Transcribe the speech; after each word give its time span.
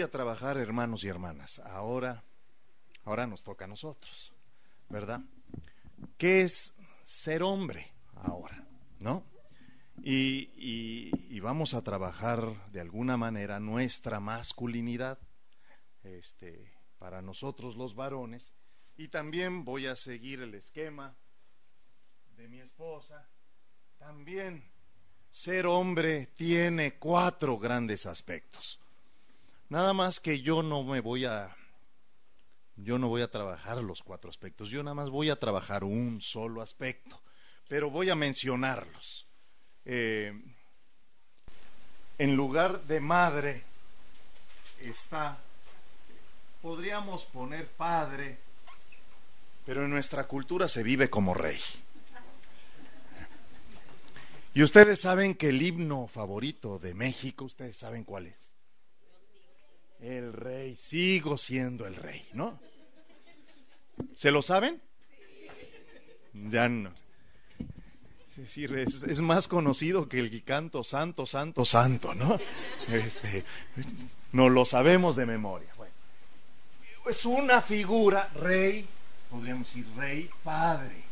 A 0.00 0.08
trabajar, 0.08 0.56
hermanos 0.56 1.04
y 1.04 1.08
hermanas. 1.08 1.58
Ahora, 1.58 2.24
ahora 3.04 3.26
nos 3.26 3.42
toca 3.42 3.66
a 3.66 3.68
nosotros, 3.68 4.32
¿verdad? 4.88 5.20
¿Qué 6.16 6.40
es 6.40 6.74
ser 7.04 7.42
hombre 7.42 7.92
ahora? 8.14 8.66
¿No? 9.00 9.22
Y, 10.02 10.48
y, 10.56 11.10
y 11.28 11.40
vamos 11.40 11.74
a 11.74 11.84
trabajar 11.84 12.72
de 12.72 12.80
alguna 12.80 13.18
manera 13.18 13.60
nuestra 13.60 14.18
masculinidad, 14.18 15.18
este, 16.04 16.72
para 16.98 17.20
nosotros 17.20 17.76
los 17.76 17.94
varones, 17.94 18.54
y 18.96 19.08
también 19.08 19.62
voy 19.62 19.88
a 19.88 19.94
seguir 19.94 20.40
el 20.40 20.54
esquema 20.54 21.14
de 22.34 22.48
mi 22.48 22.60
esposa. 22.60 23.28
También 23.98 24.72
ser 25.30 25.66
hombre 25.66 26.28
tiene 26.34 26.98
cuatro 26.98 27.58
grandes 27.58 28.06
aspectos. 28.06 28.81
Nada 29.72 29.94
más 29.94 30.20
que 30.20 30.42
yo 30.42 30.62
no 30.62 30.82
me 30.82 31.00
voy 31.00 31.24
a 31.24 31.56
yo 32.76 32.98
no 32.98 33.08
voy 33.08 33.22
a 33.22 33.30
trabajar 33.30 33.82
los 33.82 34.02
cuatro 34.02 34.28
aspectos, 34.28 34.68
yo 34.68 34.82
nada 34.82 34.94
más 34.94 35.08
voy 35.08 35.30
a 35.30 35.40
trabajar 35.40 35.82
un 35.82 36.20
solo 36.20 36.60
aspecto, 36.60 37.22
pero 37.68 37.88
voy 37.88 38.10
a 38.10 38.14
mencionarlos. 38.14 39.26
Eh, 39.86 40.38
en 42.18 42.36
lugar 42.36 42.82
de 42.82 43.00
madre 43.00 43.64
está, 44.82 45.38
podríamos 46.60 47.24
poner 47.24 47.66
padre, 47.66 48.40
pero 49.64 49.86
en 49.86 49.90
nuestra 49.90 50.24
cultura 50.24 50.68
se 50.68 50.82
vive 50.82 51.08
como 51.08 51.32
rey. 51.32 51.60
Y 54.52 54.62
ustedes 54.62 55.00
saben 55.00 55.34
que 55.34 55.48
el 55.48 55.62
himno 55.62 56.08
favorito 56.08 56.78
de 56.78 56.92
México, 56.92 57.46
ustedes 57.46 57.78
saben 57.78 58.04
cuál 58.04 58.26
es 58.26 58.51
el 60.02 60.32
rey, 60.32 60.76
sigo 60.76 61.38
siendo 61.38 61.86
el 61.86 61.94
rey, 61.94 62.26
¿no? 62.32 62.58
¿Se 64.14 64.30
lo 64.30 64.42
saben? 64.42 64.80
Ya 66.32 66.68
no. 66.68 66.92
Es 68.30 68.36
decir, 68.36 68.74
es, 68.76 69.04
es 69.04 69.20
más 69.20 69.46
conocido 69.46 70.08
que 70.08 70.18
el 70.18 70.42
canto 70.42 70.82
santo, 70.82 71.26
santo, 71.26 71.64
santo, 71.64 72.14
¿no? 72.14 72.38
Este, 72.88 73.44
no 74.32 74.48
lo 74.48 74.64
sabemos 74.64 75.16
de 75.16 75.26
memoria. 75.26 75.72
Bueno, 75.76 75.92
es 77.08 77.24
una 77.24 77.60
figura, 77.60 78.28
rey, 78.34 78.86
podríamos 79.30 79.68
decir 79.68 79.86
rey, 79.96 80.28
padre. 80.42 81.02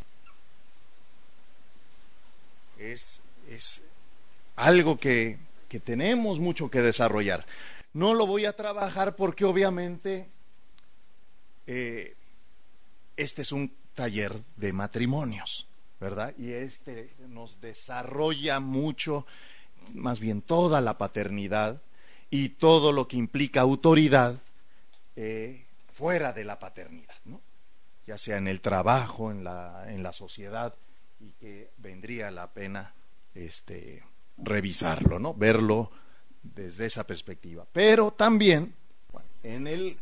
Es, 2.78 3.20
es 3.48 3.82
algo 4.56 4.98
que, 4.98 5.38
que 5.68 5.78
tenemos 5.78 6.40
mucho 6.40 6.70
que 6.70 6.80
desarrollar. 6.80 7.44
No 7.92 8.14
lo 8.14 8.26
voy 8.26 8.44
a 8.44 8.54
trabajar 8.54 9.16
porque 9.16 9.44
obviamente 9.44 10.28
eh, 11.66 12.16
este 13.16 13.42
es 13.42 13.52
un 13.52 13.72
taller 13.94 14.34
de 14.56 14.72
matrimonios, 14.72 15.66
¿verdad? 16.00 16.34
Y 16.38 16.52
este 16.52 17.12
nos 17.28 17.60
desarrolla 17.60 18.60
mucho, 18.60 19.26
más 19.94 20.20
bien 20.20 20.40
toda 20.42 20.80
la 20.80 20.98
paternidad 20.98 21.80
y 22.30 22.50
todo 22.50 22.92
lo 22.92 23.08
que 23.08 23.16
implica 23.16 23.60
autoridad 23.60 24.40
eh, 25.16 25.64
fuera 25.92 26.32
de 26.32 26.44
la 26.44 26.58
paternidad, 26.58 27.16
¿no? 27.24 27.40
Ya 28.06 28.16
sea 28.18 28.38
en 28.38 28.48
el 28.48 28.60
trabajo, 28.60 29.30
en 29.30 29.44
la, 29.44 29.84
en 29.88 30.02
la 30.02 30.12
sociedad, 30.12 30.74
y 31.20 31.32
que 31.32 31.70
vendría 31.76 32.30
la 32.30 32.48
pena 32.48 32.94
este, 33.34 34.02
revisarlo, 34.38 35.18
¿no? 35.18 35.34
Verlo 35.34 35.90
desde 36.42 36.86
esa 36.86 37.06
perspectiva. 37.06 37.66
Pero 37.72 38.12
también 38.12 38.74
en 39.42 39.66
el, 39.66 39.96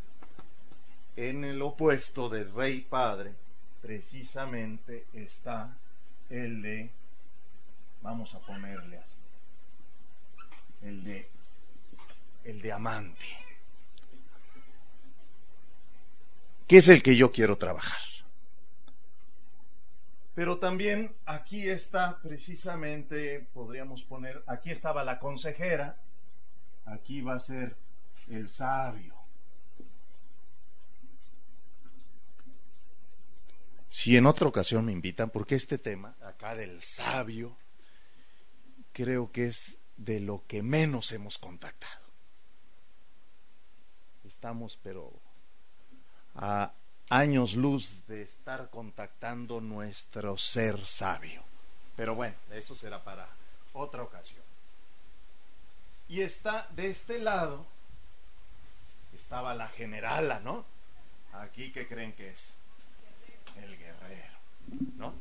en 1.16 1.44
el 1.44 1.60
opuesto 1.62 2.28
del 2.28 2.52
rey 2.52 2.80
padre, 2.80 3.32
precisamente 3.80 5.06
está 5.12 5.76
el 6.30 6.62
de, 6.62 6.90
vamos 8.02 8.34
a 8.34 8.40
ponerle 8.40 8.98
así, 8.98 9.18
el 10.82 11.04
de, 11.04 11.28
el 12.44 12.60
de 12.60 12.72
amante, 12.72 13.24
que 16.66 16.78
es 16.78 16.88
el 16.88 17.02
que 17.02 17.16
yo 17.16 17.32
quiero 17.32 17.56
trabajar. 17.56 17.98
Pero 20.34 20.58
también 20.58 21.12
aquí 21.26 21.68
está 21.68 22.20
precisamente, 22.22 23.48
podríamos 23.52 24.04
poner, 24.04 24.44
aquí 24.46 24.70
estaba 24.70 25.02
la 25.02 25.18
consejera, 25.18 25.96
aquí 26.92 27.20
va 27.20 27.34
a 27.34 27.40
ser 27.40 27.76
el 28.28 28.48
sabio. 28.48 29.14
Si 33.88 34.16
en 34.16 34.26
otra 34.26 34.46
ocasión 34.46 34.84
me 34.84 34.92
invitan, 34.92 35.30
porque 35.30 35.54
este 35.54 35.78
tema 35.78 36.14
acá 36.22 36.54
del 36.54 36.82
sabio, 36.82 37.56
creo 38.92 39.32
que 39.32 39.46
es 39.46 39.78
de 39.96 40.20
lo 40.20 40.44
que 40.46 40.62
menos 40.62 41.10
hemos 41.12 41.38
contactado. 41.38 42.06
Estamos, 44.24 44.78
pero 44.82 45.10
a 46.34 46.72
años 47.08 47.56
luz 47.56 48.06
de 48.06 48.22
estar 48.22 48.68
contactando 48.70 49.60
nuestro 49.60 50.36
ser 50.36 50.86
sabio. 50.86 51.42
Pero 51.96 52.14
bueno, 52.14 52.36
eso 52.52 52.74
será 52.74 53.02
para 53.02 53.28
otra 53.72 54.02
ocasión. 54.02 54.47
Y 56.08 56.22
está 56.22 56.68
de 56.74 56.88
este 56.88 57.18
lado, 57.18 57.66
estaba 59.14 59.54
la 59.54 59.68
generala, 59.68 60.40
¿no? 60.40 60.64
Aquí, 61.34 61.70
¿qué 61.70 61.86
creen 61.86 62.12
que 62.14 62.30
es? 62.30 62.50
El 63.62 63.76
guerrero, 63.76 64.38
¿no? 64.96 65.14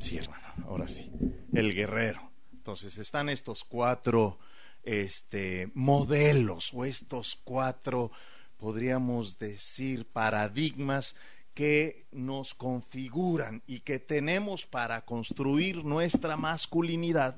Sí, 0.00 0.18
hermano, 0.18 0.46
ahora 0.66 0.88
sí. 0.88 1.10
El 1.52 1.74
guerrero. 1.74 2.30
Entonces 2.52 2.98
están 2.98 3.28
estos 3.28 3.64
cuatro 3.64 4.38
este, 4.82 5.70
modelos 5.74 6.72
o 6.74 6.84
estos 6.84 7.38
cuatro, 7.44 8.10
podríamos 8.58 9.38
decir, 9.38 10.06
paradigmas 10.06 11.14
que 11.54 12.06
nos 12.12 12.54
configuran 12.54 13.62
y 13.66 13.80
que 13.80 13.98
tenemos 13.98 14.66
para 14.66 15.04
construir 15.04 15.84
nuestra 15.84 16.36
masculinidad, 16.36 17.36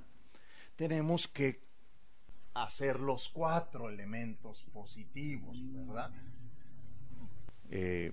tenemos 0.77 1.27
que 1.29 1.64
hacer 2.55 3.01
los 3.01 3.29
cuatro 3.29 3.91
elementos 3.91 4.65
positivos, 4.73 5.59
¿verdad? 5.61 6.11
Eh, 7.71 8.13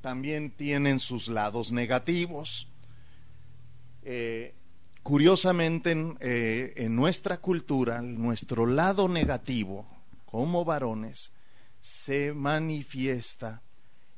también 0.00 0.50
tienen 0.50 0.98
sus 0.98 1.28
lados 1.28 1.70
negativos. 1.70 2.66
Eh, 4.02 4.54
curiosamente, 5.02 5.92
en, 5.92 6.18
eh, 6.20 6.72
en 6.76 6.96
nuestra 6.96 7.38
cultura, 7.40 8.02
nuestro 8.02 8.66
lado 8.66 9.08
negativo, 9.08 9.86
como 10.26 10.64
varones, 10.64 11.32
se 11.80 12.32
manifiesta 12.32 13.62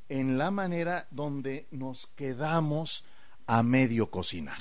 en 0.09 0.39
la 0.39 0.51
manera 0.51 1.07
donde 1.11 1.67
nos 1.71 2.07
quedamos 2.07 3.05
a 3.47 3.63
medio 3.63 4.11
cocinar. 4.11 4.61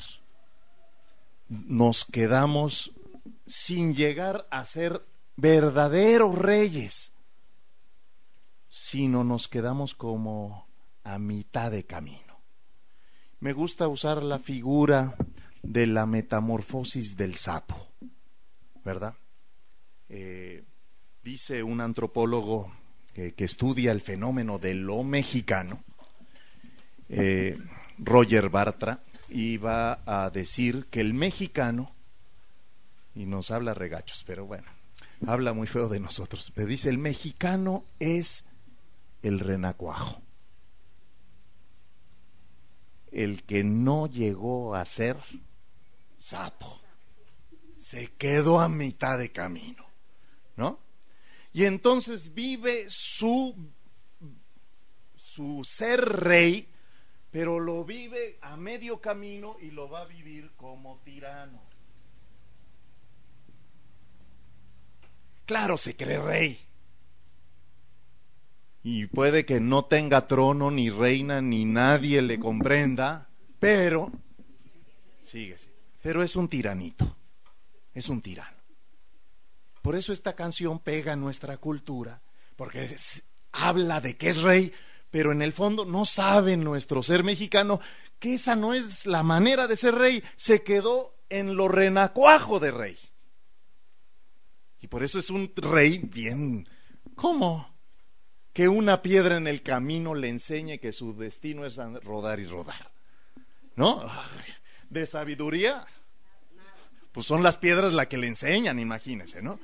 Nos 1.47 2.05
quedamos 2.05 2.93
sin 3.45 3.95
llegar 3.95 4.47
a 4.51 4.65
ser 4.65 5.01
verdaderos 5.35 6.37
reyes, 6.37 7.11
sino 8.69 9.23
nos 9.23 9.47
quedamos 9.47 9.95
como 9.95 10.67
a 11.03 11.19
mitad 11.19 11.71
de 11.71 11.83
camino. 11.83 12.41
Me 13.39 13.53
gusta 13.53 13.87
usar 13.87 14.23
la 14.23 14.39
figura 14.39 15.15
de 15.63 15.87
la 15.87 16.05
metamorfosis 16.05 17.17
del 17.17 17.35
sapo, 17.35 17.87
¿verdad? 18.83 19.15
Eh, 20.09 20.63
dice 21.23 21.63
un 21.63 21.81
antropólogo 21.81 22.71
que, 23.13 23.33
estudia 23.37 23.91
el 23.91 24.01
fenómeno 24.01 24.57
de 24.59 24.73
lo 24.73 25.03
mexicano, 25.03 25.83
eh, 27.09 27.57
Roger 27.97 28.49
Bartra, 28.49 29.03
iba 29.29 30.01
a 30.05 30.29
decir 30.29 30.87
que 30.89 31.01
el 31.01 31.13
mexicano 31.13 31.93
y 33.15 33.25
nos 33.25 33.51
habla 33.51 33.73
regachos, 33.73 34.23
pero 34.25 34.45
bueno, 34.45 34.67
habla 35.27 35.53
muy 35.53 35.67
feo 35.67 35.89
de 35.89 35.99
nosotros. 35.99 36.51
Me 36.55 36.65
dice, 36.65 36.89
el 36.89 36.97
mexicano 36.97 37.85
es 37.99 38.45
el 39.21 39.39
renacuajo. 39.39 40.21
El 43.11 43.43
que 43.43 43.63
no 43.63 44.07
llegó 44.07 44.75
a 44.75 44.85
ser 44.85 45.17
sapo. 46.17 46.79
Se 47.77 48.07
quedó 48.13 48.61
a 48.61 48.69
mitad 48.69 49.17
de 49.17 49.31
camino. 49.31 49.85
¿No? 50.55 50.79
Y 51.53 51.65
entonces 51.65 52.33
vive 52.33 52.85
su, 52.89 53.55
su 55.15 55.63
ser 55.65 55.99
rey, 56.01 56.69
pero 57.31 57.59
lo 57.59 57.83
vive 57.83 58.37
a 58.41 58.55
medio 58.55 59.01
camino 59.01 59.57
y 59.61 59.71
lo 59.71 59.89
va 59.89 60.01
a 60.01 60.05
vivir 60.05 60.51
como 60.55 60.99
tirano. 61.03 61.70
Claro, 65.51 65.77
se 65.77 65.97
cree 65.97 66.17
rey. 66.17 66.65
Y 68.83 69.07
puede 69.07 69.45
que 69.45 69.59
no 69.59 69.83
tenga 69.83 70.25
trono, 70.25 70.71
ni 70.71 70.89
reina, 70.89 71.41
ni 71.41 71.65
nadie 71.65 72.21
le 72.21 72.39
comprenda, 72.39 73.27
pero 73.59 74.09
sigue, 75.21 75.57
pero 76.01 76.23
es 76.23 76.37
un 76.37 76.47
tiranito, 76.47 77.17
es 77.93 78.07
un 78.07 78.21
tirano. 78.21 78.55
Por 79.81 79.97
eso 79.97 80.13
esta 80.13 80.37
canción 80.37 80.79
pega 80.79 81.11
en 81.11 81.19
nuestra 81.19 81.57
cultura, 81.57 82.21
porque 82.55 82.87
habla 83.51 83.99
de 83.99 84.15
que 84.15 84.29
es 84.29 84.41
rey, 84.41 84.71
pero 85.09 85.33
en 85.33 85.41
el 85.41 85.51
fondo 85.51 85.83
no 85.83 86.05
sabe 86.05 86.55
nuestro 86.55 87.03
ser 87.03 87.25
mexicano 87.25 87.81
que 88.19 88.35
esa 88.35 88.55
no 88.55 88.73
es 88.73 89.05
la 89.05 89.21
manera 89.21 89.67
de 89.67 89.75
ser 89.75 89.95
rey, 89.95 90.23
se 90.37 90.63
quedó 90.63 91.13
en 91.27 91.57
lo 91.57 91.67
renacuajo 91.67 92.61
de 92.61 92.71
rey. 92.71 93.10
Y 94.81 94.87
por 94.87 95.03
eso 95.03 95.19
es 95.19 95.29
un 95.29 95.51
rey 95.55 95.99
bien... 95.99 96.67
¿Cómo? 97.15 97.71
Que 98.51 98.67
una 98.67 99.01
piedra 99.01 99.37
en 99.37 99.47
el 99.47 99.61
camino 99.61 100.15
le 100.15 100.29
enseñe 100.29 100.79
que 100.79 100.91
su 100.91 101.15
destino 101.15 101.65
es 101.65 101.77
rodar 102.03 102.39
y 102.39 102.47
rodar. 102.47 102.91
¿No? 103.75 104.03
De 104.89 105.05
sabiduría. 105.05 105.85
Pues 107.11 107.25
son 107.25 107.43
las 107.43 107.57
piedras 107.57 107.93
las 107.93 108.07
que 108.07 108.17
le 108.17 108.27
enseñan, 108.27 108.79
imagínense, 108.79 109.41
¿no? 109.41 109.59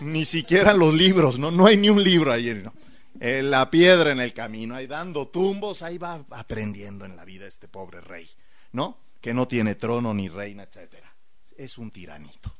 Ni 0.00 0.24
siquiera 0.24 0.72
los 0.72 0.94
libros, 0.94 1.38
¿no? 1.38 1.50
No 1.50 1.66
hay 1.66 1.76
ni 1.76 1.90
un 1.90 2.02
libro 2.02 2.32
ahí, 2.32 2.54
¿no? 2.54 2.72
Eh, 3.18 3.42
la 3.42 3.70
piedra 3.70 4.12
en 4.12 4.20
el 4.20 4.32
camino, 4.32 4.74
ahí 4.74 4.86
dando 4.86 5.28
tumbos, 5.28 5.82
ahí 5.82 5.98
va 5.98 6.24
aprendiendo 6.30 7.04
en 7.04 7.16
la 7.16 7.24
vida 7.24 7.46
este 7.46 7.68
pobre 7.68 8.00
rey, 8.00 8.28
¿no? 8.72 8.98
Que 9.20 9.34
no 9.34 9.48
tiene 9.48 9.74
trono 9.74 10.14
ni 10.14 10.28
reina, 10.28 10.62
etcétera. 10.62 11.14
Es 11.56 11.76
un 11.76 11.90
tiranito. 11.90 12.59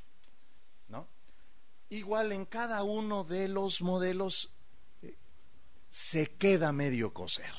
Igual 1.90 2.30
en 2.30 2.44
cada 2.46 2.84
uno 2.84 3.24
de 3.24 3.48
los 3.48 3.82
modelos 3.82 4.52
eh, 5.02 5.16
se 5.90 6.36
queda 6.36 6.72
medio 6.72 7.12
coser. 7.12 7.52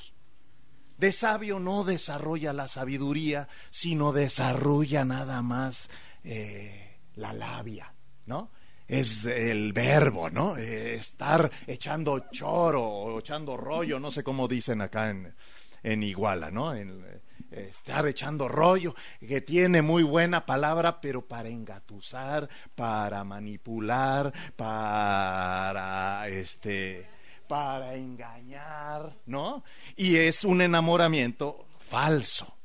De 0.98 1.12
sabio 1.12 1.60
no 1.60 1.84
desarrolla 1.84 2.54
la 2.54 2.70
sabiduría, 2.70 3.50
sino 3.72 4.14
desarrolla 4.14 5.04
nada 5.04 5.42
más 5.42 5.90
eh, 6.24 7.00
la 7.16 7.34
labia, 7.34 7.94
¿no? 8.26 8.52
Es 8.88 9.26
el 9.26 9.74
verbo, 9.74 10.30
¿no? 10.30 10.56
Eh, 10.56 10.96
estar 10.96 11.52
echando 11.68 12.30
choro 12.32 12.84
o 12.84 13.20
echando 13.20 13.58
rollo, 13.58 14.00
no 14.00 14.12
sé 14.12 14.24
cómo 14.24 14.48
dicen 14.48 14.80
acá 14.80 15.10
en, 15.10 15.36
en 15.84 16.04
Iguala, 16.04 16.52
¿no? 16.52 16.74
En, 16.74 17.21
estar 17.52 18.06
echando 18.08 18.48
rollo, 18.48 18.96
que 19.20 19.42
tiene 19.42 19.82
muy 19.82 20.04
buena 20.04 20.46
palabra, 20.46 21.02
pero 21.02 21.28
para 21.28 21.50
engatusar, 21.50 22.50
para 22.76 23.24
manipular, 23.24 24.34
para 24.56 26.28
este 26.30 27.10
para 27.48 27.96
engañar, 27.96 29.18
¿no? 29.26 29.66
Y 29.98 30.16
es 30.16 30.46
un 30.46 30.62
enamoramiento 30.62 31.68
falso, 31.80 32.58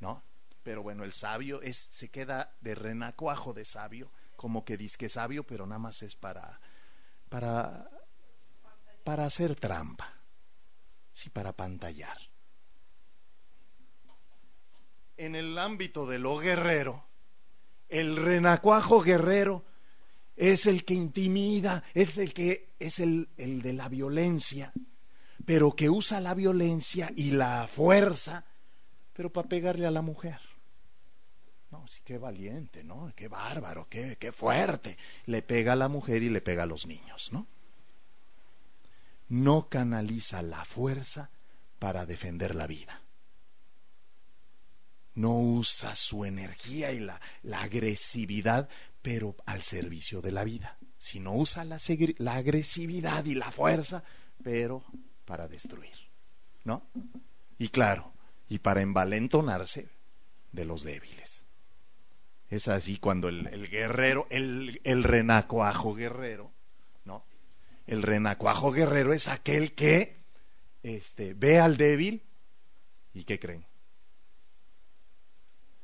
¿no? 0.00 0.22
Pero 0.62 0.82
bueno, 0.82 1.04
el 1.04 1.12
sabio 1.14 1.62
es 1.62 1.78
se 1.78 2.10
queda 2.10 2.54
de 2.60 2.74
renacuajo 2.74 3.54
de 3.54 3.64
sabio, 3.64 4.12
como 4.36 4.66
que 4.66 4.76
dice 4.76 4.98
que 4.98 5.08
sabio, 5.08 5.44
pero 5.44 5.66
nada 5.66 5.78
más 5.78 6.02
es 6.02 6.14
para 6.14 6.60
para 7.30 7.88
para 9.04 9.24
hacer 9.24 9.54
trampa. 9.54 10.12
Sí, 11.14 11.30
para 11.30 11.52
pantallar 11.52 12.27
en 15.18 15.34
el 15.34 15.58
ámbito 15.58 16.06
de 16.06 16.18
lo 16.18 16.38
guerrero, 16.38 17.04
el 17.88 18.16
renacuajo 18.16 19.02
guerrero 19.02 19.64
es 20.36 20.66
el 20.66 20.84
que 20.84 20.94
intimida, 20.94 21.82
es 21.92 22.16
el 22.16 22.32
que 22.32 22.74
es 22.78 23.00
el, 23.00 23.28
el 23.36 23.60
de 23.60 23.72
la 23.72 23.88
violencia, 23.88 24.72
pero 25.44 25.72
que 25.72 25.90
usa 25.90 26.20
la 26.20 26.34
violencia 26.34 27.10
y 27.16 27.32
la 27.32 27.66
fuerza, 27.66 28.46
pero 29.12 29.32
para 29.32 29.48
pegarle 29.48 29.86
a 29.86 29.90
la 29.90 30.02
mujer. 30.02 30.40
No, 31.70 31.86
sí, 31.88 32.00
qué 32.04 32.16
valiente, 32.16 32.84
¿no? 32.84 33.12
Qué 33.14 33.28
bárbaro, 33.28 33.88
qué, 33.90 34.16
qué 34.18 34.32
fuerte. 34.32 34.96
Le 35.26 35.42
pega 35.42 35.72
a 35.72 35.76
la 35.76 35.88
mujer 35.88 36.22
y 36.22 36.30
le 36.30 36.40
pega 36.40 36.62
a 36.62 36.66
los 36.66 36.86
niños, 36.86 37.30
¿no? 37.32 37.46
No 39.28 39.68
canaliza 39.68 40.40
la 40.40 40.64
fuerza 40.64 41.30
para 41.78 42.06
defender 42.06 42.54
la 42.54 42.66
vida 42.66 43.02
no 45.18 45.36
usa 45.36 45.96
su 45.96 46.24
energía 46.24 46.92
y 46.92 47.00
la, 47.00 47.20
agresividad, 47.52 48.68
pero 49.02 49.34
al 49.46 49.62
servicio 49.62 50.22
de 50.22 50.30
la 50.30 50.44
vida, 50.44 50.78
sino 50.96 51.34
usa 51.34 51.64
la, 51.64 51.78
agresividad 52.34 53.24
y 53.24 53.34
la 53.34 53.50
fuerza, 53.50 54.04
pero 54.44 54.84
para 55.24 55.48
destruir, 55.48 55.96
¿no? 56.62 56.86
Y 57.58 57.68
claro, 57.68 58.12
y 58.48 58.60
para 58.60 58.80
envalentonarse 58.80 59.88
de 60.52 60.64
los 60.64 60.84
débiles. 60.84 61.42
Es 62.48 62.68
así 62.68 62.98
cuando 62.98 63.28
el, 63.28 63.68
guerrero, 63.68 64.28
el, 64.30 64.80
el, 64.84 65.02
renacuajo 65.02 65.94
guerrero, 65.94 66.52
¿no? 67.04 67.24
El 67.88 68.02
renacuajo 68.02 68.70
guerrero 68.70 69.12
es 69.12 69.26
aquel 69.26 69.74
que 69.74 70.16
este, 70.84 71.34
ve 71.34 71.58
al 71.58 71.76
débil 71.76 72.22
y 73.12 73.24
¿qué 73.24 73.40
creen? 73.40 73.67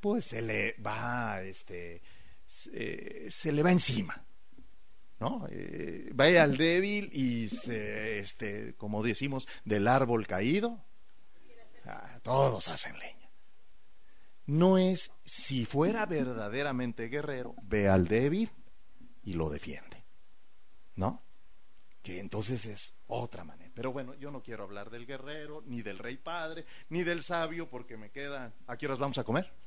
Pues 0.04 0.26
se 0.26 0.42
le 0.42 0.74
va, 0.86 1.40
este, 1.40 2.02
se, 2.44 3.52
le 3.52 3.62
va 3.62 3.72
encima. 3.72 4.22
¿no? 5.18 5.46
Eh, 5.48 6.12
va 6.12 6.26
al 6.42 6.58
débil 6.58 7.08
y 7.10 7.48
se, 7.48 8.18
este, 8.18 8.74
como 8.74 9.02
decimos, 9.02 9.48
del 9.64 9.88
árbol 9.88 10.26
caído, 10.26 10.84
ah, 11.86 12.18
todos 12.22 12.68
hacen 12.68 12.98
leña. 12.98 13.30
No 14.44 14.76
es, 14.76 15.10
si 15.24 15.64
fuera 15.64 16.04
verdaderamente 16.04 17.08
guerrero, 17.08 17.54
ve 17.62 17.88
al 17.88 18.06
débil 18.06 18.50
y 19.22 19.32
lo 19.32 19.48
defiende, 19.48 20.04
¿no? 20.96 21.22
Que 22.02 22.20
entonces 22.20 22.66
es 22.66 22.94
otra 23.06 23.42
manera. 23.42 23.72
Pero 23.74 23.90
bueno, 23.90 24.12
yo 24.16 24.30
no 24.30 24.42
quiero 24.42 24.64
hablar 24.64 24.90
del 24.90 25.06
guerrero, 25.06 25.62
ni 25.64 25.80
del 25.80 25.98
rey 25.98 26.18
padre, 26.18 26.66
ni 26.90 27.04
del 27.04 27.22
sabio, 27.22 27.70
porque 27.70 27.96
me 27.96 28.10
quedan. 28.10 28.52
¿A 28.66 28.76
qué 28.76 28.84
horas 28.84 28.98
vamos 28.98 29.16
a 29.16 29.24
comer? 29.24 29.63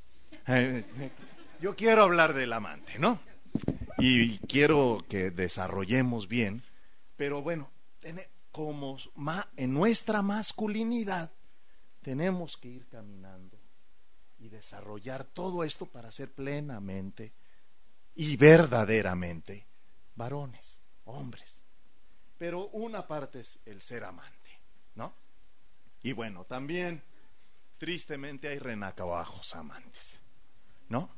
Eh, 0.47 0.83
yo 1.61 1.75
quiero 1.75 2.03
hablar 2.03 2.33
del 2.33 2.53
amante, 2.53 2.99
¿no? 2.99 3.19
Y 3.97 4.37
quiero 4.39 5.03
que 5.09 5.31
desarrollemos 5.31 6.27
bien, 6.27 6.63
pero 7.15 7.41
bueno, 7.41 7.69
como 8.51 8.97
en 9.55 9.73
nuestra 9.73 10.21
masculinidad 10.21 11.31
tenemos 12.01 12.57
que 12.57 12.69
ir 12.69 12.87
caminando 12.87 13.59
y 14.39 14.49
desarrollar 14.49 15.23
todo 15.23 15.63
esto 15.63 15.87
para 15.87 16.11
ser 16.11 16.31
plenamente 16.31 17.33
y 18.15 18.37
verdaderamente 18.37 19.65
varones, 20.15 20.79
hombres. 21.05 21.63
Pero 22.37 22.67
una 22.69 23.07
parte 23.07 23.39
es 23.39 23.59
el 23.65 23.81
ser 23.81 24.03
amante, 24.03 24.59
¿no? 24.95 25.13
Y 26.03 26.13
bueno, 26.13 26.45
también 26.45 27.01
tristemente 27.77 28.47
hay 28.47 28.59
renacabajos 28.59 29.55
amantes, 29.55 30.19
¿no? 30.89 31.09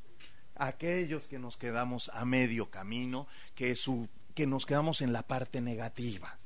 Aquellos 0.55 1.27
que 1.27 1.39
nos 1.39 1.57
quedamos 1.57 2.09
a 2.13 2.25
medio 2.25 2.69
camino, 2.69 3.27
que, 3.55 3.75
su, 3.75 4.09
que 4.35 4.45
nos 4.45 4.65
quedamos 4.65 5.01
en 5.01 5.13
la 5.13 5.23
parte 5.23 5.61
negativa, 5.61 6.37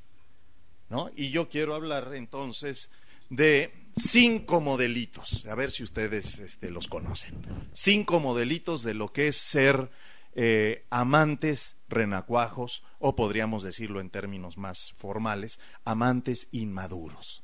¿no? 0.89 1.09
Y 1.15 1.31
yo 1.31 1.49
quiero 1.49 1.73
hablar 1.73 2.11
entonces 2.13 2.89
de 3.29 3.73
cinco 3.95 4.61
modelitos, 4.61 5.45
a 5.47 5.55
ver 5.55 5.71
si 5.71 5.83
ustedes 5.83 6.39
este, 6.39 6.69
los 6.69 6.87
conocen. 6.87 7.69
Cinco 7.73 8.19
modelitos 8.19 8.83
de 8.83 8.93
lo 8.93 9.11
que 9.11 9.29
es 9.29 9.37
ser 9.37 9.89
eh, 10.35 10.85
amantes 10.89 11.75
renacuajos, 11.89 12.83
o 12.99 13.15
podríamos 13.15 13.63
decirlo 13.63 14.01
en 14.01 14.09
términos 14.09 14.57
más 14.57 14.93
formales, 14.95 15.59
amantes 15.85 16.47
inmaduros. 16.51 17.42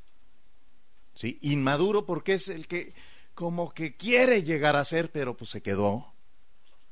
¿Sí? 1.20 1.38
Inmaduro 1.42 2.06
porque 2.06 2.36
es 2.36 2.48
el 2.48 2.68
que 2.68 2.94
como 3.34 3.74
que 3.74 3.96
quiere 3.96 4.44
llegar 4.44 4.76
a 4.76 4.86
ser, 4.86 5.12
pero 5.12 5.36
pues 5.36 5.50
se 5.50 5.62
quedó 5.62 6.14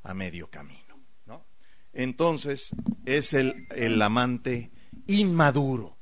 a 0.04 0.14
medio 0.14 0.50
camino, 0.50 1.00
¿no? 1.26 1.46
entonces 1.94 2.72
es 3.06 3.34
el, 3.34 3.68
el 3.76 4.02
amante 4.02 4.70
inmaduro, 5.08 5.98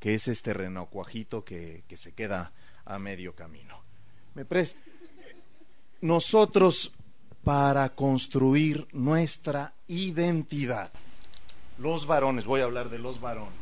que 0.00 0.14
es 0.14 0.28
este 0.28 0.54
renacuajito 0.54 1.44
que, 1.44 1.84
que 1.86 1.96
se 1.96 2.12
queda 2.12 2.52
a 2.84 2.98
medio 2.98 3.34
camino. 3.34 3.82
Me 4.34 4.44
presta. 4.44 4.78
Nosotros, 6.00 6.92
para 7.44 7.90
construir 7.90 8.86
nuestra 8.92 9.74
identidad, 9.86 10.92
los 11.78 12.06
varones, 12.06 12.44
voy 12.46 12.60
a 12.60 12.64
hablar 12.64 12.88
de 12.90 12.98
los 12.98 13.20
varones, 13.20 13.58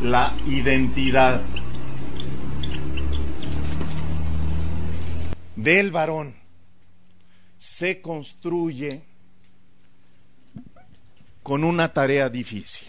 la 0.00 0.36
identidad 0.46 1.42
del 5.62 5.90
varón 5.90 6.34
se 7.58 8.00
construye 8.00 9.02
con 11.42 11.64
una 11.64 11.92
tarea 11.92 12.30
difícil 12.30 12.88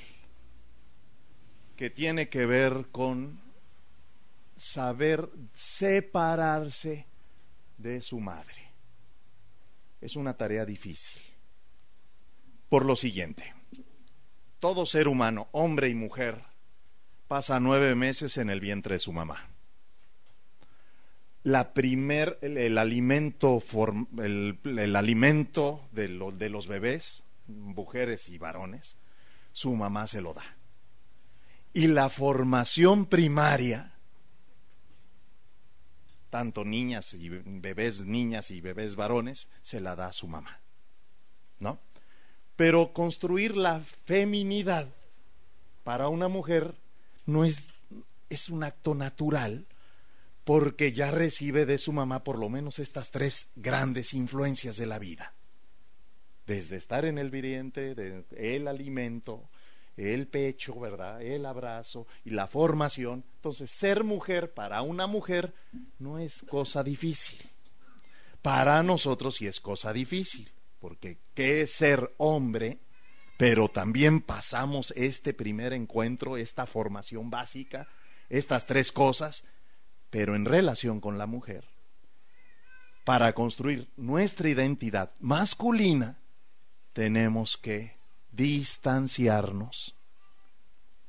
que 1.76 1.90
tiene 1.90 2.30
que 2.30 2.46
ver 2.46 2.88
con 2.92 3.42
saber 4.56 5.30
separarse 5.56 7.08
de 7.78 8.02
su 8.02 8.20
madre. 8.20 8.72
Es 10.00 10.16
una 10.16 10.38
tarea 10.38 10.66
difícil. 10.66 11.20
Por 12.70 12.86
lo 12.86 12.96
siguiente, 12.96 13.54
todo 14.60 14.86
ser 14.86 15.08
humano, 15.08 15.50
hombre 15.52 15.90
y 15.90 15.96
mujer, 15.96 16.42
pasa 17.28 17.60
nueve 17.60 17.96
meses 17.96 18.38
en 18.38 18.50
el 18.50 18.62
vientre 18.62 18.96
de 18.96 19.00
su 19.00 19.12
mamá. 19.12 19.51
La 21.44 21.74
primer, 21.74 22.38
el, 22.42 22.78
alimento, 22.78 23.62
el, 24.20 24.60
el 24.64 24.96
alimento 24.96 25.82
de, 25.92 26.08
de 26.08 26.50
los 26.50 26.68
bebés, 26.68 27.24
mujeres 27.48 28.30
y 28.30 28.38
varones, 28.38 28.96
su 29.52 29.74
mamá 29.76 30.08
se 30.08 30.22
lo 30.22 30.34
da. 30.34 30.46
Y 31.74 31.88
la 31.88 32.10
formación 32.10 33.06
primaria, 33.06 33.94
tanto 36.30 36.64
niñas 36.64 37.14
y 37.14 37.30
bebés 37.30 38.06
niñas 38.06 38.52
y 38.52 38.62
bebés 38.62 38.96
varones, 38.96 39.50
se 39.62 39.82
la 39.82 39.96
da 39.96 40.08
a 40.08 40.14
su 40.14 40.28
mamá. 40.28 40.60
¿No? 41.60 41.80
Pero 42.56 42.94
construir 42.94 43.56
la 43.56 43.82
feminidad 44.06 44.88
para 45.84 46.10
una 46.10 46.28
mujer 46.28 46.76
no 47.26 47.46
es, 47.46 47.62
es 48.30 48.50
un 48.50 48.64
acto 48.64 48.94
natural 48.96 49.66
porque 50.44 50.92
ya 50.94 51.12
recibe 51.12 51.66
de 51.66 51.78
su 51.78 51.94
mamá 51.94 52.24
por 52.24 52.40
lo 52.40 52.50
menos 52.50 52.80
estas 52.80 53.12
tres 53.12 53.50
grandes 53.56 54.14
influencias 54.14 54.78
de 54.78 54.86
la 54.86 55.00
vida. 55.00 55.34
Desde 56.48 56.76
estar 56.76 57.06
en 57.06 57.18
el 57.18 57.30
vientre, 57.30 58.26
el 58.32 58.68
alimento, 58.68 59.50
el 59.96 60.28
pecho, 60.28 60.80
¿verdad? 60.80 61.22
El 61.22 61.46
abrazo 61.46 62.08
y 62.26 62.32
la 62.32 62.48
formación. 62.48 63.24
Entonces, 63.36 63.70
ser 63.70 64.04
mujer 64.04 64.54
para 64.54 64.82
una 64.82 65.08
mujer 65.08 65.54
no 66.00 66.18
es 66.18 66.42
cosa 66.50 66.84
difícil. 66.84 67.40
Para 68.42 68.82
nosotros 68.82 69.36
sí 69.36 69.48
es 69.48 69.60
cosa 69.60 69.94
difícil 69.94 70.52
porque 70.82 71.20
qué 71.36 71.62
es 71.62 71.72
ser 71.72 72.14
hombre, 72.18 72.80
pero 73.38 73.70
también 73.70 74.20
pasamos 74.20 74.92
este 74.98 75.34
primer 75.34 75.74
encuentro, 75.74 76.38
esta 76.38 76.66
formación 76.66 77.30
básica, 77.30 77.88
estas 78.30 78.66
tres 78.66 78.92
cosas, 78.92 79.46
pero 80.12 80.36
en 80.36 80.46
relación 80.46 81.00
con 81.00 81.18
la 81.18 81.26
mujer. 81.26 81.68
Para 83.04 83.34
construir 83.34 83.90
nuestra 83.98 84.50
identidad 84.50 85.12
masculina, 85.20 86.20
tenemos 86.94 87.58
que 87.58 87.98
distanciarnos 88.32 89.96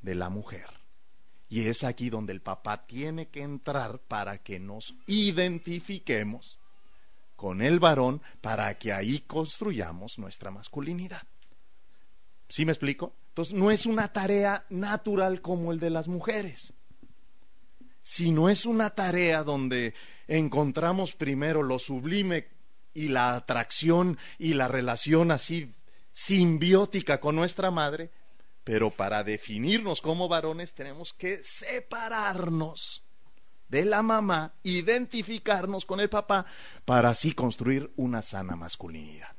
de 0.01 0.15
la 0.15 0.31
mujer. 0.31 0.67
Y 1.51 1.67
es 1.67 1.85
aquí 1.85 2.09
donde 2.09 2.33
el 2.33 2.41
papá 2.41 2.87
tiene 2.87 3.29
que 3.29 3.43
entrar 3.43 3.99
para 3.99 4.39
que 4.39 4.59
nos 4.59 4.95
identifiquemos 5.07 6.59
con 7.37 7.61
el 7.61 7.79
varón 7.79 8.23
para 8.41 8.73
que 8.79 8.93
ahí 8.93 9.19
construyamos 9.19 10.19
nuestra 10.19 10.51
masculinidad. 10.51 11.27
¿Sí 12.49 12.65
me 12.65 12.73
explico? 12.73 13.15
Entonces, 13.29 13.55
no 13.55 13.71
es 13.71 13.85
una 13.85 14.13
tarea 14.13 14.65
natural 14.71 15.43
como 15.43 15.73
el 15.73 15.81
de 15.81 15.91
las 15.91 16.07
mujeres, 16.07 16.73
sino 18.03 18.49
es 18.49 18.67
una 18.67 18.91
tarea 18.91 19.45
donde 19.45 19.95
encontramos 20.27 21.13
primero 21.15 21.63
lo 21.63 21.79
sublime 21.79 22.49
y 22.95 23.09
la 23.09 23.37
atracción 23.37 24.19
y 24.39 24.55
la 24.55 24.69
relación 24.69 25.31
así 25.31 25.73
simbiótica 26.13 27.21
con 27.21 27.37
nuestra 27.37 27.71
madre, 27.71 28.11
pero 28.65 28.91
para 28.91 29.25
definirnos 29.25 30.01
como 30.01 30.29
varones 30.29 30.75
tenemos 30.75 31.13
que 31.13 31.43
separarnos 31.43 33.05
de 33.69 33.87
la 33.87 34.03
mamá, 34.03 34.53
identificarnos 34.63 35.87
con 35.87 36.01
el 36.01 36.11
papá, 36.11 36.45
para 36.85 37.09
así 37.09 37.33
construir 37.33 37.91
una 37.97 38.21
sana 38.21 38.55
masculinidad. 38.55 39.35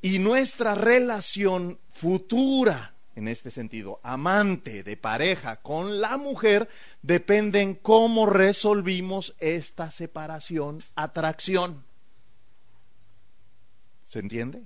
Y 0.00 0.18
nuestra 0.18 0.74
relación 0.74 1.78
futura, 1.90 2.94
en 3.18 3.26
este 3.26 3.50
sentido, 3.50 3.98
amante 4.04 4.84
de 4.84 4.96
pareja 4.96 5.56
con 5.56 6.00
la 6.00 6.16
mujer, 6.16 6.68
depende 7.02 7.60
en 7.60 7.74
cómo 7.74 8.26
resolvimos 8.26 9.34
esta 9.40 9.90
separación, 9.90 10.84
atracción. 10.94 11.84
¿Se 14.04 14.20
entiende? 14.20 14.62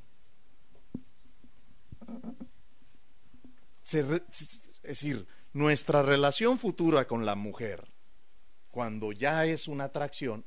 es 3.90 4.62
decir, 4.82 5.26
nuestra 5.54 6.02
relación 6.02 6.59
futura 6.59 7.06
con 7.06 7.25
la 7.25 7.35
mujer, 7.35 7.88
cuando 8.71 9.12
ya 9.12 9.47
es 9.47 9.66
una 9.66 9.85
atracción, 9.85 10.44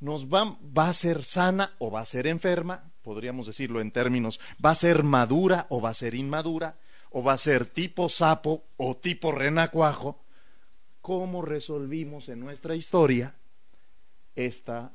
nos 0.00 0.26
va, 0.26 0.58
va, 0.76 0.88
a 0.88 0.94
ser 0.94 1.24
sana 1.24 1.74
o 1.78 1.90
va 1.90 2.00
a 2.00 2.06
ser 2.06 2.26
enferma, 2.26 2.92
podríamos 3.02 3.46
decirlo 3.46 3.80
en 3.80 3.92
términos, 3.92 4.38
va 4.64 4.70
a 4.70 4.76
ser 4.76 5.02
madura 5.04 5.66
o 5.70 5.80
va 5.80 5.90
a 5.90 5.94
ser 5.94 6.14
inmadura, 6.14 6.76
o 7.10 7.22
va 7.22 7.34
a 7.34 7.38
ser 7.38 7.66
tipo 7.66 8.08
sapo 8.08 8.64
o 8.76 8.96
tipo 8.96 9.32
renacuajo. 9.32 10.22
¿Cómo 11.00 11.42
resolvimos 11.42 12.28
en 12.28 12.40
nuestra 12.40 12.74
historia 12.74 13.34
esta, 14.34 14.92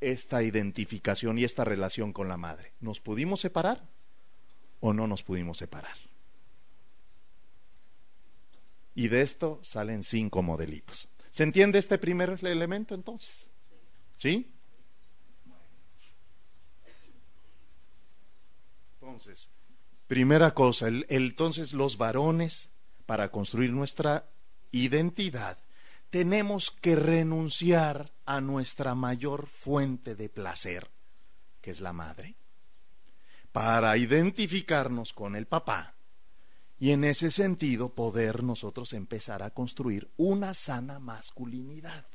esta 0.00 0.42
identificación 0.42 1.38
y 1.38 1.44
esta 1.44 1.64
relación 1.64 2.12
con 2.12 2.28
la 2.28 2.36
madre? 2.36 2.72
¿Nos 2.80 3.00
pudimos 3.00 3.40
separar 3.40 3.82
o 4.80 4.92
no 4.92 5.06
nos 5.06 5.22
pudimos 5.22 5.58
separar? 5.58 5.96
Y 8.94 9.08
de 9.08 9.22
esto 9.22 9.60
salen 9.62 10.02
cinco 10.02 10.42
modelitos. 10.42 11.08
¿Se 11.30 11.42
entiende 11.42 11.78
este 11.78 11.98
primer 11.98 12.38
elemento 12.42 12.94
entonces? 12.94 13.46
¿Sí? 14.16 14.52
Entonces, 19.00 19.50
primera 20.08 20.54
cosa, 20.54 20.88
entonces 21.08 21.72
los 21.72 21.98
varones, 21.98 22.70
para 23.06 23.30
construir 23.30 23.72
nuestra 23.72 24.28
identidad, 24.72 25.58
tenemos 26.10 26.70
que 26.70 26.96
renunciar 26.96 28.10
a 28.24 28.40
nuestra 28.40 28.94
mayor 28.94 29.46
fuente 29.46 30.14
de 30.14 30.28
placer, 30.28 30.90
que 31.60 31.70
es 31.70 31.80
la 31.80 31.92
madre, 31.92 32.36
para 33.52 33.96
identificarnos 33.96 35.12
con 35.12 35.36
el 35.36 35.46
papá 35.46 35.94
y 36.78 36.92
en 36.92 37.04
ese 37.04 37.30
sentido 37.30 37.94
poder 37.94 38.42
nosotros 38.42 38.92
empezar 38.94 39.42
a 39.42 39.50
construir 39.50 40.10
una 40.16 40.54
sana 40.54 40.98
masculinidad. 40.98 42.06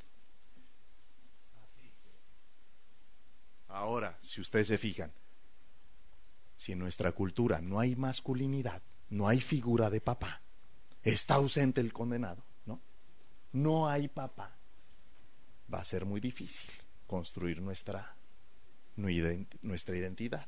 Ahora, 3.68 4.18
si 4.22 4.40
ustedes 4.40 4.68
se 4.68 4.78
fijan, 4.78 5.12
si 6.64 6.72
en 6.72 6.80
nuestra 6.80 7.12
cultura 7.12 7.60
no 7.60 7.78
hay 7.82 7.98
masculinidad, 7.98 8.82
no 9.10 9.28
hay 9.28 9.42
figura 9.42 9.90
de 9.90 10.00
papá, 10.00 10.42
está 11.04 11.34
ausente 11.34 11.82
el 11.82 11.92
condenado, 11.92 12.42
¿no? 12.66 12.80
No 13.52 13.90
hay 13.90 14.08
papá. 14.08 14.56
Va 15.72 15.82
a 15.82 15.84
ser 15.84 16.06
muy 16.06 16.22
difícil 16.22 16.72
construir 17.06 17.62
nuestra, 17.62 18.16
nuestra 18.96 19.98
identidad. 19.98 20.48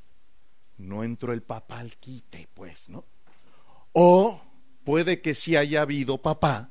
No 0.78 1.04
entró 1.04 1.34
el 1.34 1.44
papá 1.44 1.80
al 1.80 1.98
quite, 1.98 2.48
pues, 2.54 2.88
¿no? 2.88 3.04
O 3.92 4.42
puede 4.86 5.20
que 5.20 5.36
sí 5.36 5.58
haya 5.58 5.82
habido 5.82 6.18
papá, 6.18 6.70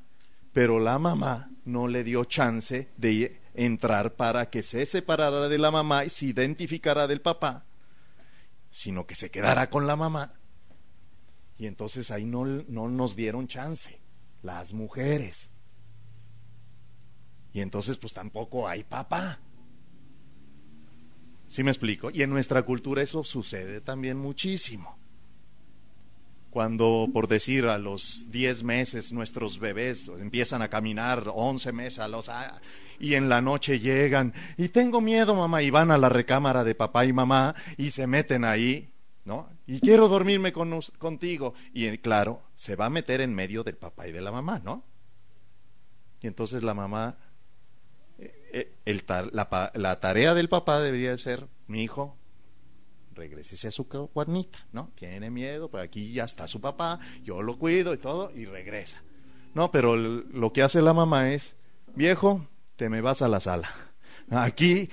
pero 0.54 0.78
la 0.78 0.98
mamá 0.98 1.50
no 1.66 1.86
le 1.86 2.02
dio 2.02 2.24
chance 2.24 2.88
de 2.96 3.42
entrar 3.52 4.14
para 4.14 4.48
que 4.48 4.62
se 4.62 4.86
separara 4.86 5.50
de 5.50 5.58
la 5.58 5.70
mamá 5.70 6.06
y 6.06 6.08
se 6.08 6.24
identificara 6.24 7.06
del 7.06 7.20
papá, 7.20 7.66
sino 8.74 9.06
que 9.06 9.14
se 9.14 9.30
quedara 9.30 9.70
con 9.70 9.86
la 9.86 9.94
mamá. 9.94 10.34
Y 11.56 11.66
entonces 11.66 12.10
ahí 12.10 12.24
no, 12.24 12.44
no 12.44 12.88
nos 12.88 13.14
dieron 13.14 13.46
chance, 13.46 14.00
las 14.42 14.72
mujeres. 14.72 15.48
Y 17.52 17.60
entonces 17.60 17.98
pues 17.98 18.12
tampoco 18.12 18.66
hay 18.66 18.82
papá. 18.82 19.38
¿Sí 21.46 21.62
me 21.62 21.70
explico? 21.70 22.10
Y 22.12 22.22
en 22.22 22.30
nuestra 22.30 22.64
cultura 22.64 23.00
eso 23.00 23.22
sucede 23.22 23.80
también 23.80 24.18
muchísimo. 24.18 24.98
Cuando, 26.50 27.08
por 27.12 27.28
decir, 27.28 27.66
a 27.66 27.78
los 27.78 28.26
10 28.32 28.64
meses 28.64 29.12
nuestros 29.12 29.60
bebés 29.60 30.08
empiezan 30.18 30.62
a 30.62 30.68
caminar, 30.68 31.30
11 31.32 31.70
meses, 31.70 32.00
a 32.00 32.08
los, 32.08 32.28
y 33.04 33.16
en 33.16 33.28
la 33.28 33.42
noche 33.42 33.80
llegan, 33.80 34.32
y 34.56 34.68
tengo 34.68 35.02
miedo, 35.02 35.34
mamá, 35.34 35.62
y 35.62 35.68
van 35.68 35.90
a 35.90 35.98
la 35.98 36.08
recámara 36.08 36.64
de 36.64 36.74
papá 36.74 37.04
y 37.04 37.12
mamá 37.12 37.54
y 37.76 37.90
se 37.90 38.06
meten 38.06 38.46
ahí, 38.46 38.94
¿no? 39.26 39.50
Y 39.66 39.80
quiero 39.80 40.08
dormirme 40.08 40.54
con, 40.54 40.80
contigo. 40.98 41.52
Y 41.74 41.98
claro, 41.98 42.40
se 42.54 42.76
va 42.76 42.86
a 42.86 42.90
meter 42.90 43.20
en 43.20 43.34
medio 43.34 43.62
del 43.62 43.76
papá 43.76 44.08
y 44.08 44.12
de 44.12 44.22
la 44.22 44.32
mamá, 44.32 44.58
¿no? 44.64 44.84
Y 46.22 46.28
entonces 46.28 46.62
la 46.62 46.72
mamá, 46.72 47.18
eh, 48.18 48.72
eh, 48.86 49.02
la, 49.06 49.70
la 49.74 50.00
tarea 50.00 50.32
del 50.32 50.48
papá 50.48 50.80
debería 50.80 51.16
ser, 51.18 51.46
mi 51.66 51.82
hijo, 51.82 52.16
regrese 53.14 53.68
a 53.68 53.70
su 53.70 53.86
cuernita, 53.86 54.66
¿no? 54.72 54.92
Tiene 54.94 55.30
miedo, 55.30 55.70
pero 55.70 55.82
aquí 55.82 56.10
ya 56.10 56.24
está 56.24 56.48
su 56.48 56.62
papá, 56.62 57.00
yo 57.22 57.42
lo 57.42 57.58
cuido 57.58 57.92
y 57.92 57.98
todo, 57.98 58.30
y 58.34 58.46
regresa. 58.46 59.02
No, 59.52 59.70
pero 59.70 59.94
lo 59.94 60.54
que 60.54 60.62
hace 60.62 60.80
la 60.80 60.94
mamá 60.94 61.32
es, 61.32 61.54
viejo, 61.94 62.48
te 62.76 62.88
me 62.88 63.00
vas 63.00 63.22
a 63.22 63.28
la 63.28 63.40
sala. 63.40 63.70
Aquí 64.30 64.88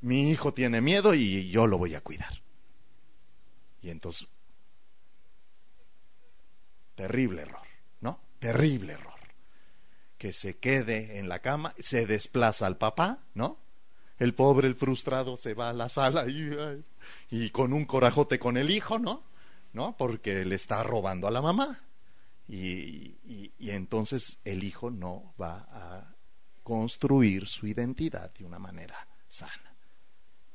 mi 0.00 0.30
hijo 0.30 0.54
tiene 0.54 0.80
miedo 0.80 1.14
y 1.14 1.50
yo 1.50 1.66
lo 1.66 1.78
voy 1.78 1.94
a 1.94 2.00
cuidar. 2.00 2.42
Y 3.82 3.90
entonces, 3.90 4.28
terrible 6.94 7.42
error, 7.42 7.66
¿no? 8.00 8.20
Terrible 8.38 8.94
error. 8.94 9.12
Que 10.16 10.32
se 10.32 10.58
quede 10.58 11.18
en 11.18 11.28
la 11.28 11.40
cama, 11.40 11.74
se 11.78 12.06
desplaza 12.06 12.66
al 12.66 12.78
papá, 12.78 13.24
¿no? 13.34 13.58
El 14.18 14.34
pobre, 14.34 14.68
el 14.68 14.76
frustrado, 14.76 15.36
se 15.36 15.54
va 15.54 15.70
a 15.70 15.72
la 15.72 15.88
sala 15.88 16.28
y, 16.28 16.48
y 17.30 17.50
con 17.50 17.72
un 17.72 17.84
corajote 17.86 18.38
con 18.38 18.56
el 18.56 18.70
hijo, 18.70 19.00
¿no? 19.00 19.24
¿No? 19.72 19.96
Porque 19.96 20.44
le 20.44 20.54
está 20.54 20.84
robando 20.84 21.26
a 21.26 21.32
la 21.32 21.42
mamá. 21.42 21.80
Y, 22.48 23.16
y, 23.58 23.70
entonces 23.70 24.38
el 24.44 24.62
hijo 24.62 24.90
no 24.90 25.34
va 25.40 25.66
a 25.70 26.11
construir 26.62 27.48
su 27.48 27.66
identidad 27.66 28.32
de 28.34 28.44
una 28.44 28.58
manera 28.58 29.08
sana. 29.28 29.76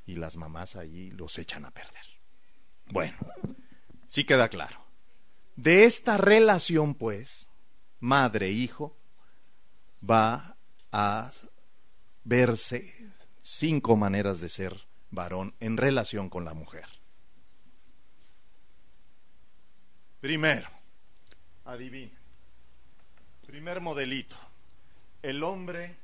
Y 0.05 0.15
las 0.15 0.37
mamás 0.37 0.75
allí 0.75 1.11
los 1.11 1.37
echan 1.37 1.65
a 1.65 1.71
perder. 1.71 2.05
Bueno, 2.87 3.17
sí 4.05 4.23
queda 4.23 4.47
claro. 4.49 4.85
De 5.55 5.85
esta 5.85 6.17
relación, 6.17 6.95
pues, 6.95 7.49
madre-hijo, 7.99 8.97
va 10.07 10.55
a 10.91 11.31
verse 12.23 12.95
cinco 13.41 13.95
maneras 13.95 14.39
de 14.39 14.49
ser 14.49 14.87
varón 15.09 15.55
en 15.59 15.77
relación 15.77 16.29
con 16.29 16.45
la 16.45 16.53
mujer. 16.53 16.85
Primero, 20.19 20.69
adivina. 21.65 22.19
Primer 23.45 23.81
modelito. 23.81 24.35
El 25.21 25.43
hombre 25.43 25.97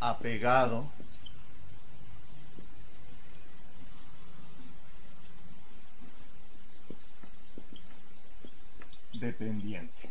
apegado 0.00 0.90
dependiente. 9.20 10.10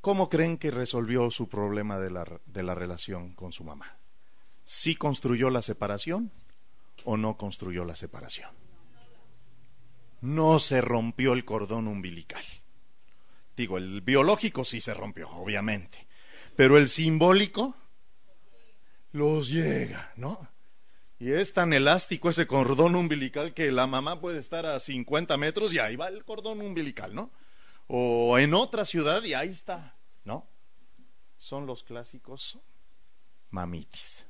¿Cómo 0.00 0.28
creen 0.28 0.56
que 0.56 0.70
resolvió 0.70 1.28
su 1.32 1.48
problema 1.48 1.98
de 1.98 2.10
la, 2.12 2.24
de 2.46 2.62
la 2.62 2.76
relación 2.76 3.34
con 3.34 3.52
su 3.52 3.64
mamá? 3.64 3.98
¿Sí 4.62 4.94
construyó 4.94 5.50
la 5.50 5.62
separación 5.62 6.30
o 7.04 7.16
no 7.16 7.36
construyó 7.36 7.84
la 7.84 7.96
separación? 7.96 8.50
No 10.20 10.58
se 10.58 10.80
rompió 10.80 11.32
el 11.32 11.44
cordón 11.44 11.86
umbilical. 11.86 12.42
Digo, 13.56 13.78
el 13.78 14.00
biológico 14.00 14.64
sí 14.64 14.80
se 14.80 14.94
rompió, 14.94 15.30
obviamente, 15.30 16.06
pero 16.56 16.78
el 16.78 16.88
simbólico 16.88 17.74
los 19.12 19.48
llega, 19.48 20.12
¿no? 20.16 20.48
Y 21.18 21.32
es 21.32 21.54
tan 21.54 21.72
elástico 21.72 22.28
ese 22.28 22.46
cordón 22.46 22.94
umbilical 22.94 23.54
que 23.54 23.72
la 23.72 23.86
mamá 23.86 24.20
puede 24.20 24.38
estar 24.38 24.66
a 24.66 24.78
50 24.78 25.36
metros 25.38 25.72
y 25.72 25.78
ahí 25.78 25.96
va 25.96 26.08
el 26.08 26.24
cordón 26.24 26.60
umbilical, 26.60 27.14
¿no? 27.14 27.30
O 27.86 28.38
en 28.38 28.52
otra 28.52 28.84
ciudad 28.84 29.22
y 29.22 29.32
ahí 29.32 29.48
está. 29.48 29.96
¿no? 30.26 30.46
Son 31.38 31.66
los 31.66 31.84
clásicos 31.84 32.58
mamitis, 33.50 34.26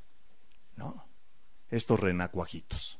¿no? 0.77 1.06
Estos 1.71 2.01
renacuajitos, 2.01 2.99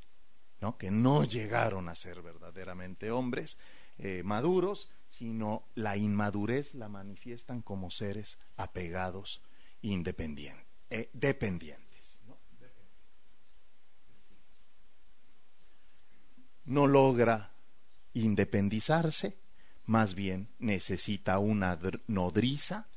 ¿no? 0.61 0.77
Que 0.77 0.91
no 0.91 1.25
llegaron 1.25 1.89
a 1.89 1.95
ser 1.95 2.23
verdaderamente 2.23 3.11
hombres 3.11 3.59
eh, 3.99 4.23
maduros, 4.25 4.91
sino 5.09 5.69
la 5.75 5.97
inmadurez 5.97 6.75
la 6.75 6.89
manifiestan 6.89 7.63
como 7.63 7.91
seres 7.91 8.39
apegados, 8.57 9.43
independientes, 9.83 10.67
eh, 10.91 11.11
dependientes. 11.13 12.21
¿no? 12.27 12.39
no 16.65 16.87
logra 16.87 17.53
independizarse 18.15 19.37
más 19.87 20.15
bien 20.15 20.49
necesita 20.59 21.39
una 21.39 21.79
nodriza, 22.09 22.89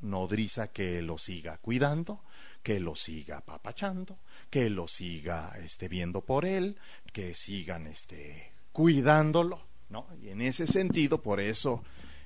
nodriza 0.00 0.68
que 0.72 1.00
lo 1.00 1.16
siga 1.16 1.56
cuidando, 1.58 2.22
que 2.62 2.80
lo 2.80 2.94
siga 2.94 3.40
papachando, 3.40 4.18
que 4.50 4.70
lo 4.70 4.88
siga 4.88 5.52
este, 5.62 5.88
viendo 5.88 6.22
por 6.22 6.44
él, 6.44 6.78
que 7.12 7.34
sigan 7.34 7.86
este, 7.86 8.52
cuidándolo, 8.72 9.62
¿no? 9.88 10.06
Y 10.22 10.30
en 10.30 10.40
ese 10.40 10.66
sentido, 10.66 11.22
por 11.22 11.40
eso, 11.40 11.82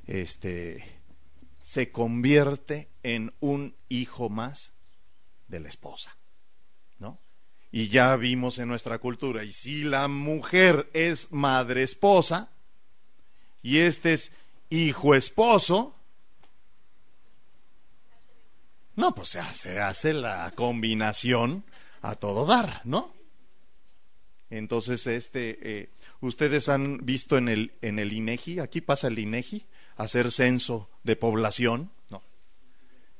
este, 0.06 0.84
se 1.62 1.90
convierte 1.90 2.88
en 3.02 3.32
un 3.40 3.74
hijo 3.88 4.28
más 4.28 4.72
de 5.48 5.60
la 5.60 5.68
esposa, 5.68 6.16
¿no? 6.98 7.18
Y 7.72 7.88
ya 7.88 8.14
vimos 8.16 8.58
en 8.58 8.68
nuestra 8.68 8.98
cultura, 8.98 9.42
y 9.42 9.52
si 9.52 9.84
la 9.84 10.06
mujer 10.06 10.90
es 10.92 11.32
madre 11.32 11.82
esposa, 11.82 12.50
y 13.62 13.78
este 13.78 14.12
es 14.12 14.32
hijo 14.70 15.14
esposo, 15.14 15.95
no, 18.96 19.14
pues 19.14 19.28
se 19.28 19.40
hace, 19.40 19.80
hace 19.80 20.12
la 20.14 20.52
combinación 20.54 21.64
a 22.02 22.16
todo 22.16 22.46
dar, 22.46 22.80
¿no? 22.84 23.14
Entonces, 24.48 25.06
este, 25.06 25.58
eh, 25.62 25.90
ustedes 26.20 26.68
han 26.68 27.04
visto 27.04 27.36
en 27.36 27.48
el, 27.48 27.72
en 27.82 27.98
el 27.98 28.12
INEGI, 28.12 28.60
aquí 28.60 28.80
pasa 28.80 29.08
el 29.08 29.18
INEGI, 29.18 29.66
hacer 29.96 30.30
censo 30.30 30.88
de 31.02 31.16
población, 31.16 31.90
¿no? 32.10 32.22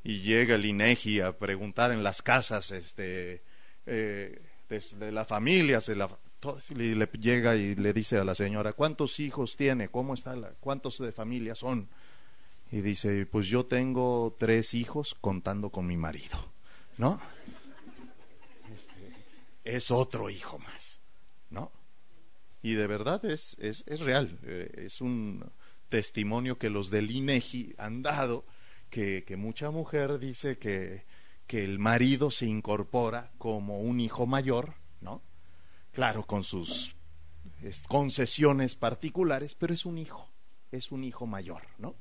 Y 0.02 0.20
llega 0.20 0.54
el 0.54 0.64
INEGI 0.64 1.20
a 1.20 1.36
preguntar 1.36 1.92
en 1.92 2.02
las 2.02 2.22
casas, 2.22 2.70
este, 2.70 3.42
eh, 3.86 4.40
de, 4.68 4.82
de 4.98 5.12
las 5.12 5.26
familias, 5.26 5.86
de 5.86 5.96
la, 5.96 6.08
y 6.70 6.94
le 6.94 7.06
llega 7.20 7.56
y 7.56 7.74
le 7.74 7.92
dice 7.92 8.18
a 8.18 8.24
la 8.24 8.34
señora, 8.34 8.72
¿cuántos 8.72 9.18
hijos 9.20 9.56
tiene? 9.56 9.88
¿Cómo 9.88 10.14
está? 10.14 10.36
La, 10.36 10.50
¿Cuántos 10.60 10.98
de 10.98 11.12
familia 11.12 11.54
son? 11.54 11.88
Y 12.70 12.80
dice, 12.80 13.26
pues 13.26 13.46
yo 13.46 13.64
tengo 13.64 14.34
tres 14.38 14.74
hijos 14.74 15.16
contando 15.20 15.70
con 15.70 15.86
mi 15.86 15.96
marido, 15.96 16.36
¿no? 16.98 17.20
Este, 18.76 19.12
es 19.64 19.90
otro 19.90 20.30
hijo 20.30 20.58
más, 20.58 20.98
¿no? 21.50 21.70
Y 22.62 22.74
de 22.74 22.86
verdad 22.86 23.24
es, 23.24 23.56
es, 23.60 23.84
es 23.86 24.00
real, 24.00 24.38
eh, 24.42 24.84
es 24.84 25.00
un 25.00 25.48
testimonio 25.88 26.58
que 26.58 26.70
los 26.70 26.90
del 26.90 27.10
INEGI 27.10 27.74
han 27.78 28.02
dado, 28.02 28.44
que, 28.90 29.24
que 29.24 29.36
mucha 29.36 29.70
mujer 29.70 30.18
dice 30.18 30.58
que, 30.58 31.04
que 31.46 31.62
el 31.62 31.78
marido 31.78 32.30
se 32.30 32.46
incorpora 32.46 33.30
como 33.38 33.80
un 33.80 34.00
hijo 34.00 34.26
mayor, 34.26 34.74
¿no? 35.00 35.22
claro, 35.96 36.26
con 36.26 36.44
sus 36.44 36.94
concesiones 37.88 38.74
particulares, 38.74 39.54
pero 39.54 39.72
es 39.72 39.86
un 39.86 39.96
hijo, 39.96 40.28
es 40.70 40.92
un 40.92 41.04
hijo 41.04 41.26
mayor, 41.26 41.62
¿no? 41.78 41.94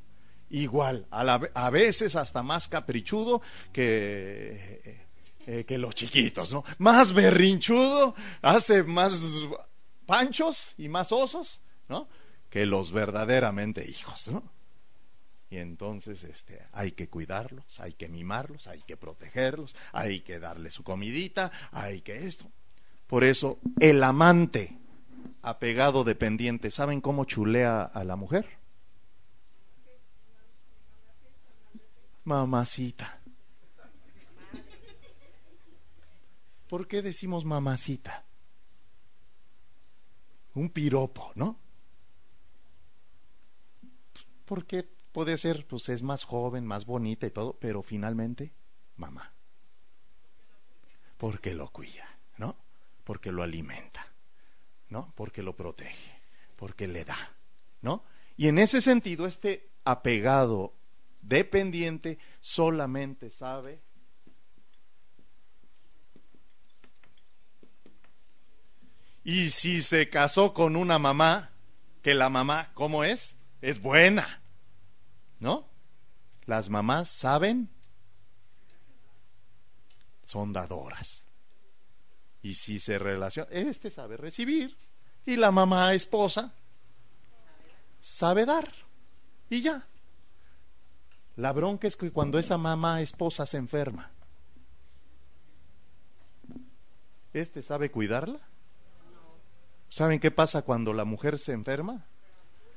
Igual, 0.56 1.06
a, 1.12 1.70
veces 1.70 2.16
hasta 2.16 2.42
más 2.42 2.70
caprichudo 2.70 3.42
que, 3.74 5.02
eh, 5.46 5.66
que 5.66 5.78
los 5.78 5.94
chiquitos, 5.94 6.54
¿no? 6.54 6.64
Más 6.78 7.12
berrinchudo, 7.12 8.16
hace 8.42 8.84
más 8.84 9.22
panchos 10.06 10.74
y 10.78 10.88
más 10.88 11.12
osos, 11.12 11.60
¿no? 11.90 12.08
Que 12.50 12.66
los 12.66 12.94
verdaderamente 12.94 13.86
hijos, 13.86 14.30
¿no? 14.30 14.44
Y 15.50 15.58
entonces 15.58 16.24
este, 16.24 16.62
hay 16.72 16.94
que 16.94 17.10
cuidarlos, 17.10 17.82
hay 17.82 17.92
que 17.92 18.08
mimarlos, 18.08 18.68
hay 18.68 18.82
que 18.82 18.96
protegerlos, 18.96 19.76
hay 19.92 20.22
que 20.22 20.40
darle 20.40 20.72
su 20.72 20.84
comidita, 20.84 21.52
hay 21.74 22.00
que 22.00 22.28
esto. 22.28 22.50
Por 23.08 23.26
eso, 23.26 23.60
el 23.82 24.02
amante 24.02 24.78
apegado 25.42 26.06
dependiente, 26.06 26.72
¿saben 26.72 27.02
cómo 27.02 27.26
chulea 27.26 27.84
a 27.84 28.06
la 28.06 28.16
mujer? 28.16 28.64
Mamacita. 32.26 33.22
¿Por 36.68 36.88
qué 36.88 37.02
decimos 37.02 37.46
mamacita? 37.46 38.26
Un 40.56 40.70
piropo, 40.70 41.32
¿no? 41.36 41.60
Porque 44.46 44.84
puede 45.12 45.38
ser, 45.38 45.66
pues 45.68 45.90
es 45.90 46.02
más 46.02 46.24
joven, 46.24 46.66
más 46.66 46.86
bonita 46.86 47.28
y 47.28 47.32
todo, 47.32 47.58
pero 47.60 47.84
finalmente, 47.84 48.52
mamá. 48.98 49.32
Porque 51.18 51.54
lo 51.54 51.70
cuida, 51.72 52.08
¿no? 52.38 52.58
Porque 53.04 53.32
lo 53.32 53.44
alimenta, 53.44 54.12
¿no? 54.90 55.14
Porque 55.16 55.44
lo 55.44 55.56
protege, 55.56 56.20
porque 56.56 56.88
le 56.88 57.06
da, 57.06 57.36
¿no? 57.82 58.04
Y 58.38 58.48
en 58.48 58.60
ese 58.60 58.82
sentido, 58.82 59.28
este 59.28 59.70
apegado 59.84 60.74
dependiente 61.28 62.18
solamente 62.40 63.30
sabe 63.30 63.82
Y 69.28 69.50
si 69.50 69.82
se 69.82 70.08
casó 70.08 70.54
con 70.54 70.76
una 70.76 71.00
mamá, 71.00 71.50
que 72.04 72.14
la 72.14 72.30
mamá, 72.30 72.72
¿cómo 72.76 73.04
es? 73.04 73.36
Es 73.60 73.82
buena. 73.82 74.44
¿No? 75.40 75.68
Las 76.46 76.70
mamás 76.70 77.10
saben, 77.10 77.72
son 80.24 80.54
dadoras. 80.54 81.26
Y 82.44 82.54
si 82.54 82.80
se 82.80 83.00
relaciona, 83.00 83.50
este 83.50 83.90
sabe 83.90 84.16
recibir 84.16 84.78
y 85.26 85.38
la 85.38 85.50
mamá 85.50 85.96
esposa 85.96 86.54
sabe 88.00 88.46
dar. 88.46 88.72
Y 89.50 89.64
ya. 89.64 89.88
La 91.36 91.52
bronca 91.52 91.88
es 91.88 91.98
que 91.98 92.12
cuando 92.12 92.40
esa 92.40 92.58
mamá 92.58 93.02
esposa 93.02 93.46
se 93.46 93.58
enferma, 93.58 94.12
¿este 97.34 97.62
sabe 97.62 97.92
cuidarla? 97.92 98.40
¿Saben 99.90 100.20
qué 100.20 100.32
pasa 100.32 100.62
cuando 100.62 100.94
la 100.94 101.06
mujer 101.06 101.38
se 101.38 101.52
enferma? 101.52 102.06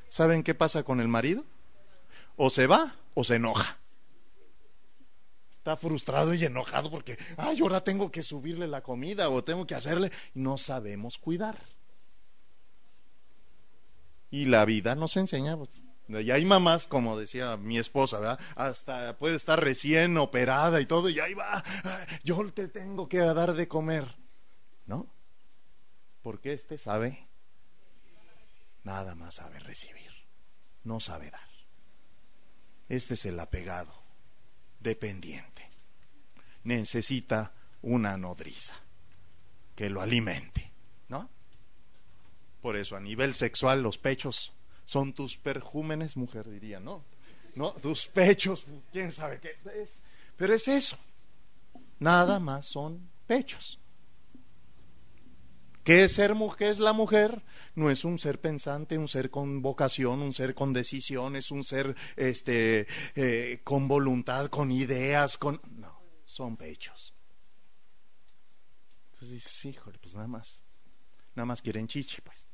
¿Saben 0.09 0.43
qué 0.43 0.55
pasa 0.55 0.83
con 0.83 1.01
el 1.01 1.09
marido? 1.09 1.45
O 2.37 2.51
se 2.51 2.67
va 2.67 2.97
o 3.15 3.25
se 3.25 3.37
enoja. 3.37 3.79
Está 5.51 5.77
frustrado 5.77 6.35
y 6.35 6.45
enojado 6.45 6.91
porque, 6.91 7.19
ay, 7.37 7.61
ahora 7.61 7.85
tengo 7.85 8.11
que 8.11 8.23
subirle 8.23 8.67
la 8.67 8.83
comida 8.83 9.29
o 9.29 9.45
tengo 9.45 9.67
que 9.67 9.75
hacerle. 9.75 10.11
No 10.35 10.59
sabemos 10.59 11.19
cuidar. 11.19 11.59
Y 14.31 14.47
la 14.47 14.65
vida 14.65 14.95
nos 14.95 15.17
enseña, 15.17 15.57
pues, 15.57 15.85
y 16.09 16.31
hay 16.31 16.45
mamás, 16.47 16.87
como 16.87 17.19
decía 17.19 17.57
mi 17.59 17.79
esposa, 17.79 18.19
¿verdad? 18.19 18.41
Hasta 18.57 19.19
puede 19.19 19.37
estar 19.37 19.63
recién 19.63 20.17
operada 20.17 20.81
y 20.81 20.87
todo, 20.87 21.11
y 21.11 21.21
ahí 21.21 21.35
va, 21.35 21.63
yo 22.25 22.51
te 22.53 22.69
tengo 22.69 23.09
que 23.09 23.19
dar 23.19 23.53
de 23.53 23.69
comer, 23.69 24.17
¿no? 24.87 25.13
Porque 26.23 26.55
este 26.55 26.79
sabe, 26.79 27.29
nada 28.85 29.15
más 29.15 29.35
sabe 29.35 29.59
recibir, 29.61 30.11
no 30.83 30.99
sabe 30.99 31.31
dar. 31.31 31.49
Este 32.89 33.15
es 33.15 33.27
el 33.27 33.39
apegado, 33.39 33.93
dependiente. 34.81 35.71
Necesita 36.65 37.53
una 37.83 38.17
nodriza 38.17 38.75
que 39.77 39.91
lo 39.91 40.01
alimente, 40.01 40.73
¿no? 41.09 41.29
Por 42.63 42.77
eso 42.77 42.97
a 42.97 43.01
nivel 43.01 43.35
sexual 43.35 43.83
los 43.83 43.99
pechos 43.99 44.55
son 44.89 45.13
tus 45.13 45.37
perjúmenes, 45.37 46.17
mujer 46.17 46.49
diría, 46.49 46.81
¿no? 46.81 47.05
No, 47.55 47.73
tus 47.75 48.07
pechos, 48.07 48.65
quién 48.91 49.13
sabe 49.13 49.39
qué 49.39 49.55
es. 49.83 50.01
Pero 50.35 50.55
es 50.55 50.67
eso. 50.67 50.97
Nada 51.99 52.41
más 52.41 52.65
son 52.65 53.07
pechos. 53.27 53.79
¿Qué 55.85 56.05
es 56.05 56.13
ser 56.13 56.35
mujer? 56.35 56.71
es 56.71 56.79
la 56.79 56.95
mujer? 56.95 57.43
No 57.75 57.91
es 57.91 58.03
un 58.03 58.19
ser 58.19 58.41
pensante, 58.41 58.97
un 58.97 59.09
ser 59.09 59.29
con 59.29 59.61
vocación, 59.61 60.23
un 60.23 60.33
ser 60.33 60.55
con 60.55 60.73
decisiones, 60.73 61.51
un 61.51 61.65
ser 61.65 61.95
este, 62.17 62.87
eh, 63.15 63.61
con 63.65 63.89
voluntad, 63.89 64.47
con 64.47 64.71
ideas, 64.71 65.37
con... 65.37 65.61
No, 65.77 66.01
son 66.25 66.57
pechos. 66.57 67.13
Entonces 69.13 69.33
dices, 69.33 69.65
híjole, 69.67 69.99
pues 69.99 70.15
nada 70.15 70.29
más. 70.29 70.63
Nada 71.35 71.45
más 71.45 71.61
quieren 71.61 71.87
chichi, 71.87 72.23
pues. 72.23 72.48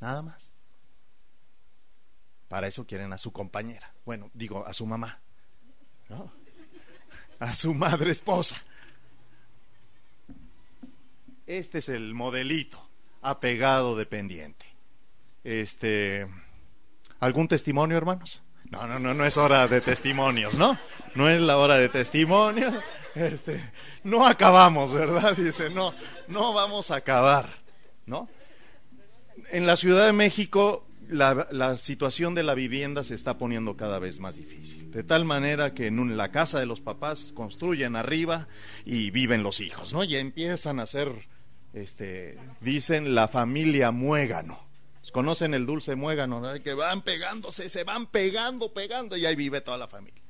Nada 0.00 0.22
más. 0.22 0.52
Para 2.48 2.68
eso 2.68 2.86
quieren 2.86 3.12
a 3.12 3.18
su 3.18 3.32
compañera. 3.32 3.92
Bueno, 4.04 4.30
digo, 4.34 4.66
a 4.66 4.72
su 4.72 4.86
mamá. 4.86 5.20
¿No? 6.08 6.32
A 7.40 7.54
su 7.54 7.74
madre 7.74 8.10
esposa. 8.10 8.62
Este 11.46 11.78
es 11.78 11.88
el 11.88 12.14
modelito 12.14 12.88
apegado 13.22 13.96
dependiente. 13.96 14.66
Este, 15.44 16.26
¿algún 17.20 17.48
testimonio, 17.48 17.96
hermanos? 17.96 18.42
No, 18.70 18.86
no, 18.86 18.98
no, 18.98 19.14
no 19.14 19.24
es 19.24 19.36
hora 19.36 19.68
de 19.68 19.80
testimonios, 19.80 20.56
¿no? 20.56 20.78
No 21.14 21.28
es 21.28 21.40
la 21.40 21.56
hora 21.56 21.76
de 21.76 21.88
testimonios. 21.88 22.74
Este, 23.14 23.72
no 24.04 24.26
acabamos, 24.26 24.92
¿verdad? 24.92 25.34
Dice, 25.36 25.70
no, 25.70 25.94
no 26.28 26.52
vamos 26.52 26.90
a 26.90 26.96
acabar, 26.96 27.48
¿no? 28.04 28.28
En 29.56 29.66
la 29.66 29.76
Ciudad 29.76 30.04
de 30.04 30.12
México 30.12 30.86
la, 31.08 31.78
situación 31.78 32.34
de 32.34 32.42
la 32.42 32.54
vivienda 32.54 33.04
se 33.04 33.14
está 33.14 33.38
poniendo 33.38 33.74
cada 33.74 33.98
vez 33.98 34.20
más 34.20 34.36
difícil. 34.36 34.90
De 34.90 35.02
tal 35.02 35.24
manera 35.24 35.72
que 35.72 35.86
en 35.86 36.14
la 36.18 36.30
casa 36.30 36.60
de 36.60 36.66
los 36.66 36.82
papás 36.82 37.32
construyen 37.34 37.96
arriba 37.96 38.48
y 38.84 39.10
viven 39.12 39.42
los 39.42 39.60
hijos, 39.60 39.94
¿no? 39.94 40.04
Y 40.04 40.14
empiezan 40.16 40.78
a 40.78 40.82
hacer 40.82 41.10
este, 41.72 42.38
dicen 42.60 43.14
la 43.14 43.28
familia 43.28 43.92
muégano. 43.92 44.60
¿Conocen 45.10 45.54
el 45.54 45.64
dulce 45.64 45.94
muégano? 45.94 46.42
Que 46.62 46.74
van 46.74 47.00
pegándose, 47.00 47.70
se 47.70 47.82
van 47.82 48.08
pegando, 48.08 48.74
pegando 48.74 49.16
y 49.16 49.24
ahí 49.24 49.36
vive 49.36 49.62
toda 49.62 49.78
la 49.78 49.88
familia. 49.88 50.22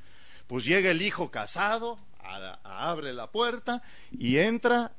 Pues 0.47 0.65
llega 0.65 0.93
el 0.93 1.03
hijo 1.03 1.33
casado, 1.33 1.99
abre 2.63 3.13
la 3.13 3.33
puerta 3.33 3.83
y 4.13 4.39
entra. 4.39 4.93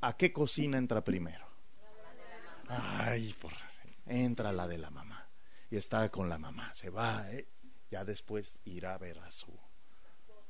¿A 0.00 0.16
qué 0.16 0.32
cocina 0.32 0.78
entra 0.78 1.04
primero? 1.04 1.51
Ay, 2.74 3.34
por, 3.34 3.52
entra 4.06 4.52
la 4.52 4.66
de 4.66 4.78
la 4.78 4.90
mamá 4.90 5.28
y 5.70 5.76
está 5.76 6.08
con 6.10 6.28
la 6.28 6.38
mamá. 6.38 6.72
Se 6.74 6.90
va, 6.90 7.30
¿eh? 7.30 7.48
ya 7.90 8.04
después 8.04 8.60
irá 8.64 8.94
a 8.94 8.98
ver 8.98 9.18
a 9.18 9.30
su 9.30 9.58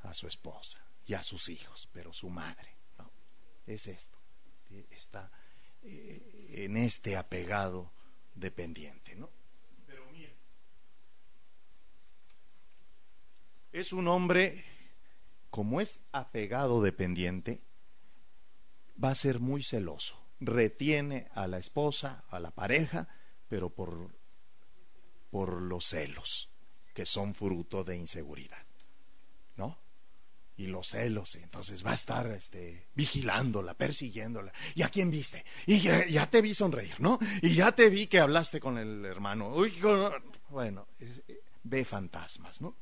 a 0.02 0.14
su 0.14 0.26
esposa 0.26 0.85
y 1.06 1.14
a 1.14 1.22
sus 1.22 1.48
hijos, 1.48 1.88
pero 1.92 2.12
su 2.12 2.28
madre. 2.28 2.76
¿no? 2.98 3.11
Es 3.66 3.87
esto 3.87 4.22
está 4.90 5.30
eh, 5.82 6.48
en 6.50 6.76
este 6.76 7.16
apegado 7.16 7.92
dependiente, 8.35 9.14
¿no? 9.14 9.30
Pero 9.87 10.06
mire, 10.12 10.35
es 13.72 13.92
un 13.92 14.08
hombre, 14.08 14.64
como 15.50 15.80
es 15.80 16.00
apegado 16.12 16.82
dependiente, 16.82 17.61
va 19.02 19.11
a 19.11 19.14
ser 19.14 19.40
muy 19.40 19.62
celoso, 19.62 20.21
retiene 20.44 21.28
a 21.35 21.46
la 21.46 21.59
esposa, 21.59 22.24
a 22.28 22.40
la 22.40 22.50
pareja, 22.50 23.09
pero 23.48 23.70
por, 23.70 24.14
por 25.31 25.61
los 25.61 25.87
celos, 25.87 26.50
que 26.94 27.07
son 27.07 27.35
fruto 27.35 27.85
de 27.85 27.96
inseguridad, 27.96 28.66
¿no? 29.57 29.78
y 30.57 30.66
los 30.66 30.88
celos, 30.88 31.35
entonces 31.37 31.85
va 31.85 31.92
a 31.92 31.94
estar 31.94 32.26
este, 32.28 32.87
vigilándola, 32.94 33.74
persiguiéndola. 33.74 34.52
¿Y 34.74 34.83
a 34.83 34.88
quién 34.88 35.11
viste? 35.11 35.44
Y 35.66 35.81
ya, 35.81 36.31
te 36.31 36.42
vi 36.42 36.55
sonreír, 36.55 37.00
¿no? 37.00 37.18
Y 37.40 37.55
ya 37.55 37.72
te 37.72 37.88
vi 37.88 38.07
que 38.07 38.20
hablaste 38.20 38.61
con 38.61 38.78
el 38.78 39.05
hermano. 39.05 39.48
Uy, 39.48 39.72
bueno, 40.50 40.87
ve 41.62 41.85
fantasmas, 41.85 42.61
¿no? 42.61 42.76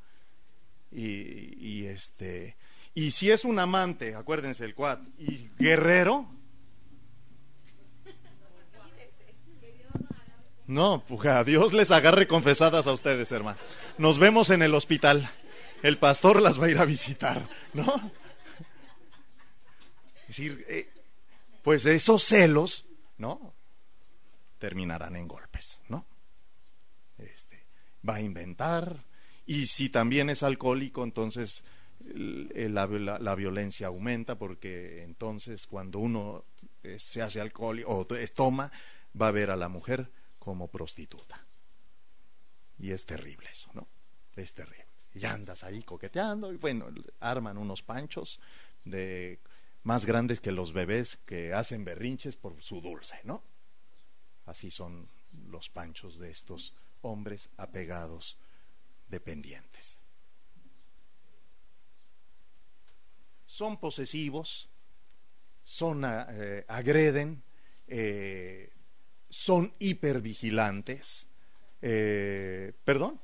Y, 0.92 1.84
este, 1.86 2.56
y 2.94 3.12
si 3.12 3.30
es 3.30 3.44
un 3.44 3.58
amante, 3.60 4.16
acuérdense 4.16 4.64
el 4.64 4.74
cuat, 4.74 5.00
y 5.18 5.48
guerrero, 5.58 6.28
no, 10.70 11.04
pues 11.06 11.26
a 11.26 11.44
Dios 11.44 11.72
les 11.72 11.90
agarre 11.90 12.26
confesadas 12.26 12.86
a 12.86 12.92
ustedes, 12.92 13.30
hermano. 13.32 13.58
Nos 13.98 14.18
vemos 14.18 14.50
en 14.50 14.62
el 14.62 14.74
hospital 14.74 15.30
el 15.82 15.98
pastor 15.98 16.42
las 16.42 16.60
va 16.60 16.66
a 16.66 16.70
ir 16.70 16.78
a 16.78 16.84
visitar, 16.84 17.48
¿no? 17.72 18.12
Es 20.22 20.36
decir, 20.36 20.64
eh, 20.68 20.88
pues 21.62 21.84
esos 21.86 22.22
celos, 22.22 22.86
¿no? 23.18 23.54
Terminarán 24.58 25.16
en 25.16 25.26
golpes, 25.26 25.80
¿no? 25.88 26.06
Este, 27.18 27.64
va 28.08 28.16
a 28.16 28.20
inventar, 28.20 29.04
y 29.46 29.66
si 29.66 29.88
también 29.88 30.30
es 30.30 30.42
alcohólico, 30.42 31.02
entonces 31.02 31.64
la, 32.00 32.86
la, 32.86 33.34
violencia 33.34 33.88
aumenta, 33.88 34.38
porque 34.38 35.02
entonces 35.02 35.66
cuando 35.66 35.98
uno 35.98 36.44
eh, 36.82 36.98
se 36.98 37.22
hace 37.22 37.40
alcohólico 37.40 37.90
o 37.90 38.06
toma, 38.34 38.70
va 39.20 39.28
a 39.28 39.32
ver 39.32 39.50
a 39.50 39.56
la 39.56 39.68
mujer 39.68 40.10
como 40.40 40.66
prostituta. 40.66 41.44
Y 42.80 42.90
es 42.90 43.06
terrible 43.06 43.48
eso, 43.52 43.70
¿no? 43.74 43.86
es 44.36 44.52
terrible. 44.52 44.86
Y 45.14 45.24
andas 45.24 45.64
ahí 45.64 45.82
coqueteando 45.82 46.52
y 46.52 46.56
bueno, 46.56 46.88
arman 47.20 47.58
unos 47.58 47.82
panchos 47.82 48.40
de 48.84 49.38
más 49.82 50.04
grandes 50.04 50.40
que 50.40 50.52
los 50.52 50.72
bebés 50.72 51.16
que 51.26 51.52
hacen 51.52 51.84
berrinches 51.84 52.36
por 52.36 52.60
su 52.62 52.80
dulce, 52.80 53.20
¿no? 53.24 53.42
Así 54.46 54.70
son 54.70 55.08
los 55.48 55.68
panchos 55.68 56.18
de 56.18 56.30
estos 56.30 56.74
hombres 57.02 57.48
apegados 57.56 58.36
dependientes. 59.08 59.98
Son 63.46 63.78
posesivos, 63.78 64.68
son 65.64 66.04
eh, 66.04 66.64
agreden, 66.68 67.42
eh, 67.88 68.72
son 69.30 69.72
hipervigilantes, 69.78 71.26
eh, 71.80 72.72
perdón, 72.84 73.18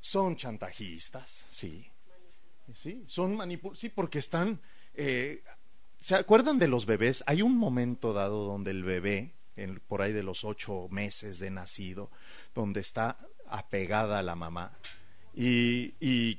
son 0.00 0.36
chantajistas, 0.36 1.46
sí, 1.50 1.90
sí, 2.74 3.04
son 3.06 3.36
manipul 3.36 3.76
sí, 3.76 3.88
porque 3.88 4.18
están, 4.18 4.60
¿se 4.94 6.14
acuerdan 6.14 6.58
de 6.58 6.68
los 6.68 6.84
bebés? 6.84 7.24
Hay 7.26 7.40
un 7.40 7.56
momento 7.56 8.12
dado 8.12 8.44
donde 8.44 8.72
el 8.72 8.82
bebé, 8.82 9.32
por 9.86 10.02
ahí 10.02 10.12
de 10.12 10.22
los 10.22 10.44
ocho 10.44 10.88
meses 10.90 11.38
de 11.38 11.50
nacido, 11.50 12.10
donde 12.54 12.80
está 12.80 13.18
apegada 13.46 14.18
a 14.18 14.22
la 14.22 14.34
mamá, 14.34 14.76
y, 15.34 15.94
y, 15.98 16.36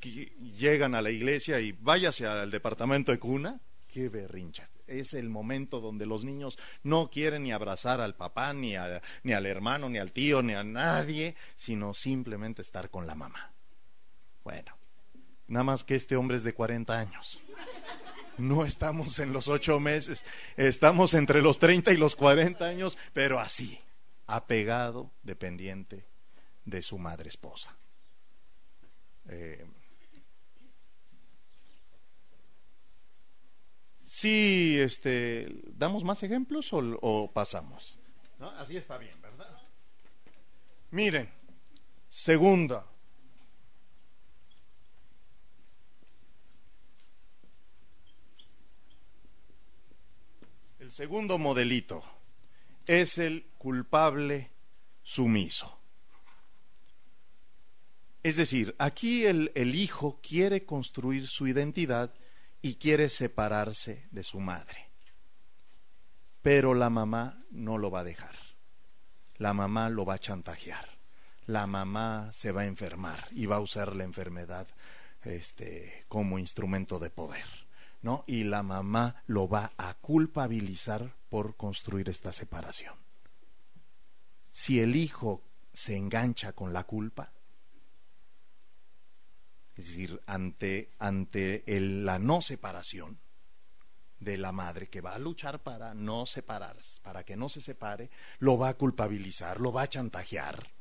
llegan 0.56 0.93
a 0.93 1.02
la 1.02 1.10
iglesia 1.10 1.60
y 1.60 1.72
váyase 1.72 2.28
al 2.28 2.52
departamento 2.52 3.12
de 3.12 3.19
cuna, 3.19 3.60
qué 3.88 4.10
berrincha. 4.10 4.67
Es 4.88 5.13
el 5.13 5.30
momento 5.30 5.80
donde 5.80 6.06
los 6.06 6.26
niños 6.26 6.58
no 6.84 7.10
quieren 7.10 7.43
ni 7.43 7.52
abrazar 7.52 8.02
al 8.02 8.15
papá, 8.15 8.54
ni, 8.54 8.74
ni 9.24 9.34
al 9.34 9.46
hermano, 9.46 9.89
ni 9.89 9.98
al 9.98 10.12
tío, 10.12 10.41
ni 10.41 10.54
a 10.54 10.63
nadie, 10.63 11.36
sino 11.56 11.93
simplemente 11.93 12.62
estar 12.62 12.89
con 12.89 13.08
la 13.08 13.15
mamá. 13.15 13.54
Bueno, 14.43 14.76
nada 15.48 15.63
más 15.63 15.84
que 15.84 15.96
este 15.96 16.15
hombre 16.15 16.38
es 16.38 16.43
de 16.43 16.54
40 16.54 17.00
años. 17.00 17.39
No 18.38 18.65
estamos 18.65 19.19
en 19.19 19.32
los 19.32 19.48
ocho 19.48 19.80
meses, 19.80 20.26
estamos 20.58 21.13
entre 21.13 21.41
los 21.41 21.60
30 21.60 21.93
y 21.93 21.98
los 21.98 22.15
40 22.15 22.65
años, 22.65 22.98
pero 23.13 23.39
así, 23.39 23.80
apegado, 24.26 25.12
dependiente 25.22 26.06
de 26.65 26.82
su 26.82 26.98
madre 26.98 27.30
esposa. 27.30 27.76
Eh, 29.30 29.65
sí, 34.23 34.79
este, 34.79 35.49
¿damos 35.75 36.05
más 36.05 36.23
ejemplos 36.23 36.69
o, 36.71 37.29
pasamos? 37.33 37.97
Así 38.57 38.77
está 38.77 38.97
bien, 38.97 39.21
¿verdad? 39.21 39.62
Miren, 40.91 41.29
segunda. 42.07 42.86
El 50.79 50.89
segundo 50.89 51.38
modelito 51.38 52.01
es 52.86 53.17
el 53.17 53.45
culpable 53.57 54.51
sumiso. 55.01 55.77
Es 58.21 58.38
decir, 58.38 58.73
aquí 58.77 59.25
el, 59.25 59.51
hijo 59.75 60.21
quiere 60.23 60.65
construir 60.65 61.27
su 61.27 61.45
identidad 61.45 62.13
y 62.63 62.76
quiere 62.76 63.10
separarse 63.10 64.08
de 64.10 64.23
su 64.23 64.39
madre. 64.39 64.89
Pero 66.41 66.73
la 66.73 66.89
mamá 66.89 67.43
no 67.52 67.78
lo 67.78 67.91
va 67.91 67.99
a 67.99 68.04
dejar. 68.06 68.36
La 69.38 69.54
mamá 69.54 69.89
lo 69.89 70.06
va 70.06 70.15
a 70.15 70.19
chantajear. 70.19 70.88
La 71.45 71.67
mamá 71.67 72.32
se 72.32 72.54
va 72.54 72.62
a 72.62 72.65
enfermar 72.65 73.28
y 73.32 73.47
va 73.47 73.58
a 73.58 73.60
usar 73.60 73.97
la 73.97 74.06
enfermedad 74.06 74.65
este, 75.26 76.06
como 76.08 76.39
instrumento 76.39 76.99
de 76.99 77.10
poder. 77.10 77.45
¿no? 78.02 78.23
Y 78.28 78.45
la 78.45 78.63
mamá 78.63 79.23
lo 79.28 79.49
va 79.49 79.73
a 79.78 79.95
culpabilizar 79.95 81.13
por 81.30 81.58
construir 81.58 82.10
esta 82.10 82.32
separación. 82.32 82.95
Si 84.52 84.80
el 84.80 84.95
hijo 84.95 85.41
se 85.73 85.97
engancha 85.97 86.54
con 86.54 86.71
la 86.71 86.86
culpa, 86.86 87.34
es 89.75 89.88
decir, 89.88 90.21
ante, 90.27 90.91
ante 90.99 91.63
la 91.67 92.19
no 92.19 92.41
separación 92.41 93.19
de 94.19 94.38
la 94.38 94.51
madre 94.51 94.88
que 94.88 95.01
va 95.01 95.15
a 95.15 95.19
luchar 95.19 95.62
para 95.62 95.93
no 95.93 96.25
separarse, 96.25 97.01
para 97.01 97.23
que 97.23 97.36
no 97.36 97.49
se 97.49 97.59
separe, 97.59 98.09
lo 98.39 98.57
va 98.57 98.69
a 98.69 98.73
culpabilizar, 98.75 99.59
lo 99.59 99.73
va 99.73 99.83
a 99.83 99.89
chantajear, 99.89 100.71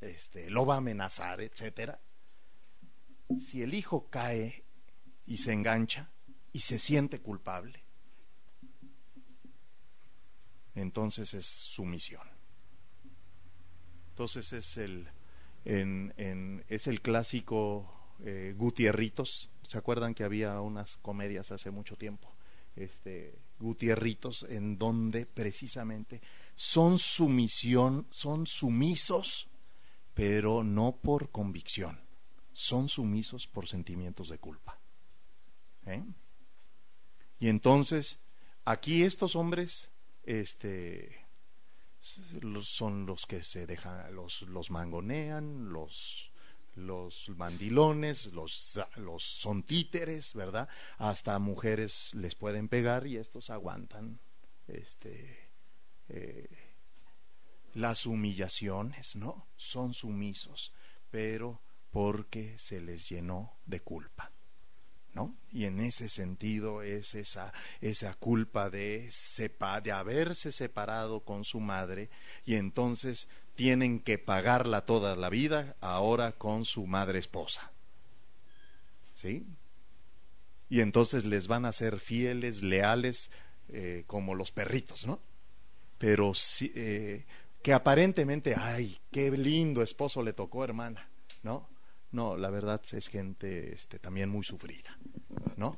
este, 0.00 0.50
lo 0.50 0.66
va 0.66 0.74
a 0.74 0.78
amenazar, 0.78 1.40
etcétera. 1.40 2.00
Si 3.40 3.62
el 3.62 3.74
hijo 3.74 4.08
cae 4.10 4.64
y 5.24 5.38
se 5.38 5.52
engancha 5.52 6.10
y 6.52 6.60
se 6.60 6.78
siente 6.78 7.20
culpable, 7.20 7.82
entonces 10.74 11.32
es 11.32 11.46
sumisión. 11.46 12.28
Entonces 14.10 14.52
es 14.52 14.76
el, 14.76 15.08
es 15.64 16.86
el 16.86 17.02
clásico 17.02 17.96
eh, 18.24 18.54
Gutierritos. 18.56 19.50
¿Se 19.62 19.78
acuerdan 19.78 20.14
que 20.14 20.24
había 20.24 20.60
unas 20.60 20.96
comedias 20.98 21.52
hace 21.52 21.70
mucho 21.70 21.96
tiempo? 21.96 22.32
Este, 22.76 23.38
Gutierritos, 23.58 24.44
en 24.44 24.78
donde 24.78 25.26
precisamente 25.26 26.20
son 26.54 26.98
sumisión, 26.98 28.06
son 28.10 28.46
sumisos, 28.46 29.48
pero 30.14 30.62
no 30.64 30.96
por 30.96 31.30
convicción, 31.30 32.00
son 32.52 32.88
sumisos 32.88 33.46
por 33.46 33.66
sentimientos 33.66 34.28
de 34.28 34.38
culpa. 34.38 34.78
¿Eh? 35.86 36.02
Y 37.38 37.48
entonces, 37.48 38.18
aquí 38.64 39.02
estos 39.02 39.36
hombres, 39.36 39.90
este, 40.24 41.26
son 42.62 43.06
los 43.06 43.26
que 43.26 43.42
se 43.42 43.66
dejan, 43.66 44.14
los, 44.14 44.42
los 44.42 44.70
mangonean, 44.70 45.72
los, 45.72 46.32
los 46.76 47.28
mandilones, 47.30 48.32
los, 48.32 48.80
los 48.96 49.22
son 49.22 49.62
títeres, 49.62 50.34
¿verdad? 50.34 50.68
Hasta 50.98 51.38
mujeres 51.38 52.14
les 52.14 52.34
pueden 52.34 52.68
pegar 52.68 53.06
y 53.06 53.16
estos 53.16 53.50
aguantan 53.50 54.20
este, 54.68 55.50
eh, 56.08 56.48
las 57.74 58.06
humillaciones, 58.06 59.16
¿no? 59.16 59.48
Son 59.56 59.94
sumisos, 59.94 60.72
pero 61.10 61.60
porque 61.90 62.58
se 62.58 62.80
les 62.80 63.08
llenó 63.08 63.58
de 63.64 63.80
culpa. 63.80 64.32
¿No? 65.16 65.34
Y 65.50 65.64
en 65.64 65.80
ese 65.80 66.10
sentido 66.10 66.82
es 66.82 67.14
esa, 67.14 67.50
esa 67.80 68.12
culpa 68.12 68.68
de, 68.68 69.08
sepa, 69.10 69.80
de 69.80 69.90
haberse 69.90 70.52
separado 70.52 71.20
con 71.20 71.42
su 71.42 71.58
madre 71.58 72.10
y 72.44 72.56
entonces 72.56 73.26
tienen 73.54 74.00
que 74.00 74.18
pagarla 74.18 74.84
toda 74.84 75.16
la 75.16 75.30
vida 75.30 75.74
ahora 75.80 76.32
con 76.32 76.66
su 76.66 76.86
madre 76.86 77.18
esposa. 77.18 77.70
¿Sí? 79.14 79.46
Y 80.68 80.82
entonces 80.82 81.24
les 81.24 81.48
van 81.48 81.64
a 81.64 81.72
ser 81.72 81.98
fieles, 81.98 82.62
leales, 82.62 83.30
eh, 83.70 84.04
como 84.06 84.34
los 84.34 84.52
perritos, 84.52 85.06
¿no? 85.06 85.18
Pero 85.96 86.34
sí, 86.34 86.70
eh, 86.76 87.24
que 87.62 87.72
aparentemente, 87.72 88.54
ay, 88.54 88.98
qué 89.10 89.30
lindo 89.30 89.80
esposo 89.80 90.22
le 90.22 90.34
tocó, 90.34 90.62
hermana, 90.62 91.08
¿no? 91.42 91.66
No, 92.12 92.36
la 92.36 92.50
verdad 92.50 92.80
es 92.92 93.08
gente 93.08 93.72
este, 93.74 93.98
también 93.98 94.28
muy 94.30 94.44
sufrida, 94.44 94.98
¿no? 95.56 95.76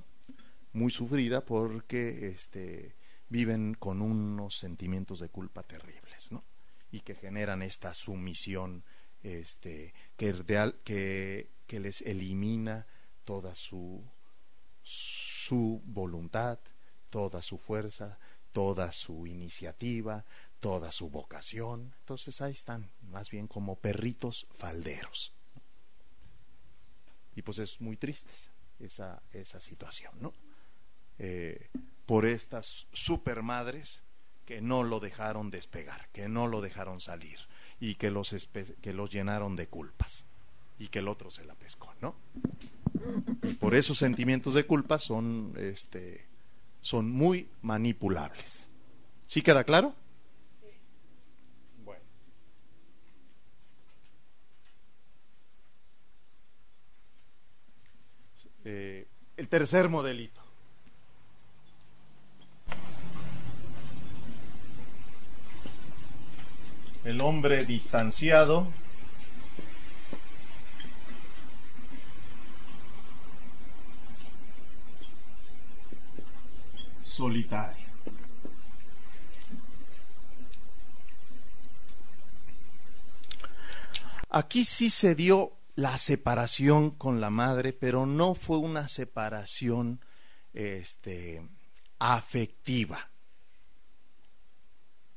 Muy 0.72 0.90
sufrida 0.90 1.44
porque 1.44 2.28
este, 2.28 2.94
viven 3.28 3.74
con 3.74 4.02
unos 4.02 4.58
sentimientos 4.58 5.20
de 5.20 5.28
culpa 5.28 5.62
terribles, 5.62 6.30
¿no? 6.30 6.44
y 6.90 7.00
que 7.00 7.14
generan 7.14 7.62
esta 7.62 7.94
sumisión 7.94 8.84
este, 9.22 9.94
que, 10.16 11.48
les 11.68 12.00
elimina 12.02 12.86
toda 13.24 13.54
su, 13.54 14.02
su 14.82 15.82
voluntad, 15.84 16.58
toda 17.10 17.42
su 17.42 17.58
fuerza, 17.58 18.18
toda 18.52 18.92
su 18.92 19.26
iniciativa, 19.26 20.24
toda 20.60 20.92
su 20.92 21.10
vocación. 21.10 21.94
Entonces 22.00 22.40
ahí 22.40 22.52
están, 22.52 22.90
más 23.02 23.30
bien 23.30 23.48
como 23.48 23.76
perritos 23.76 24.46
falderos. 24.54 25.34
Y 27.38 27.42
pues 27.42 27.60
es 27.60 27.80
muy 27.80 27.96
triste 27.96 28.32
esa, 28.80 29.22
esa 29.32 29.60
situación, 29.60 30.12
¿no? 30.20 30.34
Eh, 31.20 31.68
por 32.04 32.26
estas 32.26 32.88
supermadres 32.92 34.02
que 34.44 34.60
no 34.60 34.82
lo 34.82 34.98
dejaron 34.98 35.48
despegar, 35.48 36.08
que 36.12 36.28
no 36.28 36.48
lo 36.48 36.60
dejaron 36.60 37.00
salir 37.00 37.38
y 37.78 37.94
que 37.94 38.10
los, 38.10 38.34
que 38.82 38.92
los 38.92 39.12
llenaron 39.12 39.54
de 39.54 39.68
culpas 39.68 40.24
y 40.80 40.88
que 40.88 40.98
el 40.98 41.06
otro 41.06 41.30
se 41.30 41.44
la 41.44 41.54
pescó, 41.54 41.94
¿no? 42.00 42.16
Y 43.44 43.54
por 43.54 43.76
esos 43.76 43.98
sentimientos 43.98 44.54
de 44.54 44.66
culpa 44.66 44.98
son, 44.98 45.52
este, 45.58 46.26
son 46.80 47.08
muy 47.08 47.48
manipulables. 47.62 48.68
¿Sí 49.28 49.42
queda 49.42 49.62
claro? 49.62 49.94
Eh, 58.70 59.06
el 59.38 59.48
tercer 59.48 59.88
modelito. 59.88 60.42
El 67.02 67.22
hombre 67.22 67.64
distanciado. 67.64 68.70
Solitario. 77.04 77.86
Aquí 84.28 84.66
sí 84.66 84.90
se 84.90 85.14
dio 85.14 85.57
la 85.78 85.96
separación 85.96 86.90
con 86.90 87.20
la 87.20 87.30
madre, 87.30 87.72
pero 87.72 88.04
no 88.04 88.34
fue 88.34 88.58
una 88.58 88.88
separación 88.88 90.00
este, 90.52 91.40
afectiva, 92.00 93.10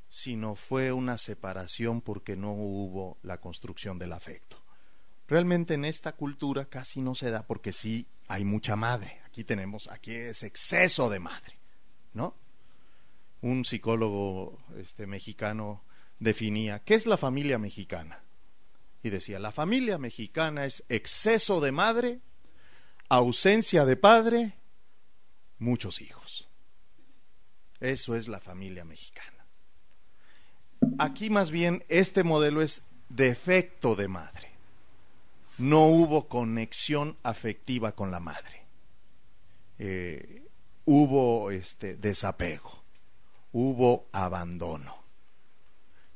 sino 0.08 0.54
fue 0.54 0.92
una 0.92 1.18
separación 1.18 2.00
porque 2.00 2.36
no 2.36 2.52
hubo 2.52 3.18
la 3.24 3.38
construcción 3.38 3.98
del 3.98 4.12
afecto. 4.12 4.62
Realmente 5.26 5.74
en 5.74 5.84
esta 5.84 6.12
cultura 6.12 6.66
casi 6.66 7.00
no 7.00 7.16
se 7.16 7.32
da 7.32 7.44
porque 7.44 7.72
sí 7.72 8.06
hay 8.28 8.44
mucha 8.44 8.76
madre. 8.76 9.20
Aquí 9.26 9.42
tenemos, 9.42 9.88
aquí 9.88 10.12
es 10.12 10.44
exceso 10.44 11.10
de 11.10 11.18
madre, 11.18 11.58
¿no? 12.14 12.36
Un 13.40 13.64
psicólogo 13.64 14.60
este, 14.76 15.08
mexicano 15.08 15.82
definía, 16.20 16.84
¿qué 16.84 16.94
es 16.94 17.06
la 17.06 17.16
familia 17.16 17.58
mexicana? 17.58 18.22
Y 19.02 19.10
decía, 19.10 19.38
la 19.38 19.52
familia 19.52 19.98
mexicana 19.98 20.64
es 20.64 20.84
exceso 20.88 21.60
de 21.60 21.72
madre, 21.72 22.20
ausencia 23.08 23.84
de 23.84 23.96
padre, 23.96 24.54
muchos 25.58 26.00
hijos. 26.00 26.48
Eso 27.80 28.14
es 28.14 28.28
la 28.28 28.40
familia 28.40 28.84
mexicana. 28.84 29.44
Aquí 30.98 31.30
más 31.30 31.50
bien 31.50 31.84
este 31.88 32.22
modelo 32.22 32.62
es 32.62 32.82
defecto 33.08 33.96
de 33.96 34.08
madre. 34.08 34.52
No 35.58 35.86
hubo 35.86 36.28
conexión 36.28 37.16
afectiva 37.22 37.92
con 37.92 38.10
la 38.10 38.20
madre. 38.20 38.62
Eh, 39.78 40.42
hubo 40.84 41.50
este 41.50 41.96
desapego, 41.96 42.82
hubo 43.52 44.06
abandono, 44.12 44.96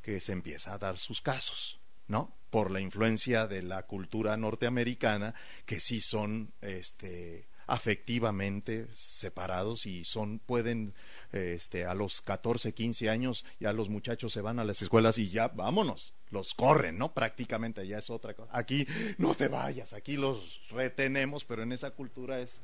que 0.02 0.20
se 0.20 0.32
empieza 0.32 0.74
a 0.74 0.78
dar 0.78 0.98
sus 0.98 1.20
casos, 1.20 1.80
¿no? 2.06 2.32
Por 2.56 2.70
la 2.70 2.80
influencia 2.80 3.46
de 3.46 3.60
la 3.60 3.82
cultura 3.82 4.34
norteamericana, 4.38 5.34
que 5.66 5.78
sí 5.78 6.00
son 6.00 6.54
este, 6.62 7.48
afectivamente 7.66 8.86
separados 8.94 9.84
y 9.84 10.06
son 10.06 10.38
pueden 10.38 10.94
este 11.32 11.84
a 11.84 11.92
los 11.92 12.22
14, 12.22 12.72
15 12.72 13.10
años 13.10 13.44
ya 13.60 13.74
los 13.74 13.90
muchachos 13.90 14.32
se 14.32 14.40
van 14.40 14.58
a 14.58 14.64
las 14.64 14.80
escuelas 14.80 15.18
y 15.18 15.28
ya 15.28 15.48
vámonos, 15.48 16.14
los 16.30 16.54
corren, 16.54 16.96
¿no? 16.96 17.12
Prácticamente 17.12 17.86
ya 17.86 17.98
es 17.98 18.08
otra 18.08 18.32
cosa. 18.32 18.56
Aquí 18.56 18.86
no 19.18 19.34
te 19.34 19.48
vayas, 19.48 19.92
aquí 19.92 20.16
los 20.16 20.62
retenemos, 20.70 21.44
pero 21.44 21.62
en 21.62 21.72
esa 21.72 21.90
cultura 21.90 22.40
es 22.40 22.62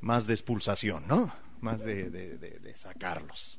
más 0.00 0.26
de 0.26 0.32
expulsación, 0.32 1.06
¿no? 1.06 1.30
Más 1.60 1.84
de, 1.84 2.08
de, 2.08 2.76
sacarlos. 2.76 3.58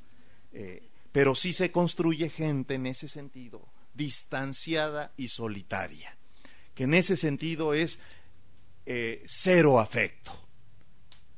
Eh, 0.51 0.81
pero 1.11 1.35
sí 1.35 1.53
se 1.53 1.71
construye 1.71 2.31
gente 2.31 2.73
en 2.73 2.87
ese 2.87 3.07
sentido 3.07 3.71
distanciada 3.93 5.13
y 5.17 5.27
solitaria, 5.27 6.17
que 6.75 6.83
en 6.83 6.93
ese 6.93 7.17
sentido 7.17 7.73
es 7.73 7.99
eh, 8.85 9.23
cero 9.25 9.79
afecto. 9.79 10.31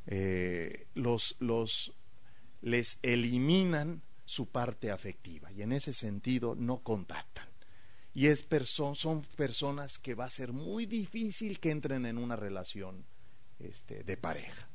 Eh, 0.07 0.87
los, 0.93 1.35
los, 1.39 1.93
les 2.61 2.99
eliminan 3.01 4.01
su 4.25 4.47
parte 4.47 4.91
afectiva 4.91 5.51
y 5.51 5.61
en 5.61 5.71
ese 5.71 5.93
sentido 5.93 6.55
no 6.55 6.79
contactan. 6.79 7.47
Y 8.13 8.27
es 8.27 8.45
son 8.95 9.23
personas 9.35 9.99
que 9.99 10.15
va 10.15 10.25
a 10.25 10.29
ser 10.29 10.53
muy 10.53 10.85
difícil 10.85 11.59
que 11.59 11.71
entren 11.71 12.05
en 12.05 12.17
una 12.17 12.37
relación 12.37 13.05
este, 13.59 14.03
de 14.03 14.15
pareja. 14.17 14.69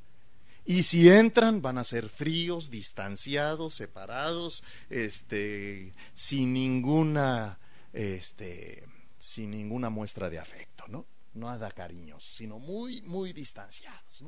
Y 0.67 0.83
si 0.83 1.09
entran, 1.09 1.63
van 1.63 1.79
a 1.79 1.85
ser 1.85 2.11
fríos, 2.11 2.71
distanciados, 2.71 3.75
separados, 3.75 4.63
este, 4.91 5.95
sin 6.15 6.53
ninguna 6.53 7.59
este, 7.93 8.85
sin 9.19 9.51
ninguna 9.51 9.91
muestra 9.91 10.31
de 10.31 10.39
afecto, 10.39 10.85
¿no? 10.89 11.07
Nada 11.35 11.71
cariños, 11.71 12.25
sino 12.25 12.59
muy, 12.59 13.03
muy 13.03 13.33
distanciados. 13.33 14.25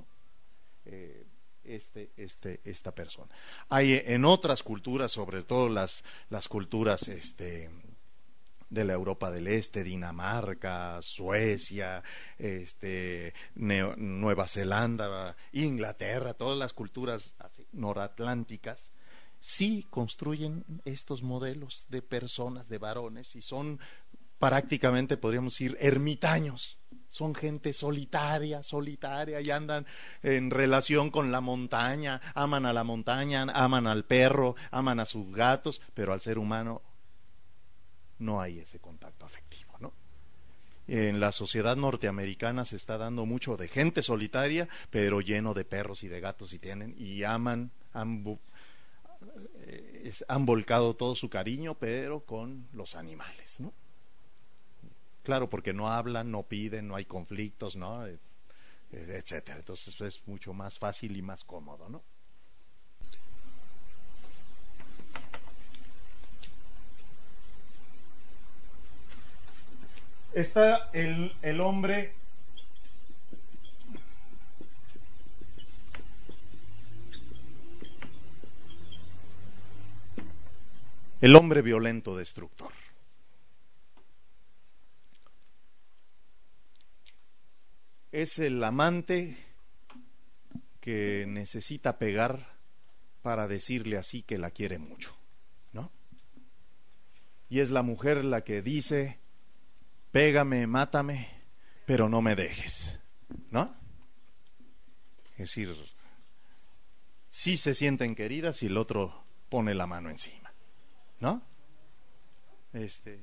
Eh, 0.85 1.27
este, 1.65 2.11
este, 2.17 2.61
esta 2.65 2.93
persona. 2.93 3.33
Hay 3.69 4.03
en 4.05 4.25
otras 4.25 4.65
culturas, 4.65 5.13
sobre 5.13 5.45
todo 5.45 5.69
las, 5.69 6.03
las 6.29 6.49
culturas 6.49 7.07
este, 7.07 7.71
de 8.69 8.85
la 8.85 8.95
Europa 8.95 9.31
del 9.31 9.47
Este, 9.47 9.85
Dinamarca, 9.85 11.01
Suecia, 11.03 12.03
este, 12.39 13.33
Nueva 13.55 14.49
Zelanda, 14.49 15.37
Inglaterra, 15.53 16.35
todas 16.35 16.59
las 16.59 16.73
culturas 16.73 17.37
noratlánticas, 17.73 18.91
sí 19.43 19.85
construyen 19.91 20.65
estos 20.85 21.25
modelos 21.25 21.87
de 21.89 22.01
personas, 22.01 22.69
de 22.69 22.79
varones, 22.79 23.35
y 23.35 23.43
son 23.43 23.81
prácticamente, 24.39 25.17
podríamos 25.17 25.55
decir, 25.55 25.77
ermitaños. 25.81 26.79
Son 27.09 27.35
gente 27.35 27.73
solitaria, 27.73 28.63
solitaria, 28.63 29.41
y 29.41 29.51
andan 29.51 29.85
en 30.23 30.51
relación 30.51 31.11
con 31.11 31.33
la 31.33 31.41
montaña, 31.41 32.21
aman 32.35 32.67
a 32.67 32.73
la 32.73 32.85
montaña, 32.85 33.43
aman 33.53 33.89
al 33.89 34.05
perro, 34.05 34.55
aman 34.71 35.01
a 35.01 35.07
sus 35.07 35.35
gatos, 35.35 35.81
pero 35.93 36.13
al 36.13 36.21
ser 36.21 36.39
humano 36.39 36.81
no 38.21 38.41
hay 38.41 38.61
ese 38.61 38.79
contacto 38.79 39.27
afectivo, 39.27 39.73
¿no? 39.81 39.93
En 40.87 41.19
la 41.19 41.33
sociedad 41.33 41.77
norteamericana 41.77 42.65
se 42.65 42.77
está 42.77 42.97
dando 42.97 43.27
mucho 43.27 43.57
de 43.57 43.67
gente 43.67 44.03
solitaria, 44.05 44.69
pero 44.91 45.21
lleno 45.21 45.53
de 45.53 45.65
perros 45.65 46.05
y 46.05 46.09
de 46.09 46.21
gatos 46.21 46.53
y 46.53 46.59
tienen 46.61 46.95
y 46.97 47.25
aman, 47.25 47.73
eh, 49.61 50.13
han 50.29 50.47
volcado 50.47 50.95
todo 50.95 51.15
su 51.15 51.29
cariño, 51.29 51.75
pero 51.75 52.21
con 52.21 52.67
los 52.73 52.95
animales, 52.95 53.61
¿no? 53.61 53.73
Claro, 55.23 55.49
porque 55.49 55.73
no 55.73 55.89
hablan, 55.89 56.31
no 56.31 56.43
piden, 56.43 56.89
no 56.89 56.97
hay 56.97 57.05
conflictos, 57.05 57.77
¿no? 57.77 58.07
Eh, 58.07 58.19
eh, 58.93 59.21
etcétera. 59.23 59.59
Entonces 59.59 60.01
es 60.01 60.27
mucho 60.27 60.53
más 60.53 60.79
fácil 60.79 61.17
y 61.17 61.23
más 61.23 61.45
cómodo, 61.45 61.89
¿no? 61.89 62.03
Está 70.35 70.91
el, 70.93 71.37
el 71.43 71.61
hombre 71.61 72.15
el 81.23 81.37
hombre 81.37 81.63
violento 81.63 82.17
destructor. 82.17 82.73
Es 88.11 88.41
el 88.41 88.63
amante 88.65 89.37
que 90.81 91.25
necesita 91.29 91.97
pegar 91.97 92.59
para 93.23 93.47
decirle 93.47 93.97
así 93.97 94.23
que 94.23 94.37
la 94.37 94.51
quiere 94.51 94.79
mucho, 94.79 95.17
¿no? 95.73 95.93
Y 97.49 97.61
es 97.61 97.71
la 97.71 97.83
mujer 97.83 98.25
la 98.25 98.43
que 98.43 98.61
dice, 98.61 99.21
pégame, 100.11 100.67
mátame, 100.67 101.29
pero 101.87 102.09
no 102.09 102.21
me 102.21 102.35
dejes, 102.35 102.99
¿no? 103.53 103.77
Es 105.35 105.55
decir, 105.55 105.73
sí 107.31 107.57
se 107.57 107.77
sienten 107.77 108.17
queridas 108.17 108.61
y 108.65 108.67
el 108.67 108.77
otro 108.77 109.25
pone 109.49 109.73
la 109.73 109.87
mano 109.87 110.11
encima. 110.11 110.42
¿No? 111.23 111.41
Este, 112.73 113.21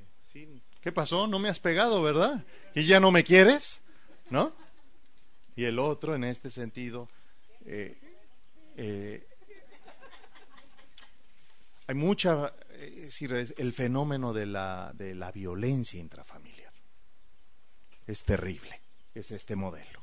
¿qué 0.80 0.90
pasó? 0.90 1.26
No 1.26 1.38
me 1.38 1.50
has 1.50 1.60
pegado, 1.60 2.02
¿verdad? 2.02 2.42
¿Y 2.74 2.84
ya 2.84 2.98
no 2.98 3.10
me 3.10 3.22
quieres? 3.22 3.82
¿No? 4.30 4.54
Y 5.54 5.64
el 5.64 5.78
otro, 5.78 6.14
en 6.14 6.24
este 6.24 6.50
sentido, 6.50 7.10
eh, 7.66 7.98
eh, 8.76 9.26
hay 11.88 11.94
mucha, 11.94 12.54
es 12.78 13.02
decir, 13.02 13.34
el 13.34 13.72
fenómeno 13.74 14.32
de 14.32 14.46
la, 14.46 14.92
de 14.94 15.14
la 15.14 15.30
violencia 15.30 16.00
intrafamiliar. 16.00 16.72
Es 18.06 18.24
terrible, 18.24 18.80
es 19.14 19.30
este 19.30 19.56
modelo. 19.56 20.00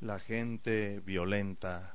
La 0.00 0.18
gente 0.18 0.98
violenta, 0.98 1.94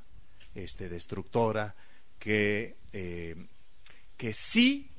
este, 0.53 0.87
destructora, 0.87 1.75
que, 2.19 2.77
eh, 2.93 3.35
que 4.15 4.33
sí 4.33 4.94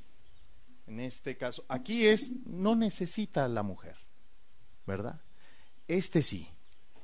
en 0.86 1.00
este 1.00 1.36
caso, 1.36 1.64
aquí 1.68 2.06
es, 2.06 2.32
no 2.46 2.76
necesita 2.76 3.48
la 3.48 3.62
mujer, 3.62 3.96
¿verdad? 4.86 5.20
Este 5.88 6.22
sí, 6.22 6.48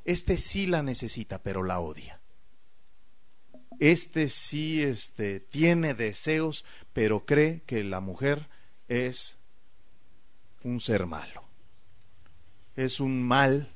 este 0.05 0.39
sí 0.39 0.67
la 0.67 0.83
necesita, 0.83 1.43
pero 1.43 1.63
la 1.63 1.81
odia. 1.81 2.21
Este 3.81 4.29
sí 4.29 4.83
este, 4.83 5.41
tiene 5.41 5.95
deseos, 5.95 6.65
pero 6.93 7.25
cree 7.25 7.63
que 7.63 7.83
la 7.83 8.01
mujer 8.01 8.49
es 8.89 9.39
un 10.63 10.81
ser 10.81 11.07
malo. 11.07 11.43
Es 12.77 13.01
un 13.01 13.23
mal, 13.23 13.69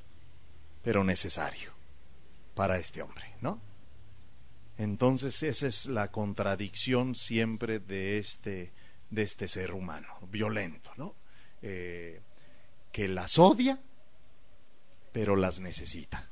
pero 0.83 1.03
necesario 1.03 1.73
para 2.55 2.77
este 2.77 3.01
hombre, 3.01 3.35
¿no? 3.41 3.61
Entonces 4.77 5.43
esa 5.43 5.67
es 5.67 5.87
la 5.87 6.11
contradicción 6.11 7.15
siempre 7.15 7.79
de 7.79 8.19
este, 8.19 8.71
de 9.09 9.23
este 9.23 9.47
ser 9.47 9.73
humano, 9.73 10.07
violento, 10.29 10.91
¿no? 10.97 11.15
Eh, 11.61 12.21
que 12.91 13.07
las 13.07 13.37
odia, 13.39 13.79
pero 15.11 15.35
las 15.35 15.59
necesita. 15.59 16.29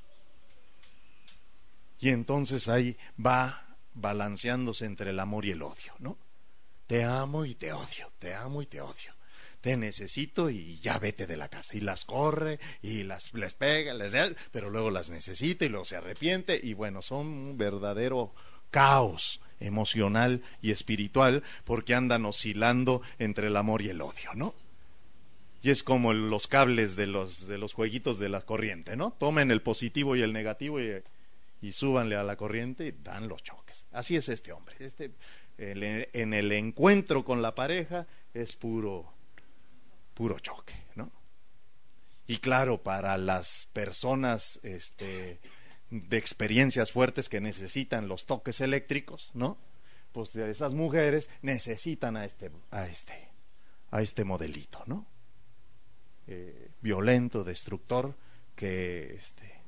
Y 2.00 2.10
entonces 2.10 2.68
ahí 2.68 2.98
va 3.24 3.78
balanceándose 3.94 4.86
entre 4.86 5.12
el 5.12 5.20
amor 5.20 5.46
y 5.46 5.52
el 5.52 5.62
odio, 5.62 5.94
¿no? 6.00 6.18
Te 6.88 7.04
amo 7.04 7.46
y 7.46 7.56
te 7.56 7.74
odio, 7.74 8.12
te 8.20 8.36
amo 8.36 8.62
y 8.62 8.68
te 8.68 8.82
odio. 8.82 9.16
Te 9.62 9.78
necesito 9.78 10.52
y 10.52 10.78
ya 10.80 11.00
vete 11.00 11.26
de 11.26 11.38
la 11.38 11.50
casa. 11.50 11.76
Y 11.76 11.80
las 11.80 12.06
corre 12.06 12.60
y 12.84 13.04
las 13.04 13.34
les 13.34 13.56
pega, 13.56 13.96
les 13.96 14.14
pero 14.52 14.70
luego 14.70 14.92
las 14.92 15.10
necesita 15.10 15.66
y 15.66 15.70
luego 15.70 15.86
se 15.86 15.96
arrepiente 15.96 16.60
y 16.62 16.74
bueno, 16.74 17.02
son 17.02 17.26
un 17.28 17.58
verdadero 17.58 18.36
caos 18.70 19.40
emocional 19.66 20.42
y 20.62 20.72
espiritual 20.72 21.44
porque 21.64 21.96
andan 21.96 22.26
oscilando 22.26 23.02
entre 23.20 23.48
el 23.48 23.58
amor 23.58 23.82
y 23.82 23.90
el 23.90 24.02
odio, 24.02 24.34
¿no? 24.36 24.54
Y 25.62 25.72
es 25.72 25.82
como 25.82 26.14
los 26.14 26.48
cables 26.48 26.96
de 26.96 27.08
los, 27.08 27.48
de 27.48 27.58
los 27.58 27.74
jueguitos 27.74 28.20
de 28.20 28.30
la 28.30 28.42
corriente, 28.42 28.96
¿no? 28.96 29.12
Tomen 29.12 29.50
el 29.50 29.62
positivo 29.62 30.16
y 30.16 30.22
el 30.22 30.32
negativo 30.32 30.80
y, 30.80 31.02
y 31.62 31.72
súbanle 31.72 32.16
a 32.16 32.24
la 32.24 32.36
corriente 32.36 32.88
y 32.88 32.92
dan 33.04 33.28
los 33.28 33.42
choques. 33.42 33.86
Así 33.92 34.16
es 34.16 34.30
este 34.30 34.52
hombre. 34.52 34.76
Este, 34.80 35.12
en 35.58 36.34
el 36.34 36.52
encuentro 36.52 37.24
con 37.24 37.42
la 37.42 37.56
pareja 37.56 38.06
es 38.34 38.56
puro, 38.56 39.12
puro 40.14 40.40
choque, 40.40 40.76
¿no? 40.96 41.12
Y 42.28 42.38
claro, 42.38 42.82
para 42.82 43.18
las 43.18 43.68
personas 43.72 44.60
este, 44.64 45.40
de 46.02 46.18
experiencias 46.18 46.92
fuertes 46.92 47.30
que 47.30 47.42
necesitan 47.42 48.08
los 48.08 48.26
toques 48.26 48.62
eléctricos, 48.62 49.32
¿no? 49.34 49.58
Pues 50.12 50.36
esas 50.36 50.74
mujeres 50.74 51.30
necesitan 51.42 52.18
a 52.18 52.26
este, 52.26 52.52
a 52.72 52.88
este, 52.88 53.30
a 53.92 54.02
este 54.02 54.24
modelito, 54.24 54.84
¿no? 54.86 55.06
Eh, 56.28 56.70
violento, 56.82 57.44
destructor, 57.44 58.16
que, 58.56 59.14
este, 59.16 59.62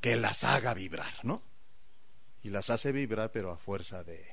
que 0.00 0.16
las 0.16 0.44
haga 0.44 0.74
vibrar, 0.74 1.12
¿no? 1.24 1.42
Y 2.42 2.50
las 2.50 2.70
hace 2.70 2.92
vibrar, 2.92 3.30
pero 3.30 3.52
a 3.52 3.56
fuerza 3.56 4.02
de, 4.02 4.24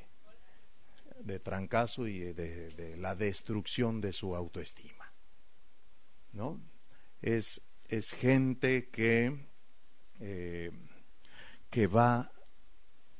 de 1.23 1.39
trancazo 1.39 2.07
y 2.07 2.19
de, 2.33 2.95
la 2.97 3.15
destrucción 3.15 4.01
de 4.01 4.13
su 4.13 4.35
autoestima, 4.35 5.11
¿no? 6.33 6.59
Es, 7.21 7.61
es 7.87 8.13
gente 8.13 8.89
que, 8.89 9.45
eh, 10.19 10.71
que 11.69 11.87
va 11.87 12.31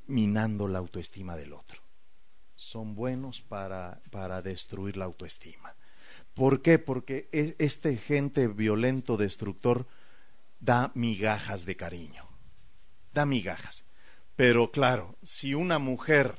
minando 0.06 0.68
la 0.68 0.78
autoestima 0.78 1.36
del 1.36 1.52
otro. 1.52 1.80
Son 2.56 2.94
buenos 2.94 3.40
para, 3.40 4.02
para 4.10 4.42
destruir 4.42 4.96
la 4.96 5.06
autoestima. 5.06 5.74
¿Por 6.34 6.62
qué? 6.62 6.78
Porque 6.78 7.28
e, 7.32 7.54
este 7.58 7.96
gente 7.96 8.48
violento, 8.48 9.16
destructor, 9.16 9.86
da 10.58 10.90
migajas 10.94 11.64
de 11.64 11.76
cariño. 11.76 12.28
Da 13.14 13.24
migajas. 13.24 13.84
Pero 14.36 14.70
claro, 14.70 15.16
si 15.22 15.54
una 15.54 15.78
mujer 15.78 16.34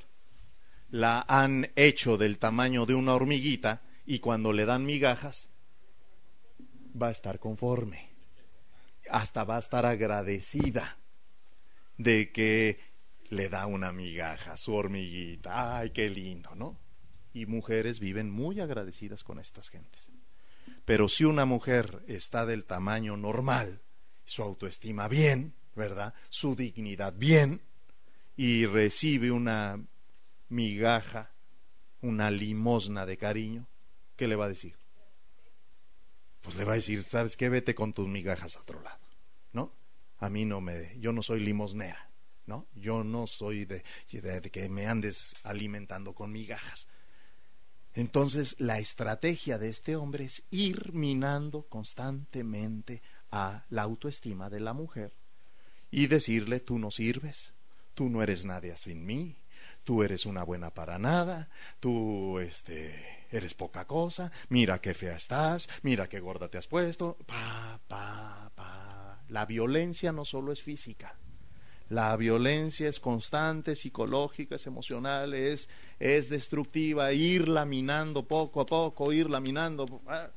la 0.90 1.26
han 1.28 1.72
hecho 1.76 2.18
del 2.18 2.38
tamaño 2.38 2.86
de 2.86 2.96
una 2.96 3.14
hormiguita 3.14 3.82
y 4.06 4.20
cuando 4.20 4.54
le 4.54 4.66
dan 4.66 4.86
migajas, 4.86 5.50
va 7.00 7.08
a 7.08 7.12
estar 7.12 7.40
conforme. 7.40 8.10
Hasta 9.10 9.44
va 9.44 9.56
a 9.56 9.60
estar 9.60 9.86
agradecida 9.86 10.98
de 11.98 12.32
que 12.32 12.80
le 13.30 13.50
da 13.50 13.66
una 13.66 13.92
migaja, 13.92 14.58
su 14.58 14.74
hormiguita. 14.74 15.78
Ay, 15.78 15.92
qué 15.92 16.10
lindo, 16.10 16.56
¿no? 16.56 16.82
y 17.34 17.46
mujeres 17.46 18.00
viven 18.00 18.30
muy 18.30 18.60
agradecidas 18.60 19.24
con 19.24 19.40
estas 19.40 19.70
gentes. 19.70 20.12
Pero 20.86 21.08
si 21.08 21.24
una 21.24 21.46
mujer 21.46 22.04
está 22.08 22.46
del 22.46 22.66
tamaño 22.66 23.18
normal, 23.18 23.82
su 24.26 24.44
autoestima 24.44 25.08
bien, 25.08 25.56
¿verdad? 25.76 26.14
Su 26.30 26.56
dignidad 26.56 27.14
bien, 27.16 27.62
y 28.36 28.66
recibe 28.66 29.32
una 29.32 29.84
migaja, 30.50 31.32
una 32.02 32.32
limosna 32.32 33.06
de 33.06 33.18
cariño, 33.18 33.68
¿qué 34.16 34.28
le 34.28 34.36
va 34.36 34.46
a 34.46 34.50
decir? 34.50 34.76
Pues 36.42 36.56
le 36.56 36.66
va 36.66 36.74
a 36.74 36.78
decir, 36.78 37.04
¿sabes 37.04 37.38
qué? 37.38 37.50
Vete 37.50 37.76
con 37.76 37.94
tus 37.94 38.08
migajas 38.08 38.58
a 38.58 38.62
otro 38.62 38.82
lado, 38.82 39.00
¿no? 39.54 39.74
A 40.22 40.30
mí 40.30 40.46
no 40.46 40.62
me, 40.62 40.98
yo 41.00 41.12
no 41.12 41.22
soy 41.22 41.42
limosnera, 41.42 42.10
¿no? 42.46 42.68
Yo 42.76 43.04
no 43.04 43.28
soy 43.28 43.66
de, 43.66 43.84
que 44.08 44.70
me 44.70 44.88
andes 44.88 45.36
alimentando 45.44 46.14
con 46.14 46.32
migajas. 46.32 46.88
Entonces, 47.94 48.56
la 48.60 48.80
estrategia 48.80 49.58
de 49.58 49.70
este 49.70 49.96
hombre 49.96 50.24
es 50.24 50.44
ir 50.50 50.94
minando 50.94 51.64
constantemente 51.64 53.02
a 53.32 53.66
la 53.70 53.82
autoestima 53.82 54.50
de 54.50 54.62
la 54.62 54.74
mujer 54.74 55.14
y 55.90 56.08
decirle, 56.08 56.62
tú 56.62 56.80
no 56.80 56.90
sirves, 56.90 57.54
tú 57.94 58.10
no 58.10 58.24
eres 58.24 58.46
nadie 58.46 58.78
sin 58.78 59.06
mí, 59.06 59.36
tú 59.84 60.04
eres 60.04 60.26
una 60.26 60.44
buena 60.44 60.74
para 60.74 61.00
nada, 61.00 61.50
tú 61.80 62.40
este, 62.40 63.26
eres 63.32 63.54
poca 63.54 63.86
cosa, 63.86 64.32
mira 64.50 64.80
qué 64.80 64.94
fea 64.94 65.18
estás, 65.18 65.68
mira 65.82 66.08
qué 66.08 66.20
gorda 66.20 66.48
te 66.48 66.58
has 66.58 66.68
puesto, 66.68 67.18
pa, 67.26 67.80
pa, 67.88 68.52
pa. 68.56 68.91
La 69.32 69.46
violencia 69.46 70.12
no 70.12 70.26
solo 70.26 70.52
es 70.52 70.62
física, 70.62 71.16
la 71.88 72.16
violencia 72.18 72.90
es 72.90 73.00
constante, 73.00 73.78
psicológica, 73.78 74.56
es 74.56 74.68
emocional, 74.68 75.34
es, 75.34 75.70
es 76.00 76.30
destructiva, 76.30 77.14
ir 77.14 77.48
laminando 77.48 78.28
poco 78.28 78.60
a 78.60 78.66
poco, 78.66 79.14
ir 79.14 79.30
laminando, 79.30 80.02
ah, 80.08 80.30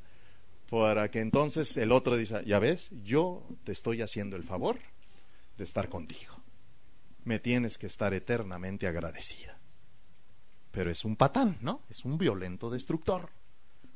para 0.70 1.10
que 1.10 1.18
entonces 1.18 1.76
el 1.76 1.90
otro 1.90 2.16
diga, 2.16 2.42
ya 2.42 2.60
ves, 2.60 2.90
yo 3.04 3.44
te 3.64 3.72
estoy 3.72 4.00
haciendo 4.00 4.36
el 4.36 4.44
favor 4.44 4.78
de 5.58 5.64
estar 5.64 5.88
contigo. 5.88 6.34
Me 7.24 7.40
tienes 7.40 7.78
que 7.78 7.88
estar 7.88 8.14
eternamente 8.14 8.86
agradecida. 8.86 9.58
Pero 10.70 10.92
es 10.92 11.04
un 11.04 11.16
patán, 11.16 11.58
¿no? 11.62 11.82
Es 11.88 12.04
un 12.04 12.16
violento 12.16 12.70
destructor. 12.70 13.30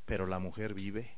Pero 0.04 0.26
la 0.26 0.40
mujer 0.40 0.74
vive 0.74 1.10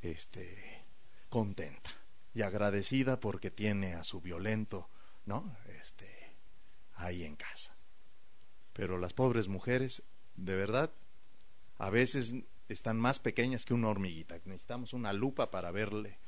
este, 0.00 0.84
contenta 1.28 2.01
y 2.34 2.42
agradecida 2.42 3.20
porque 3.20 3.50
tiene 3.50 3.94
a 3.94 4.04
su 4.04 4.20
violento 4.20 4.88
¿no? 5.26 5.56
Este, 5.80 6.08
ahí 6.94 7.24
en 7.24 7.36
casa. 7.36 7.76
Pero 8.72 8.98
las 8.98 9.12
pobres 9.12 9.48
mujeres, 9.48 10.02
de 10.36 10.56
verdad, 10.56 10.90
a 11.78 11.90
veces 11.90 12.34
están 12.68 12.98
más 12.98 13.18
pequeñas 13.18 13.64
que 13.64 13.74
una 13.74 13.88
hormiguita. 13.88 14.38
Necesitamos 14.44 14.92
una 14.92 15.12
lupa 15.12 15.50
para 15.50 15.70
verle, 15.70 16.18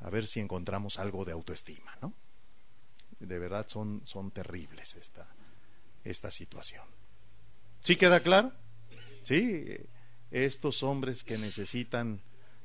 a 0.00 0.10
ver 0.10 0.26
si 0.26 0.40
encontramos 0.40 0.98
algo 0.98 1.24
de 1.24 1.32
autoestima, 1.32 1.96
¿no? 2.00 2.14
De 3.18 3.38
verdad 3.38 3.66
son, 3.68 4.02
son 4.04 4.30
terribles 4.30 4.94
esta, 4.94 5.26
esta 6.04 6.30
situación. 6.30 6.86
¿Sí 7.80 7.96
queda 7.96 8.20
claro? 8.20 8.52
Sí, 9.24 9.66
estos 10.30 10.82
hombres 10.82 11.24
que 11.24 11.36
necesitan 11.36 12.20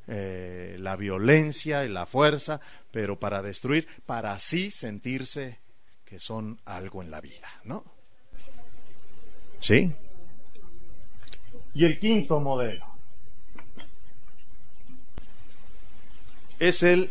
eh, 0.08 0.76
la 0.80 0.96
violencia 0.96 1.86
y 1.86 1.90
la 1.90 2.06
fuerza, 2.06 2.60
pero 2.92 3.20
para 3.20 3.42
destruir, 3.42 3.88
para 4.06 4.34
así 4.34 4.70
sentirse 4.70 5.60
que 6.04 6.20
son 6.20 6.60
algo 6.66 7.02
en 7.02 7.10
la 7.10 7.22
vida, 7.22 7.48
¿no? 7.64 7.86
¿Sí? 9.60 9.94
Y 11.74 11.86
el 11.86 12.00
quinto 12.00 12.40
modelo 12.40 12.86
es 16.60 16.84
el 16.84 17.10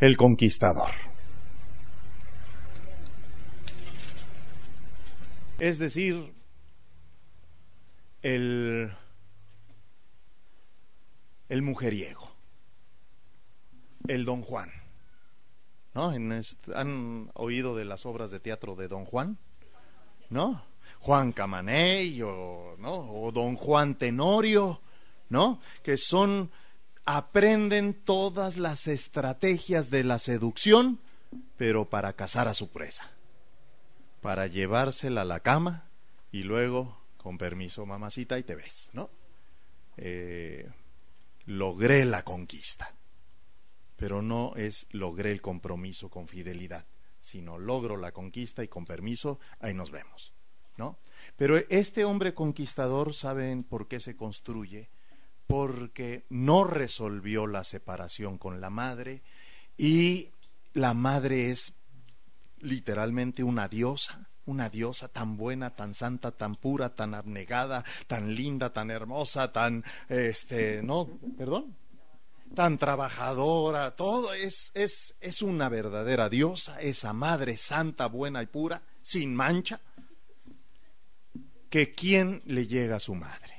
el 0.00 0.16
conquistador. 0.16 0.90
Es 5.58 5.78
decir, 5.78 6.35
el, 8.26 8.92
el 11.48 11.62
mujeriego 11.62 12.26
el 14.08 14.24
Don 14.24 14.42
Juan. 14.42 14.70
¿No? 15.94 16.12
¿Han 16.74 17.30
oído 17.34 17.74
de 17.74 17.84
las 17.84 18.04
obras 18.04 18.30
de 18.30 18.40
teatro 18.40 18.76
de 18.76 18.88
Don 18.88 19.04
Juan? 19.04 19.38
¿No? 20.28 20.62
Juan 20.98 21.32
Camaney 21.32 22.20
o, 22.22 22.76
¿no? 22.78 22.94
o 22.94 23.32
Don 23.32 23.56
Juan 23.56 23.94
Tenorio, 23.94 24.80
¿no? 25.28 25.60
Que 25.82 25.96
son 25.96 26.50
aprenden 27.04 27.94
todas 27.94 28.58
las 28.58 28.88
estrategias 28.88 29.88
de 29.90 30.02
la 30.04 30.18
seducción, 30.18 30.98
pero 31.56 31.84
para 31.84 32.12
cazar 32.14 32.48
a 32.48 32.54
su 32.54 32.68
presa, 32.68 33.08
para 34.20 34.48
llevársela 34.48 35.22
a 35.22 35.24
la 35.26 35.40
cama 35.40 35.84
y 36.32 36.42
luego, 36.42 36.98
con 37.26 37.38
permiso, 37.38 37.84
mamacita, 37.84 38.38
y 38.38 38.44
te 38.44 38.54
ves, 38.54 38.88
¿no? 38.92 39.10
Eh, 39.96 40.70
logré 41.46 42.04
la 42.04 42.22
conquista, 42.22 42.94
pero 43.96 44.22
no 44.22 44.54
es 44.54 44.86
logré 44.92 45.32
el 45.32 45.42
compromiso 45.42 46.08
con 46.08 46.28
fidelidad, 46.28 46.86
sino 47.18 47.58
logro 47.58 47.96
la 47.96 48.12
conquista 48.12 48.62
y 48.62 48.68
con 48.68 48.86
permiso, 48.86 49.40
ahí 49.58 49.74
nos 49.74 49.90
vemos, 49.90 50.34
¿no? 50.76 50.98
Pero 51.36 51.56
este 51.68 52.04
hombre 52.04 52.32
conquistador, 52.32 53.12
¿saben 53.12 53.64
por 53.64 53.88
qué 53.88 53.98
se 53.98 54.14
construye? 54.14 54.88
Porque 55.48 56.26
no 56.28 56.62
resolvió 56.62 57.48
la 57.48 57.64
separación 57.64 58.38
con 58.38 58.60
la 58.60 58.70
madre 58.70 59.24
y 59.76 60.28
la 60.74 60.94
madre 60.94 61.50
es 61.50 61.74
literalmente 62.60 63.42
una 63.42 63.66
diosa, 63.66 64.28
una 64.46 64.68
diosa 64.68 65.08
tan 65.08 65.36
buena, 65.36 65.74
tan 65.74 65.94
santa, 65.94 66.30
tan 66.32 66.54
pura, 66.54 66.94
tan 66.94 67.14
abnegada, 67.14 67.84
tan 68.06 68.34
linda, 68.34 68.72
tan 68.72 68.90
hermosa, 68.90 69.52
tan, 69.52 69.84
este, 70.08 70.82
no, 70.82 71.08
perdón, 71.36 71.76
tan 72.54 72.78
trabajadora, 72.78 73.94
todo 73.96 74.32
es, 74.32 74.70
es, 74.74 75.14
es 75.20 75.42
una 75.42 75.68
verdadera 75.68 76.28
diosa, 76.28 76.80
esa 76.80 77.12
madre 77.12 77.56
santa, 77.56 78.06
buena 78.06 78.42
y 78.42 78.46
pura, 78.46 78.82
sin 79.02 79.34
mancha, 79.34 79.80
que 81.68 81.92
quién 81.92 82.42
le 82.46 82.66
llega 82.66 82.96
a 82.96 83.00
su 83.00 83.14
madre. 83.14 83.54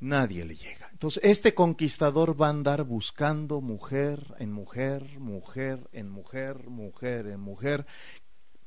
Nadie 0.00 0.44
le 0.44 0.54
llega. 0.54 0.88
Entonces, 0.92 1.24
este 1.24 1.54
conquistador 1.54 2.40
va 2.40 2.46
a 2.46 2.50
andar 2.50 2.84
buscando 2.84 3.60
mujer 3.60 4.34
en 4.38 4.52
mujer, 4.52 5.18
mujer 5.18 5.88
en 5.92 6.08
mujer, 6.08 6.68
mujer 6.68 7.26
en 7.26 7.40
mujer, 7.40 7.86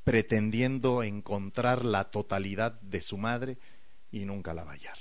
pretendiendo 0.08 1.04
encontrar 1.04 1.84
la 1.84 2.06
totalidad 2.12 2.80
de 2.80 3.02
su 3.02 3.18
madre 3.18 3.58
y 4.10 4.24
nunca 4.24 4.54
la 4.54 4.64
va 4.64 4.72
a 4.72 4.76
hallar. 4.76 4.98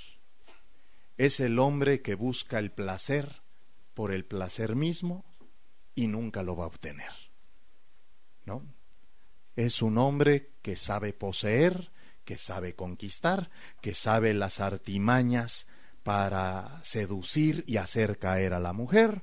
Es 1.15 1.39
el 1.39 1.59
hombre 1.59 2.01
que 2.01 2.13
busca 2.13 2.59
el 2.59 2.73
placer 2.73 3.41
por 3.93 4.11
el 4.11 4.25
placer 4.25 4.75
mismo 4.75 5.23
y 5.95 6.07
nunca 6.07 6.43
lo 6.43 6.57
va 6.57 6.65
a 6.65 6.67
obtener. 6.67 7.13
¿No? 8.43 8.65
Es 9.55 9.81
un 9.81 9.97
hombre 9.97 10.51
que 10.61 10.75
sabe 10.75 11.13
poseer, 11.13 11.89
que 12.25 12.37
sabe 12.37 12.75
conquistar, 12.75 13.49
que 13.79 13.93
sabe 13.93 14.33
las 14.33 14.59
artimañas 14.59 15.67
para 16.03 16.83
seducir 16.83 17.63
y 17.65 17.77
hacer 17.77 18.19
caer 18.19 18.53
a 18.53 18.59
la 18.59 18.73
mujer, 18.73 19.21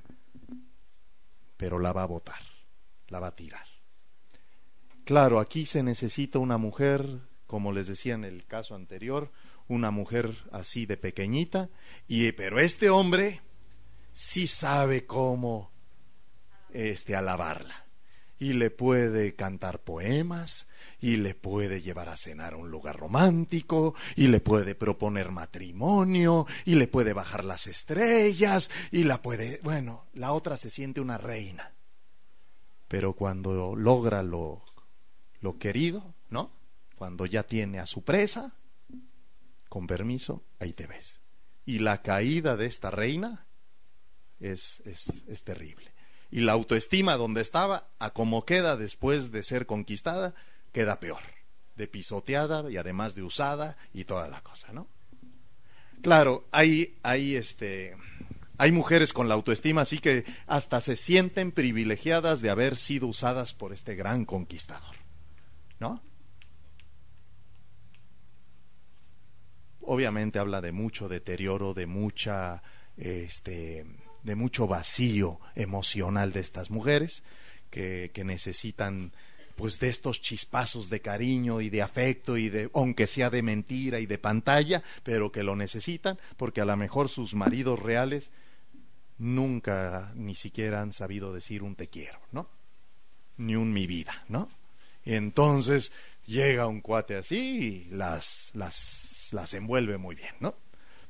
pero 1.57 1.77
la 1.77 1.93
va 1.93 2.01
a 2.01 2.07
botar, 2.07 2.41
la 3.07 3.19
va 3.19 3.27
a 3.27 3.35
tirar. 3.35 3.74
Claro, 5.05 5.39
aquí 5.39 5.67
se 5.67 5.83
necesita 5.83 6.39
una 6.39 6.57
mujer, 6.57 7.05
como 7.45 7.71
les 7.71 7.85
decía 7.85 8.15
en 8.15 8.23
el 8.23 8.43
caso 8.47 8.73
anterior, 8.73 9.31
una 9.67 9.91
mujer 9.91 10.35
así 10.51 10.87
de 10.87 10.97
pequeñita, 10.97 11.69
y 12.07 12.31
pero 12.31 12.59
este 12.59 12.89
hombre 12.89 13.41
sí 14.13 14.47
sabe 14.47 15.05
cómo 15.05 15.71
este 16.73 17.15
alabarla 17.15 17.85
y 18.39 18.53
le 18.53 18.71
puede 18.71 19.35
cantar 19.35 19.83
poemas 19.83 20.67
y 20.99 21.17
le 21.17 21.35
puede 21.35 21.83
llevar 21.83 22.09
a 22.09 22.17
cenar 22.17 22.53
a 22.53 22.57
un 22.57 22.71
lugar 22.71 22.97
romántico 22.97 23.93
y 24.15 24.27
le 24.27 24.39
puede 24.39 24.73
proponer 24.73 25.29
matrimonio 25.31 26.47
y 26.65 26.75
le 26.75 26.87
puede 26.87 27.13
bajar 27.13 27.43
las 27.43 27.67
estrellas 27.67 28.71
y 28.91 29.03
la 29.03 29.21
puede, 29.21 29.59
bueno, 29.63 30.05
la 30.13 30.33
otra 30.33 30.57
se 30.57 30.71
siente 30.71 30.99
una 30.99 31.19
reina. 31.19 31.75
Pero 32.87 33.13
cuando 33.13 33.75
logra 33.75 34.23
lo 34.23 34.63
lo 35.41 35.57
querido, 35.57 36.13
¿no? 36.29 36.51
Cuando 36.95 37.25
ya 37.25 37.43
tiene 37.43 37.79
a 37.79 37.85
su 37.85 38.03
presa, 38.03 38.53
con 39.69 39.87
permiso, 39.87 40.43
ahí 40.59 40.73
te 40.73 40.87
ves. 40.87 41.19
Y 41.65 41.79
la 41.79 42.01
caída 42.01 42.55
de 42.55 42.67
esta 42.67 42.91
reina 42.91 43.45
es, 44.39 44.81
es, 44.85 45.23
es 45.27 45.43
terrible. 45.43 45.91
Y 46.31 46.41
la 46.41 46.53
autoestima 46.53 47.17
donde 47.17 47.41
estaba, 47.41 47.87
a 47.99 48.11
como 48.11 48.45
queda 48.45 48.77
después 48.77 49.31
de 49.31 49.43
ser 49.43 49.65
conquistada, 49.65 50.33
queda 50.71 50.99
peor. 50.99 51.21
De 51.75 51.87
pisoteada 51.87 52.69
y 52.71 52.77
además 52.77 53.15
de 53.15 53.23
usada 53.23 53.77
y 53.93 54.05
toda 54.05 54.27
la 54.29 54.41
cosa, 54.41 54.71
¿no? 54.71 54.87
Claro, 56.01 56.47
hay, 56.51 56.97
hay 57.03 57.35
este, 57.35 57.97
hay 58.57 58.71
mujeres 58.71 59.11
con 59.11 59.27
la 59.27 59.33
autoestima 59.33 59.81
así 59.81 59.99
que 59.99 60.23
hasta 60.47 60.79
se 60.79 60.95
sienten 60.95 61.51
privilegiadas 61.51 62.41
de 62.41 62.49
haber 62.49 62.77
sido 62.77 63.07
usadas 63.07 63.53
por 63.53 63.73
este 63.73 63.95
gran 63.95 64.25
conquistador. 64.25 64.94
Obviamente 69.81 70.39
habla 70.39 70.61
de 70.61 70.71
mucho 70.71 71.07
deterioro, 71.07 71.73
de 71.73 71.85
mucha, 71.85 72.63
este, 72.97 73.85
de 74.23 74.35
mucho 74.35 74.67
vacío 74.67 75.39
emocional 75.55 76.33
de 76.33 76.39
estas 76.39 76.71
mujeres 76.71 77.23
que, 77.69 78.11
que 78.13 78.23
necesitan 78.23 79.11
pues 79.55 79.79
de 79.79 79.89
estos 79.89 80.21
chispazos 80.21 80.89
de 80.89 81.01
cariño 81.01 81.61
y 81.61 81.69
de 81.69 81.81
afecto 81.81 82.35
y 82.35 82.49
de 82.49 82.69
aunque 82.73 83.07
sea 83.07 83.29
de 83.29 83.41
mentira 83.41 83.99
y 83.99 84.05
de 84.05 84.17
pantalla, 84.17 84.83
pero 85.03 85.31
que 85.31 85.43
lo 85.43 85.55
necesitan 85.55 86.19
porque 86.35 86.61
a 86.61 86.65
lo 86.65 86.75
mejor 86.75 87.07
sus 87.07 87.35
maridos 87.35 87.79
reales 87.79 88.31
nunca 89.17 90.11
ni 90.15 90.35
siquiera 90.35 90.81
han 90.81 90.93
sabido 90.93 91.33
decir 91.33 91.63
un 91.63 91.75
te 91.75 91.87
quiero, 91.87 92.19
¿no? 92.31 92.49
Ni 93.37 93.55
un 93.55 93.71
mi 93.71 93.87
vida, 93.87 94.23
¿no? 94.27 94.49
Y 95.05 95.13
entonces 95.13 95.91
llega 96.25 96.67
un 96.67 96.81
cuate 96.81 97.15
así 97.15 97.37
y 97.37 97.95
las, 97.95 98.51
las, 98.55 99.29
las 99.31 99.53
envuelve 99.53 99.97
muy 99.97 100.15
bien, 100.15 100.35
¿no? 100.39 100.55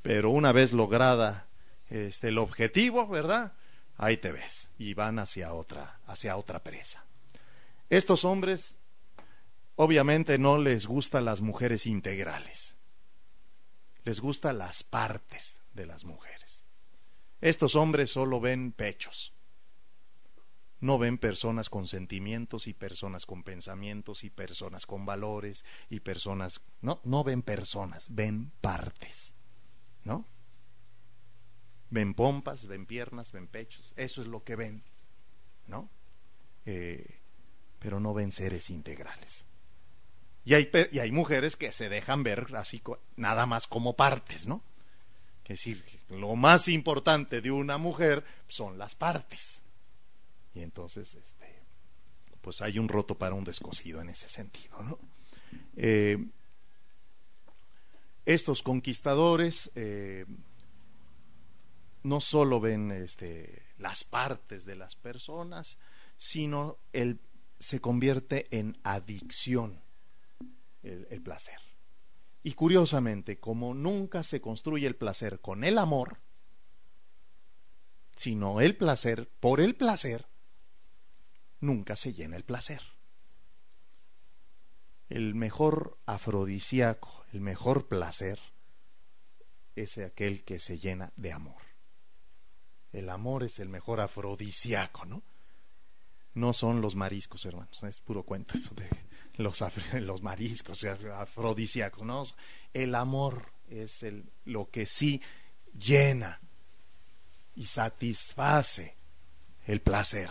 Pero 0.01 0.29
una 0.29 0.51
vez 0.51 0.73
lograda 0.73 1.47
este, 1.89 2.27
el 2.27 2.37
objetivo, 2.37 3.07
¿verdad? 3.07 3.53
Ahí 3.97 4.17
te 4.17 4.31
ves. 4.31 4.69
Y 4.77 4.93
van 4.93 5.17
hacia 5.17 5.53
otra, 5.53 5.99
hacia 6.05 6.35
otra 6.35 6.61
presa. 6.63 7.05
Estos 7.89 8.25
hombres, 8.25 8.77
obviamente, 9.75 10.37
no 10.37 10.57
les 10.57 10.85
gustan 10.85 11.25
las 11.25 11.41
mujeres 11.41 11.87
integrales. 11.87 12.75
Les 14.03 14.19
gustan 14.19 14.57
las 14.57 14.83
partes 14.83 15.57
de 15.73 15.85
las 15.85 16.03
mujeres. 16.03 16.65
Estos 17.39 17.75
hombres 17.75 18.11
solo 18.11 18.39
ven 18.41 18.73
pechos 18.73 19.34
no 20.81 20.97
ven 20.97 21.17
personas 21.17 21.69
con 21.69 21.87
sentimientos 21.87 22.67
y 22.67 22.73
personas 22.73 23.25
con 23.25 23.43
pensamientos 23.43 24.23
y 24.23 24.29
personas 24.29 24.85
con 24.85 25.05
valores 25.05 25.63
y 25.89 26.01
personas, 26.01 26.61
no, 26.81 26.99
no 27.03 27.23
ven 27.23 27.41
personas, 27.41 28.13
ven 28.13 28.51
partes, 28.61 29.33
¿no? 30.03 30.25
Ven 31.89 32.13
pompas, 32.13 32.67
ven 32.67 32.85
piernas, 32.85 33.31
ven 33.31 33.47
pechos, 33.47 33.93
eso 33.95 34.21
es 34.21 34.27
lo 34.27 34.43
que 34.43 34.55
ven, 34.55 34.83
¿no? 35.67 35.89
Eh, 36.65 37.19
pero 37.79 37.99
no 37.99 38.13
ven 38.13 38.31
seres 38.31 38.69
integrales. 38.69 39.45
Y 40.43 40.53
hay, 40.53 40.69
y 40.91 40.99
hay 40.99 41.11
mujeres 41.11 41.55
que 41.55 41.71
se 41.71 41.89
dejan 41.89 42.23
ver 42.23 42.47
así 42.55 42.81
nada 43.15 43.45
más 43.45 43.65
como 43.65 43.95
partes, 43.95 44.45
¿no? 44.45 44.61
Es 45.45 45.49
decir, 45.49 45.83
lo 46.09 46.35
más 46.35 46.67
importante 46.67 47.41
de 47.41 47.51
una 47.51 47.77
mujer 47.77 48.23
son 48.47 48.77
las 48.77 48.95
partes. 48.95 49.61
Y 50.55 50.61
entonces, 50.61 51.13
este, 51.15 51.61
pues 52.41 52.61
hay 52.61 52.79
un 52.79 52.87
roto 52.87 53.17
para 53.17 53.35
un 53.35 53.43
descosido 53.43 54.01
en 54.01 54.09
ese 54.09 54.29
sentido, 54.29 54.81
¿no? 54.81 54.97
Eh, 55.75 56.17
estos 58.25 58.63
conquistadores 58.63 59.69
eh, 59.75 60.25
no 62.03 62.21
solo 62.21 62.59
ven 62.59 62.91
este, 62.91 63.63
las 63.77 64.03
partes 64.03 64.65
de 64.65 64.75
las 64.75 64.95
personas, 64.95 65.77
sino 66.17 66.77
el, 66.93 67.19
se 67.59 67.81
convierte 67.81 68.47
en 68.57 68.77
adicción 68.83 69.81
el, 70.81 71.05
el 71.11 71.21
placer. 71.21 71.59
Y 72.43 72.53
curiosamente, 72.53 73.39
como 73.39 73.73
nunca 73.73 74.23
se 74.23 74.39
construye 74.39 74.87
el 74.87 74.95
placer 74.95 75.41
con 75.41 75.63
el 75.63 75.77
amor, 75.77 76.19
sino 78.15 78.61
el 78.61 78.77
placer 78.77 79.29
por 79.39 79.59
el 79.59 79.75
placer, 79.75 80.27
nunca 81.59 81.95
se 81.95 82.13
llena 82.13 82.37
el 82.37 82.43
placer. 82.43 82.81
El 85.09 85.35
mejor 85.35 85.97
afrodisíaco, 86.05 87.25
el 87.31 87.41
mejor 87.41 87.87
placer, 87.87 88.39
es 89.75 89.97
aquel 89.97 90.43
que 90.43 90.59
se 90.59 90.79
llena 90.79 91.11
de 91.15 91.31
amor. 91.31 91.61
El 92.91 93.09
amor 93.09 93.43
es 93.43 93.59
el 93.59 93.69
mejor 93.69 93.99
afrodisíaco, 93.99 95.05
¿no? 95.05 95.21
No 96.33 96.53
son 96.53 96.81
los 96.81 96.95
mariscos, 96.95 97.45
hermanos, 97.45 97.83
es 97.83 97.99
puro 97.99 98.23
cuento 98.23 98.57
eso 98.57 98.73
de 98.73 98.89
los, 99.37 99.63
los 99.93 100.21
mariscos, 100.21 100.83
afrodisíacos, 100.83 102.03
¿no? 102.03 102.23
El 102.73 102.95
amor 102.95 103.51
es 103.69 104.03
el, 104.03 104.31
lo 104.45 104.69
que 104.69 104.85
sí 104.85 105.21
llena 105.77 106.39
y 107.55 107.65
satisface 107.65 108.95
el 109.65 109.81
placer. 109.81 110.29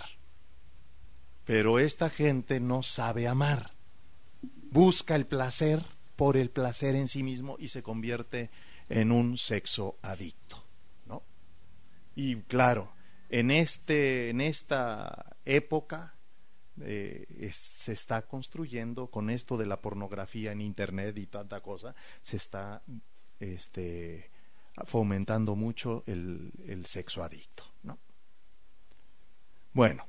Pero 1.45 1.78
esta 1.78 2.11
gente 2.11 2.61
no 2.61 2.82
sabe 2.82 3.28
amar. 3.28 3.72
Busca 4.70 5.14
el 5.14 5.26
placer 5.26 5.84
por 6.16 6.36
el 6.36 6.51
placer 6.51 6.95
en 6.95 7.09
sí 7.09 7.22
mismo 7.22 7.57
y 7.59 7.68
se 7.68 7.82
convierte 7.82 8.51
en 8.88 9.12
un 9.12 9.38
sexo 9.38 9.99
adicto, 10.03 10.64
¿no? 11.07 11.22
Y 12.14 12.36
claro, 12.42 12.92
en 13.28 13.51
este 13.51 14.30
en 14.30 14.40
esta 14.40 15.36
época 15.45 16.14
eh, 16.80 17.51
se 17.51 17.92
está 17.92 18.22
construyendo 18.22 19.09
con 19.09 19.30
esto 19.30 19.57
de 19.57 19.66
la 19.66 19.80
pornografía 19.80 20.53
en 20.53 20.61
internet 20.61 21.16
y 21.18 21.26
tanta 21.26 21.61
cosa, 21.61 21.95
se 22.22 22.36
está 22.36 22.82
este 23.38 24.30
fomentando 24.86 25.55
mucho 25.55 26.03
el, 26.07 26.53
el 26.66 26.86
sexo 26.86 27.22
adicto, 27.22 27.64
¿no? 27.82 27.99
Bueno, 29.72 30.07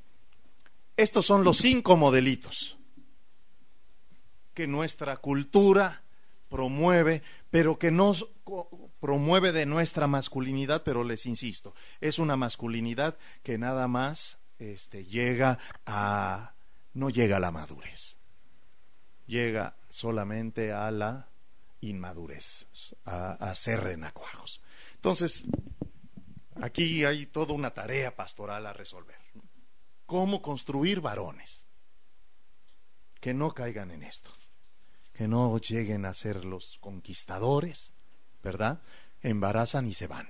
estos 0.97 1.25
son 1.25 1.43
los 1.43 1.57
cinco 1.57 1.97
modelitos 1.97 2.77
que 4.53 4.67
nuestra 4.67 5.17
cultura 5.17 6.01
promueve, 6.49 7.21
pero 7.51 7.77
que 7.77 7.91
no 7.91 8.13
promueve 8.99 9.51
de 9.51 9.65
nuestra 9.65 10.07
masculinidad, 10.07 10.83
pero 10.83 11.03
les 11.03 11.25
insisto, 11.25 11.75
es 11.99 12.17
una 12.17 12.37
masculinidad 12.37 13.17
que 13.43 13.57
nada 13.57 13.87
más 13.87 14.37
este, 14.57 15.05
llega 15.05 15.59
a 15.85 16.53
no 16.93 17.09
llega 17.09 17.37
a 17.37 17.39
la 17.41 17.51
madurez, 17.51 18.17
llega 19.27 19.75
solamente 19.89 20.71
a 20.71 20.89
la 20.91 21.27
inmadurez, 21.81 22.95
a, 23.03 23.33
a 23.33 23.53
ser 23.53 23.81
renacuajos. 23.81 24.61
Entonces, 24.95 25.43
aquí 26.61 27.03
hay 27.03 27.25
toda 27.25 27.53
una 27.53 27.71
tarea 27.71 28.15
pastoral 28.15 28.65
a 28.65 28.71
resolver. 28.71 29.17
¿Cómo 30.05 30.41
construir 30.41 31.01
varones 31.01 31.65
que 33.19 33.33
no 33.33 33.53
caigan 33.53 33.91
en 33.91 34.03
esto? 34.03 34.31
que 35.15 35.27
no 35.27 35.57
lleguen 35.57 36.05
a 36.05 36.13
ser 36.13 36.43
los 36.45 36.77
conquistadores, 36.79 37.93
¿verdad? 38.43 38.81
Embarazan 39.21 39.87
y 39.87 39.93
se 39.93 40.07
van. 40.07 40.29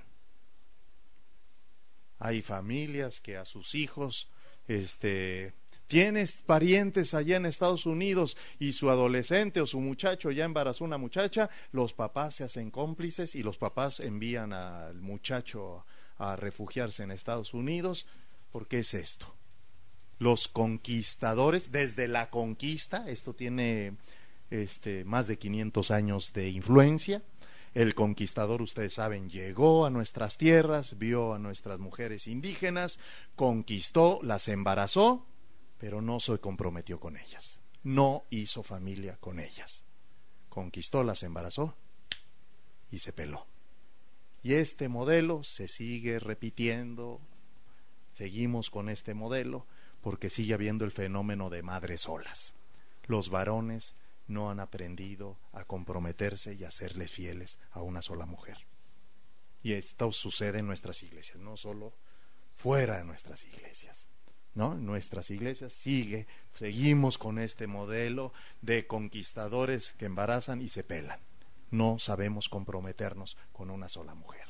Hay 2.18 2.40
familias 2.40 3.20
que 3.20 3.36
a 3.36 3.44
sus 3.44 3.74
hijos, 3.74 4.28
este, 4.68 5.54
tienes 5.88 6.34
parientes 6.34 7.14
allá 7.14 7.36
en 7.36 7.46
Estados 7.46 7.84
Unidos 7.84 8.36
y 8.58 8.72
su 8.72 8.88
adolescente 8.88 9.60
o 9.60 9.66
su 9.66 9.80
muchacho 9.80 10.30
ya 10.30 10.44
embarazó 10.44 10.84
una 10.84 10.98
muchacha, 10.98 11.50
los 11.72 11.92
papás 11.92 12.36
se 12.36 12.44
hacen 12.44 12.70
cómplices 12.70 13.34
y 13.34 13.42
los 13.42 13.58
papás 13.58 14.00
envían 14.00 14.52
al 14.52 15.00
muchacho 15.00 15.84
a 16.16 16.36
refugiarse 16.36 17.02
en 17.02 17.10
Estados 17.10 17.52
Unidos. 17.54 18.06
¿Por 18.52 18.68
qué 18.68 18.78
es 18.78 18.94
esto? 18.94 19.35
Los 20.18 20.48
conquistadores, 20.48 21.72
desde 21.72 22.08
la 22.08 22.30
conquista, 22.30 23.08
esto 23.08 23.34
tiene 23.34 23.96
este, 24.50 25.04
más 25.04 25.26
de 25.26 25.38
500 25.38 25.90
años 25.90 26.32
de 26.32 26.48
influencia. 26.48 27.22
El 27.74 27.94
conquistador, 27.94 28.62
ustedes 28.62 28.94
saben, 28.94 29.28
llegó 29.28 29.84
a 29.84 29.90
nuestras 29.90 30.38
tierras, 30.38 30.98
vio 30.98 31.34
a 31.34 31.38
nuestras 31.38 31.78
mujeres 31.78 32.26
indígenas, 32.26 32.98
conquistó, 33.34 34.18
las 34.22 34.48
embarazó, 34.48 35.26
pero 35.78 36.00
no 36.00 36.20
se 36.20 36.38
comprometió 36.38 36.98
con 36.98 37.18
ellas. 37.18 37.60
No 37.82 38.24
hizo 38.30 38.62
familia 38.62 39.18
con 39.20 39.38
ellas. 39.38 39.84
Conquistó, 40.48 41.02
las 41.02 41.22
embarazó 41.22 41.76
y 42.90 43.00
se 43.00 43.12
peló. 43.12 43.46
Y 44.42 44.54
este 44.54 44.88
modelo 44.88 45.44
se 45.44 45.68
sigue 45.68 46.18
repitiendo. 46.18 47.20
Seguimos 48.14 48.70
con 48.70 48.88
este 48.88 49.12
modelo 49.12 49.66
porque 50.06 50.30
sigue 50.30 50.54
habiendo 50.54 50.84
el 50.84 50.92
fenómeno 50.92 51.50
de 51.50 51.64
madres 51.64 52.02
solas. 52.02 52.54
Los 53.08 53.28
varones 53.28 53.96
no 54.28 54.52
han 54.52 54.60
aprendido 54.60 55.36
a 55.52 55.64
comprometerse 55.64 56.54
y 56.54 56.62
a 56.62 56.70
serle 56.70 57.08
fieles 57.08 57.58
a 57.72 57.82
una 57.82 58.02
sola 58.02 58.24
mujer. 58.24 58.56
Y 59.64 59.72
esto 59.72 60.12
sucede 60.12 60.60
en 60.60 60.68
nuestras 60.68 61.02
iglesias, 61.02 61.38
no 61.38 61.56
solo 61.56 61.92
fuera 62.54 62.98
de 62.98 63.04
nuestras 63.04 63.44
iglesias. 63.46 64.06
¿No? 64.54 64.76
Nuestras 64.76 65.28
iglesias 65.30 65.72
sigue, 65.72 66.28
seguimos 66.54 67.18
con 67.18 67.40
este 67.40 67.66
modelo 67.66 68.32
de 68.62 68.86
conquistadores 68.86 69.90
que 69.98 70.04
embarazan 70.04 70.62
y 70.62 70.68
se 70.68 70.84
pelan. 70.84 71.18
No 71.72 71.98
sabemos 71.98 72.48
comprometernos 72.48 73.36
con 73.52 73.70
una 73.70 73.88
sola 73.88 74.14
mujer. 74.14 74.46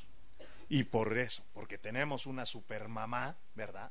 Y 0.68 0.84
por 0.84 1.16
eso, 1.16 1.46
porque 1.54 1.78
tenemos 1.78 2.26
una 2.26 2.44
supermamá, 2.44 3.38
¿verdad? 3.54 3.90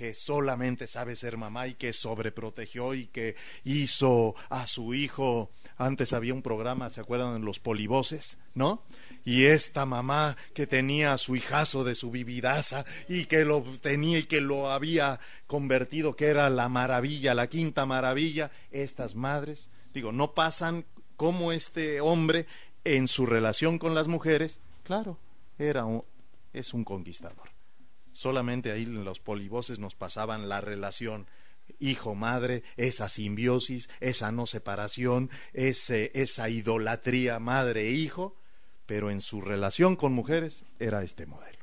Que 0.00 0.14
solamente 0.14 0.86
sabe 0.86 1.14
ser 1.14 1.36
mamá 1.36 1.66
y 1.66 1.74
que 1.74 1.92
sobreprotegió 1.92 2.94
y 2.94 3.08
que 3.08 3.36
hizo 3.64 4.34
a 4.48 4.66
su 4.66 4.94
hijo, 4.94 5.50
antes 5.76 6.14
había 6.14 6.32
un 6.32 6.40
programa, 6.40 6.88
¿se 6.88 7.02
acuerdan 7.02 7.44
los 7.44 7.58
polivoces? 7.58 8.38
¿No? 8.54 8.82
Y 9.26 9.44
esta 9.44 9.84
mamá 9.84 10.38
que 10.54 10.66
tenía 10.66 11.12
a 11.12 11.18
su 11.18 11.36
hijazo 11.36 11.84
de 11.84 11.94
su 11.94 12.10
vividaza 12.10 12.86
y 13.10 13.26
que 13.26 13.44
lo 13.44 13.62
tenía 13.82 14.20
y 14.20 14.22
que 14.22 14.40
lo 14.40 14.70
había 14.70 15.20
convertido, 15.46 16.16
que 16.16 16.28
era 16.28 16.48
la 16.48 16.70
maravilla, 16.70 17.34
la 17.34 17.48
quinta 17.48 17.84
maravilla, 17.84 18.50
estas 18.70 19.14
madres, 19.14 19.68
digo, 19.92 20.12
no 20.12 20.32
pasan 20.32 20.86
como 21.18 21.52
este 21.52 22.00
hombre 22.00 22.46
en 22.84 23.06
su 23.06 23.26
relación 23.26 23.78
con 23.78 23.94
las 23.94 24.08
mujeres, 24.08 24.60
claro, 24.82 25.18
era 25.58 25.84
es 26.54 26.72
un 26.72 26.84
conquistador. 26.84 27.49
Solamente 28.12 28.72
ahí 28.72 28.82
en 28.82 29.04
los 29.04 29.20
polivoces 29.20 29.78
nos 29.78 29.94
pasaban 29.94 30.48
la 30.48 30.60
relación 30.60 31.26
hijo-madre, 31.78 32.62
esa 32.76 33.08
simbiosis, 33.08 33.88
esa 34.00 34.32
no 34.32 34.46
separación, 34.46 35.30
ese, 35.52 36.10
esa 36.14 36.48
idolatría 36.48 37.38
madre-hijo, 37.38 38.36
pero 38.86 39.10
en 39.10 39.20
su 39.20 39.40
relación 39.40 39.96
con 39.96 40.12
mujeres 40.12 40.64
era 40.78 41.02
este 41.02 41.26
modelo. 41.26 41.58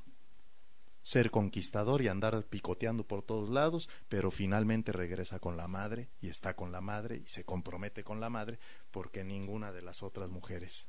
Ser 1.03 1.31
conquistador 1.31 2.01
y 2.01 2.09
andar 2.09 2.43
picoteando 2.43 3.05
por 3.05 3.21
todos 3.21 3.49
lados, 3.49 3.89
pero 4.09 4.29
finalmente 4.29 4.91
regresa 4.91 5.39
con 5.39 5.55
la 5.55 5.67
madre 5.67 6.09
y 6.21 6.29
está 6.29 6.53
con 6.55 6.71
la 6.71 6.81
madre 6.81 7.17
y 7.17 7.25
se 7.25 7.45
compromete 7.45 8.03
con 8.03 8.19
la 8.19 8.29
madre 8.29 8.59
porque 8.91 9.23
ninguna 9.23 9.71
de 9.71 9.81
las 9.81 10.03
otras 10.03 10.29
mujeres 10.29 10.87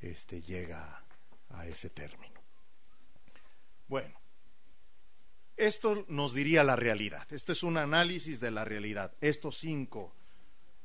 este, 0.00 0.42
llega 0.42 1.02
a 1.48 1.66
ese 1.66 1.88
término. 1.88 2.38
Bueno, 3.88 4.14
esto 5.58 6.04
nos 6.08 6.32
diría 6.34 6.64
la 6.64 6.76
realidad. 6.76 7.26
Esto 7.30 7.52
es 7.52 7.62
un 7.62 7.76
análisis 7.76 8.40
de 8.40 8.50
la 8.50 8.64
realidad. 8.64 9.12
Estos 9.20 9.58
cinco, 9.58 10.14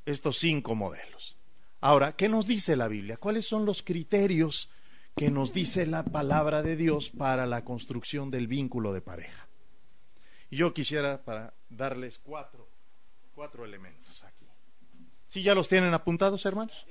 estos 0.05 0.37
cinco 0.39 0.75
modelos. 0.75 1.37
Ahora, 1.79 2.15
¿qué 2.15 2.29
nos 2.29 2.47
dice 2.47 2.75
la 2.75 2.87
Biblia? 2.87 3.17
¿Cuáles 3.17 3.45
son 3.45 3.65
los 3.65 3.83
criterios 3.83 4.69
que 5.15 5.29
nos 5.29 5.53
dice 5.53 5.85
la 5.85 6.03
palabra 6.03 6.63
de 6.63 6.75
Dios 6.75 7.09
para 7.09 7.45
la 7.45 7.63
construcción 7.63 8.31
del 8.31 8.47
vínculo 8.47 8.93
de 8.93 9.01
pareja? 9.01 9.47
Y 10.49 10.57
yo 10.57 10.73
quisiera 10.73 11.23
para 11.23 11.53
darles 11.69 12.19
cuatro, 12.19 12.67
cuatro 13.35 13.65
elementos 13.65 14.23
aquí. 14.23 14.45
¿Sí 15.27 15.43
ya 15.43 15.55
los 15.55 15.67
tienen 15.67 15.93
apuntados, 15.93 16.45
hermanos? 16.45 16.85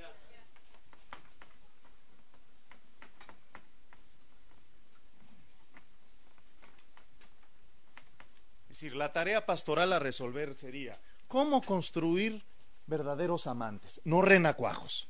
Decir, 8.83 8.97
la 8.97 9.13
tarea 9.13 9.47
pastoral 9.47 9.93
a 9.93 10.01
resolver 10.01 10.57
sería 10.57 10.99
cómo 11.29 11.63
construir 11.63 12.43
verdaderos 12.87 13.47
amantes, 13.47 14.01
no 14.05 14.23
renacuajos. 14.23 15.09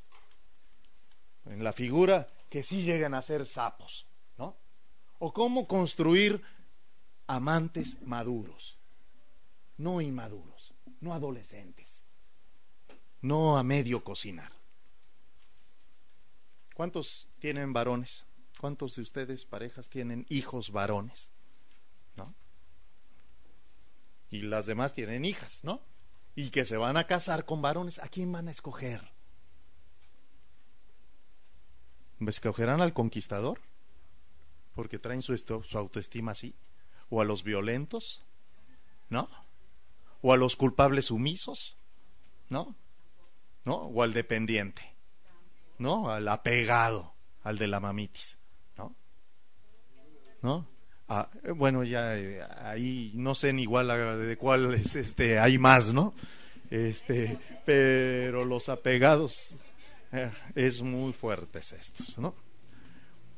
En 1.47 1.65
la 1.65 1.73
figura 1.73 2.29
que 2.51 2.65
sí 2.65 2.83
llegan 2.83 3.15
a 3.15 3.23
ser 3.23 3.47
sapos, 3.47 4.07
¿no? 4.37 4.57
O 5.19 5.33
cómo 5.33 5.67
construir 5.67 6.43
amantes 7.27 8.01
maduros, 8.03 8.77
no 9.79 10.03
inmaduros, 10.03 10.75
no 11.01 11.15
adolescentes, 11.15 12.03
no 13.23 13.57
a 13.57 13.63
medio 13.63 14.05
cocinar. 14.05 14.53
¿Cuántos 16.75 17.29
tienen 17.39 17.73
varones? 17.73 18.27
¿Cuántos 18.61 18.97
de 18.97 19.03
ustedes, 19.03 19.47
parejas, 19.47 19.89
tienen 19.89 20.27
hijos 20.29 20.71
varones? 20.71 21.33
Y 24.33 24.41
las 24.41 24.65
demás 24.65 24.95
tienen 24.95 25.27
hijas, 25.27 25.63
¿no? 25.63 25.83
Y 26.35 26.49
que 26.51 26.65
se 26.65 26.79
van 26.79 26.97
a 26.97 27.07
casar 27.07 27.45
con 27.45 27.61
varones, 27.61 27.99
¿a 27.99 28.09
quién 28.09 28.33
van 28.33 28.49
a 28.49 28.51
escoger? 28.51 29.13
¿Escogerán 32.19 32.81
al 32.81 32.95
conquistador? 32.95 33.61
Porque 34.75 34.99
traen 34.99 35.21
su, 35.21 35.37
su 35.37 35.79
autoestima 35.79 36.33
así. 36.33 36.55
¿O 37.11 37.21
a 37.21 37.27
los 37.27 37.45
violentos? 37.45 38.25
¿No? 39.11 39.29
¿O 40.23 40.33
a 40.33 40.39
los 40.39 40.57
culpables 40.57 41.07
sumisos? 41.07 41.77
¿No? 42.49 42.75
¿No? 43.67 43.75
¿O 43.75 44.03
al 44.03 44.15
dependiente? 44.15 44.97
¿No? 45.77 46.09
Al 46.09 46.27
apegado, 46.29 47.13
al 47.43 47.59
de 47.59 47.67
la 47.67 47.81
mamitis. 47.81 48.39
¿No? 48.79 48.97
¿No? 50.41 50.67
Ah, 51.15 51.29
bueno, 51.55 51.85
ya 51.85 52.17
eh, 52.17 52.41
ahí 52.63 53.13
no 53.13 53.35
sé 53.35 53.53
ni 53.53 53.65
igual 53.65 53.89
de 54.27 54.39
cuál 54.39 54.73
es 54.73 54.97
este, 54.97 55.39
hay 55.39 55.59
más, 55.59 55.93
¿no? 55.93 56.15
Este, 56.71 57.39
pero 57.67 58.47
los 58.47 58.71
apegados 58.71 59.55
eh, 60.11 60.31
es 60.55 60.81
muy 60.81 61.13
fuertes 61.13 61.73
estos, 61.73 62.17
¿no? 62.17 62.35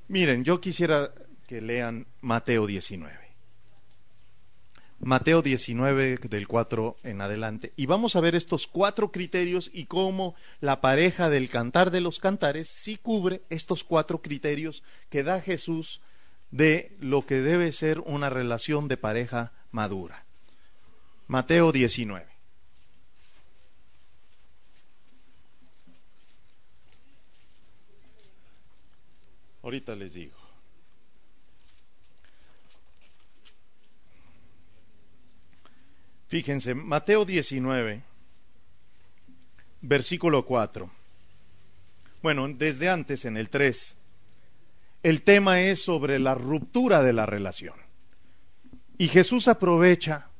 Miren, 0.06 0.44
yo 0.44 0.60
quisiera 0.60 1.12
que 1.48 1.60
lean 1.60 2.06
Mateo 2.20 2.68
19. 2.68 3.18
Mateo 5.00 5.42
19 5.42 6.18
del 6.18 6.46
4 6.46 6.98
en 7.02 7.22
adelante. 7.22 7.72
Y 7.74 7.86
vamos 7.86 8.14
a 8.14 8.20
ver 8.20 8.36
estos 8.36 8.68
cuatro 8.68 9.10
criterios 9.10 9.68
y 9.74 9.86
cómo 9.86 10.36
la 10.60 10.80
pareja 10.80 11.28
del 11.28 11.48
cantar 11.48 11.90
de 11.90 12.00
los 12.00 12.20
cantares 12.20 12.68
sí 12.68 12.98
cubre 13.02 13.42
estos 13.50 13.82
cuatro 13.82 14.22
criterios 14.22 14.84
que 15.10 15.24
da 15.24 15.40
Jesús 15.40 16.00
de 16.54 16.96
lo 17.00 17.26
que 17.26 17.40
debe 17.40 17.72
ser 17.72 17.98
una 17.98 18.30
relación 18.30 18.86
de 18.86 18.96
pareja 18.96 19.50
madura. 19.72 20.24
Mateo 21.26 21.72
19. 21.72 22.24
Ahorita 29.64 29.96
les 29.96 30.12
digo. 30.12 30.36
Fíjense, 36.28 36.76
Mateo 36.76 37.24
19, 37.24 38.04
versículo 39.80 40.46
4. 40.46 40.88
Bueno, 42.22 42.46
desde 42.48 42.90
antes, 42.90 43.24
en 43.24 43.36
el 43.36 43.48
3, 43.48 43.96
el 45.04 45.20
tema 45.20 45.60
es 45.60 45.84
sobre 45.84 46.18
la 46.18 46.34
ruptura 46.34 47.02
de 47.02 47.12
la 47.12 47.26
relación. 47.26 47.74
Y 48.96 49.08
Jesús 49.08 49.48
aprovecha, 49.48 50.30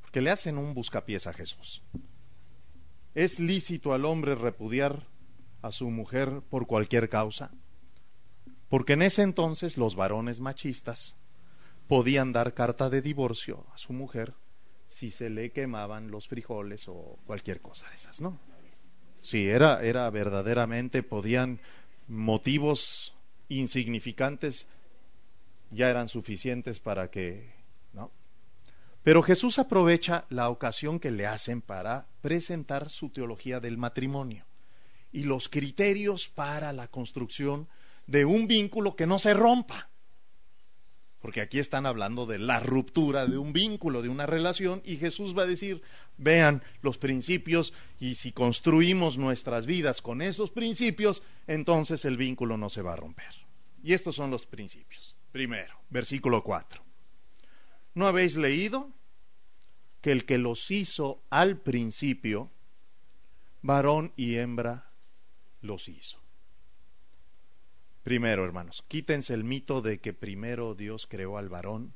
porque 0.00 0.20
le 0.20 0.30
hacen 0.30 0.56
un 0.56 0.72
buscapiés 0.72 1.26
a 1.26 1.32
Jesús. 1.32 1.82
¿Es 3.16 3.40
lícito 3.40 3.92
al 3.92 4.04
hombre 4.04 4.36
repudiar 4.36 5.08
a 5.62 5.72
su 5.72 5.90
mujer 5.90 6.42
por 6.48 6.68
cualquier 6.68 7.08
causa? 7.08 7.50
Porque 8.68 8.92
en 8.92 9.02
ese 9.02 9.22
entonces 9.22 9.76
los 9.76 9.96
varones 9.96 10.38
machistas 10.38 11.16
podían 11.88 12.32
dar 12.32 12.54
carta 12.54 12.88
de 12.88 13.02
divorcio 13.02 13.66
a 13.74 13.78
su 13.78 13.92
mujer 13.92 14.34
si 14.86 15.10
se 15.10 15.28
le 15.28 15.50
quemaban 15.50 16.12
los 16.12 16.28
frijoles 16.28 16.86
o 16.86 17.18
cualquier 17.26 17.60
cosa 17.62 17.88
de 17.88 17.96
esas, 17.96 18.20
¿no? 18.20 18.38
Sí, 19.20 19.48
era, 19.48 19.82
era 19.82 20.08
verdaderamente, 20.10 21.02
podían 21.02 21.60
motivos 22.08 23.14
insignificantes 23.48 24.66
ya 25.70 25.90
eran 25.90 26.08
suficientes 26.08 26.80
para 26.80 27.10
que, 27.10 27.52
¿no? 27.92 28.10
Pero 29.02 29.22
Jesús 29.22 29.58
aprovecha 29.58 30.24
la 30.28 30.48
ocasión 30.48 30.98
que 30.98 31.10
le 31.10 31.26
hacen 31.26 31.60
para 31.60 32.08
presentar 32.20 32.90
su 32.90 33.10
teología 33.10 33.60
del 33.60 33.78
matrimonio 33.78 34.46
y 35.12 35.22
los 35.22 35.48
criterios 35.48 36.28
para 36.28 36.72
la 36.72 36.88
construcción 36.88 37.68
de 38.06 38.24
un 38.24 38.48
vínculo 38.48 38.96
que 38.96 39.06
no 39.06 39.18
se 39.18 39.34
rompa 39.34 39.90
porque 41.20 41.40
aquí 41.40 41.58
están 41.58 41.86
hablando 41.86 42.26
de 42.26 42.38
la 42.38 42.60
ruptura 42.60 43.26
de 43.26 43.38
un 43.38 43.52
vínculo, 43.52 44.02
de 44.02 44.08
una 44.08 44.26
relación, 44.26 44.82
y 44.84 44.96
Jesús 44.96 45.36
va 45.36 45.42
a 45.42 45.46
decir, 45.46 45.82
vean 46.18 46.62
los 46.82 46.98
principios, 46.98 47.72
y 47.98 48.16
si 48.16 48.32
construimos 48.32 49.16
nuestras 49.16 49.66
vidas 49.66 50.02
con 50.02 50.20
esos 50.20 50.50
principios, 50.50 51.22
entonces 51.46 52.04
el 52.04 52.16
vínculo 52.16 52.56
no 52.56 52.68
se 52.68 52.82
va 52.82 52.92
a 52.92 52.96
romper. 52.96 53.32
Y 53.82 53.94
estos 53.94 54.16
son 54.16 54.30
los 54.30 54.46
principios. 54.46 55.16
Primero, 55.32 55.78
versículo 55.88 56.42
4. 56.42 56.82
¿No 57.94 58.06
habéis 58.06 58.36
leído 58.36 58.92
que 60.00 60.12
el 60.12 60.24
que 60.24 60.38
los 60.38 60.70
hizo 60.70 61.22
al 61.30 61.58
principio, 61.58 62.50
varón 63.62 64.12
y 64.16 64.36
hembra, 64.36 64.90
los 65.60 65.88
hizo? 65.88 66.20
Primero, 68.02 68.44
hermanos, 68.44 68.84
quítense 68.88 69.34
el 69.34 69.44
mito 69.44 69.82
de 69.82 70.00
que 70.00 70.14
primero 70.14 70.74
Dios 70.74 71.06
creó 71.06 71.36
al 71.36 71.48
varón 71.48 71.94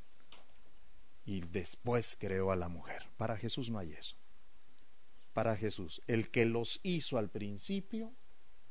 y 1.25 1.41
después 1.41 2.17
creó 2.19 2.53
a 2.53 2.57
la 2.57 2.69
mujer. 2.69 3.07
Para 3.17 3.37
Jesús 3.37 3.71
no 3.71 3.79
hay 3.79 3.93
eso. 3.93 4.17
Para 5.33 5.57
Jesús, 5.57 6.03
el 6.07 6.29
que 6.29 6.45
los 6.45 6.81
hizo 6.83 7.19
al 7.19 7.31
principio, 7.31 8.13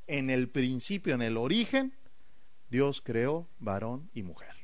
en 0.07 0.29
el 0.29 0.49
principio, 0.49 1.15
en 1.15 1.21
el 1.21 1.37
origen, 1.37 1.93
Dios 2.69 3.01
creó 3.01 3.47
varón 3.59 4.09
y 4.13 4.23
mujer. 4.23 4.55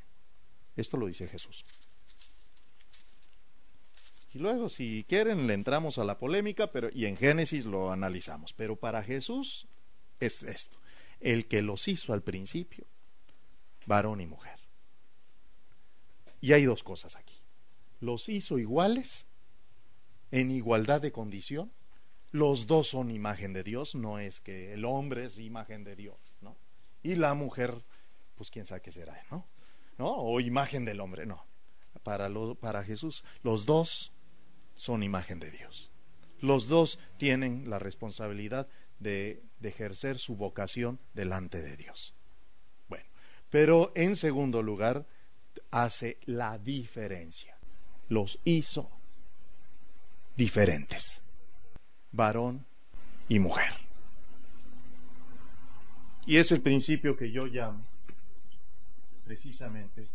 Esto 0.76 0.98
lo 0.98 1.08
dice 1.08 1.28
Jesús. 1.28 1.66
Y 4.34 4.40
luego, 4.40 4.70
si 4.70 5.06
quieren, 5.08 5.48
le 5.48 5.54
entramos 5.54 5.98
a 5.98 6.04
la 6.04 6.20
polémica, 6.20 6.72
pero 6.72 6.90
y 6.94 7.06
en 7.06 7.18
Génesis 7.18 7.66
lo 7.66 7.92
analizamos. 7.92 8.54
Pero 8.54 8.76
para 8.76 9.02
Jesús 9.02 9.68
es 10.20 10.44
esto 10.44 10.78
el 11.20 11.48
que 11.48 11.62
los 11.62 11.88
hizo 11.88 12.14
al 12.14 12.22
principio, 12.22 12.86
varón 13.86 14.22
y 14.22 14.28
mujer. 14.28 14.60
Y 16.42 16.54
hay 16.54 16.66
dos 16.66 16.84
cosas 16.84 17.16
aquí. 17.16 17.26
Los 18.00 18.30
hizo 18.30 18.60
iguales, 18.60 19.26
en 20.32 20.52
igualdad 20.52 21.02
de 21.02 21.12
condición. 21.12 21.72
Los 22.32 22.68
dos 22.68 22.88
son 22.88 23.10
imagen 23.12 23.54
de 23.54 23.64
Dios, 23.64 23.95
no 23.95 24.20
es 24.20 24.41
que 24.41 24.74
el 24.74 24.86
hombre 24.86 25.26
es 25.26 25.39
imagen 25.39 25.84
de 25.84 25.95
Dios, 25.95 26.18
¿no? 26.41 26.58
Y 27.02 27.16
la 27.16 27.34
mujer, 27.34 27.84
pues 28.36 28.52
quién 28.52 28.66
sabe 28.66 28.82
qué 28.82 28.91
será, 28.91 29.24
¿no? 29.32 29.48
¿No? 29.98 30.14
O 30.16 30.39
imagen 30.39 30.86
del 30.86 31.00
hombre, 31.00 31.26
no. 31.26 31.45
Para, 32.04 32.30
lo, 32.30 32.56
para 32.56 32.84
Jesús, 32.84 33.24
los 33.43 33.66
dos 33.66 34.12
son 34.76 35.04
imagen 35.04 35.39
de 35.39 35.52
Dios. 35.52 35.91
Los 36.39 36.68
dos 36.68 37.00
tienen 37.18 37.70
la 37.70 37.80
responsabilidad 37.80 38.68
de, 39.00 39.43
ejercer 39.62 40.18
su 40.18 40.36
vocación 40.36 41.00
delante 41.14 41.62
de 41.62 41.76
Dios. 41.76 42.14
Bueno, 42.88 43.06
pero 43.50 43.91
en 43.95 44.16
segundo 44.16 44.62
lugar, 44.62 45.06
hace 45.72 46.20
la 46.26 46.58
diferencia. 46.58 47.57
Los 48.10 48.39
hizo 48.43 48.89
diferentes, 50.36 51.22
varón 52.12 52.66
y 53.28 53.39
mujer. 53.39 53.74
Y 56.26 56.38
es 56.38 56.51
el 56.51 56.62
principio 56.62 57.16
que 57.16 57.32
yo 57.32 57.45
llamo 57.45 57.86
precisamente 59.24 60.08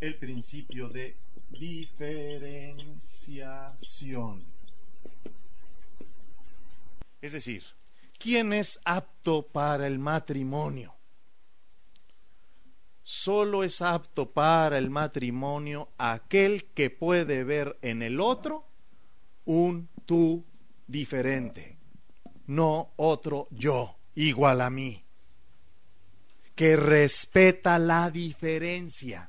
el 0.00 0.16
principio 0.16 0.88
de 0.88 1.16
diferenciación. 1.50 4.44
Es 7.20 7.32
decir, 7.32 7.64
¿Quién 8.20 8.52
es 8.52 8.78
apto 8.84 9.40
para 9.40 9.86
el 9.86 9.98
matrimonio? 9.98 10.94
Solo 13.12 13.64
es 13.64 13.82
apto 13.82 14.30
para 14.30 14.78
el 14.78 14.88
matrimonio 14.88 15.88
aquel 15.98 16.66
que 16.66 16.90
puede 16.90 17.42
ver 17.42 17.76
en 17.82 18.02
el 18.02 18.20
otro 18.20 18.64
un 19.44 19.88
tú 20.06 20.44
diferente, 20.86 21.76
no 22.46 22.92
otro 22.94 23.48
yo 23.50 23.96
igual 24.14 24.60
a 24.60 24.70
mí, 24.70 25.02
que 26.54 26.76
respeta 26.76 27.80
la 27.80 28.12
diferencia. 28.12 29.28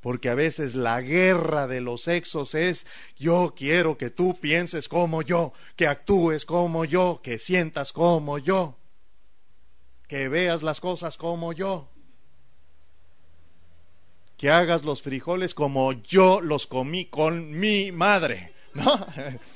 Porque 0.00 0.28
a 0.28 0.34
veces 0.34 0.74
la 0.74 1.00
guerra 1.00 1.66
de 1.66 1.80
los 1.80 2.02
sexos 2.02 2.54
es 2.54 2.86
yo 3.16 3.54
quiero 3.56 3.96
que 3.96 4.10
tú 4.10 4.38
pienses 4.38 4.90
como 4.90 5.22
yo, 5.22 5.54
que 5.76 5.86
actúes 5.86 6.44
como 6.44 6.84
yo, 6.84 7.20
que 7.22 7.38
sientas 7.38 7.94
como 7.94 8.36
yo, 8.36 8.76
que 10.08 10.28
veas 10.28 10.62
las 10.62 10.80
cosas 10.80 11.16
como 11.16 11.52
yo, 11.52 11.88
que 14.36 14.50
hagas 14.50 14.84
los 14.84 15.02
frijoles 15.02 15.54
como 15.54 15.92
yo 15.92 16.40
los 16.40 16.66
comí 16.66 17.06
con 17.06 17.50
mi 17.50 17.92
madre, 17.92 18.52
¿no? 18.74 19.06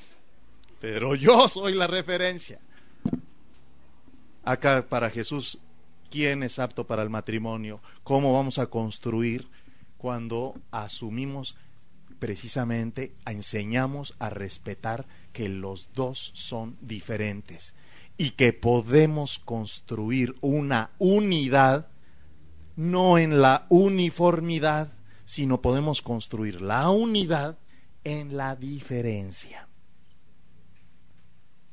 Pero 0.81 1.15
yo 1.15 1.49
soy 1.49 1.75
la 1.75 1.87
referencia. 1.87 2.59
Acá 4.43 4.87
para 4.89 5.11
Jesús, 5.11 5.59
¿quién 6.11 6.43
es 6.43 6.59
apto 6.59 6.87
para 6.87 7.03
el 7.03 7.11
matrimonio? 7.11 7.83
¿Cómo 8.03 8.33
vamos 8.33 8.59
a 8.59 8.67
construir? 8.67 9.47
cuando 10.01 10.59
asumimos 10.71 11.57
precisamente, 12.19 13.13
enseñamos 13.27 14.15
a 14.19 14.31
respetar 14.31 15.07
que 15.35 15.51
los 15.51 15.91
dos 15.93 16.31
son 16.33 16.79
diferentes 16.81 17.75
y 18.21 18.33
que 18.33 18.53
podemos 18.53 19.39
construir 19.39 20.37
una 20.43 20.91
unidad 20.99 21.89
no 22.77 23.17
en 23.17 23.41
la 23.41 23.65
uniformidad, 23.71 24.93
sino 25.25 25.63
podemos 25.63 26.03
construir 26.03 26.61
la 26.61 26.91
unidad 26.91 27.59
en 28.05 28.37
la 28.37 28.57
diferencia. 28.57 29.69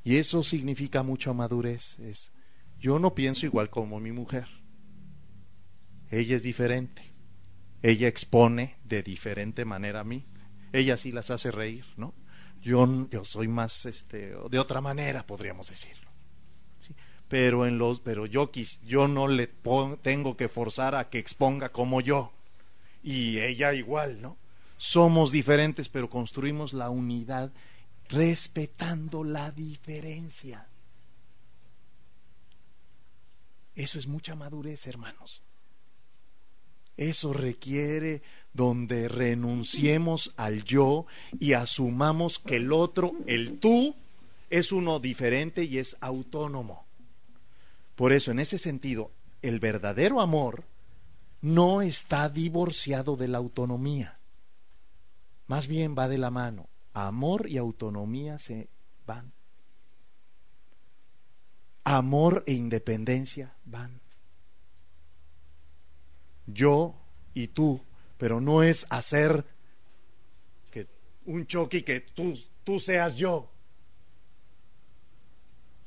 Y 0.05 0.15
eso 0.15 0.41
significa 0.41 1.03
mucha 1.03 1.33
madurez. 1.33 1.99
Es, 1.99 2.31
yo 2.79 2.97
no 2.97 3.13
pienso 3.13 3.45
igual 3.45 3.69
como 3.69 3.99
mi 3.99 4.13
mujer. 4.13 4.47
ella 6.09 6.37
es 6.37 6.43
diferente. 6.43 7.11
Ella 7.81 8.07
expone 8.07 8.77
de 8.85 9.03
diferente 9.03 9.65
manera 9.65 9.99
a 9.99 10.05
mí. 10.05 10.25
Ella 10.71 10.95
sí 10.95 11.11
las 11.11 11.29
hace 11.29 11.51
reír, 11.51 11.83
¿no? 11.97 12.13
Yo, 12.61 13.09
yo 13.09 13.25
soy 13.25 13.49
más, 13.49 13.85
este, 13.85 14.33
de 14.49 14.59
otra 14.59 14.79
manera, 14.79 15.27
podríamos 15.27 15.69
decirlo. 15.69 16.06
Pero 17.29 17.65
en 17.65 17.77
los, 17.77 17.99
pero 17.99 18.25
yo 18.25 18.51
yo 18.85 19.07
no 19.07 19.27
le 19.27 19.49
tengo 20.01 20.37
que 20.37 20.47
forzar 20.47 20.95
a 20.95 21.09
que 21.09 21.19
exponga 21.19 21.69
como 21.69 22.01
yo. 22.01 22.31
Y 23.03 23.39
ella 23.39 23.73
igual, 23.73 24.21
¿no? 24.21 24.37
Somos 24.77 25.31
diferentes, 25.31 25.89
pero 25.89 26.09
construimos 26.09 26.73
la 26.73 26.89
unidad 26.89 27.51
respetando 28.09 29.23
la 29.23 29.51
diferencia. 29.51 30.67
Eso 33.75 33.99
es 33.99 34.07
mucha 34.07 34.35
madurez, 34.35 34.87
hermanos. 34.87 35.41
Eso 36.97 37.31
requiere 37.31 38.23
donde 38.53 39.07
renunciemos 39.07 40.33
al 40.35 40.63
yo 40.63 41.05
y 41.39 41.53
asumamos 41.53 42.39
que 42.39 42.55
el 42.55 42.73
otro, 42.73 43.13
el 43.27 43.59
tú, 43.59 43.95
es 44.49 44.71
uno 44.71 44.99
diferente 44.99 45.63
y 45.63 45.77
es 45.77 45.95
autónomo. 45.99 46.86
Por 47.97 48.13
eso, 48.13 48.29
en 48.29 48.37
ese 48.37 48.59
sentido, 48.59 49.11
el 49.41 49.59
verdadero 49.59 50.21
amor 50.21 50.65
no 51.41 51.81
está 51.81 52.29
divorciado 52.29 53.17
de 53.17 53.27
la 53.27 53.39
autonomía. 53.39 54.19
Más 55.47 55.65
bien 55.65 55.95
va 55.97 56.07
de 56.07 56.19
la 56.19 56.29
mano. 56.29 56.69
Amor 56.93 57.49
y 57.49 57.57
autonomía 57.57 58.37
se 58.37 58.69
van. 59.07 59.33
Amor 61.85 62.43
e 62.45 62.53
independencia 62.53 63.55
van. 63.65 63.99
Yo 66.45 66.93
y 67.33 67.47
tú, 67.47 67.81
pero 68.19 68.39
no 68.39 68.61
es 68.61 68.85
hacer 68.91 69.43
que 70.69 70.85
un 71.25 71.47
choque 71.47 71.83
que 71.83 72.01
tú 72.01 72.79
seas 72.79 73.15
yo. 73.15 73.49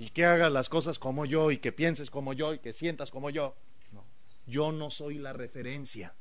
Y 0.01 0.09
que 0.09 0.25
hagas 0.25 0.51
las 0.51 0.71
cosas 0.71 0.99
como 0.99 1.27
yo 1.27 1.51
y 1.51 1.59
que 1.59 1.73
pienses 1.73 2.09
como 2.09 2.33
yo 2.33 2.55
y 2.55 2.59
que 2.61 2.73
sientas 2.73 3.11
como 3.11 3.29
yo. 3.29 3.55
No, 3.93 4.03
yo 4.47 4.73
no 4.73 4.89
soy 4.89 5.17
la 5.17 5.35
referencia. 5.35 6.15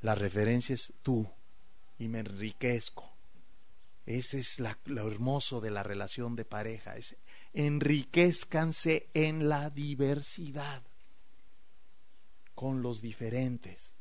La 0.00 0.16
referencia 0.16 0.74
es 0.74 0.92
tú 1.04 1.30
y 1.96 2.08
me 2.08 2.18
enriquezco. 2.18 3.08
Ese 4.04 4.40
es 4.40 4.58
lo 4.58 5.06
hermoso 5.06 5.60
de 5.60 5.70
la 5.70 5.84
relación 5.84 6.34
de 6.34 6.44
pareja. 6.44 6.96
Es, 6.96 7.16
enriquezcanse 7.52 9.08
en 9.14 9.48
la 9.48 9.70
diversidad, 9.70 10.82
con 12.56 12.82
los 12.82 13.00
diferentes. 13.00 13.92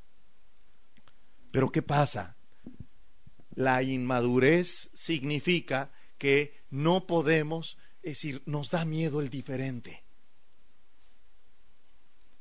Pero 1.52 1.72
¿qué 1.72 1.84
pasa? 1.84 2.36
La 3.54 3.84
inmadurez 3.84 4.90
significa 4.96 5.92
que 6.20 6.54
no 6.70 7.08
podemos, 7.08 7.80
decir, 8.04 8.44
nos 8.46 8.70
da 8.70 8.86
miedo 8.86 9.22
el 9.22 9.30
diferente. 9.30 10.04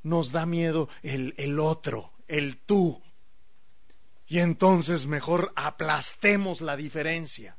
Nos 0.03 0.33
da 0.33 0.45
miedo 0.45 0.91
el, 1.03 1.35
el 1.39 1.59
otro, 1.59 2.12
el 2.26 2.59
tú. 2.59 3.01
Y 4.26 4.41
entonces 4.41 5.07
mejor 5.07 5.53
aplastemos 5.57 6.61
la 6.61 6.76
diferencia. 6.76 7.57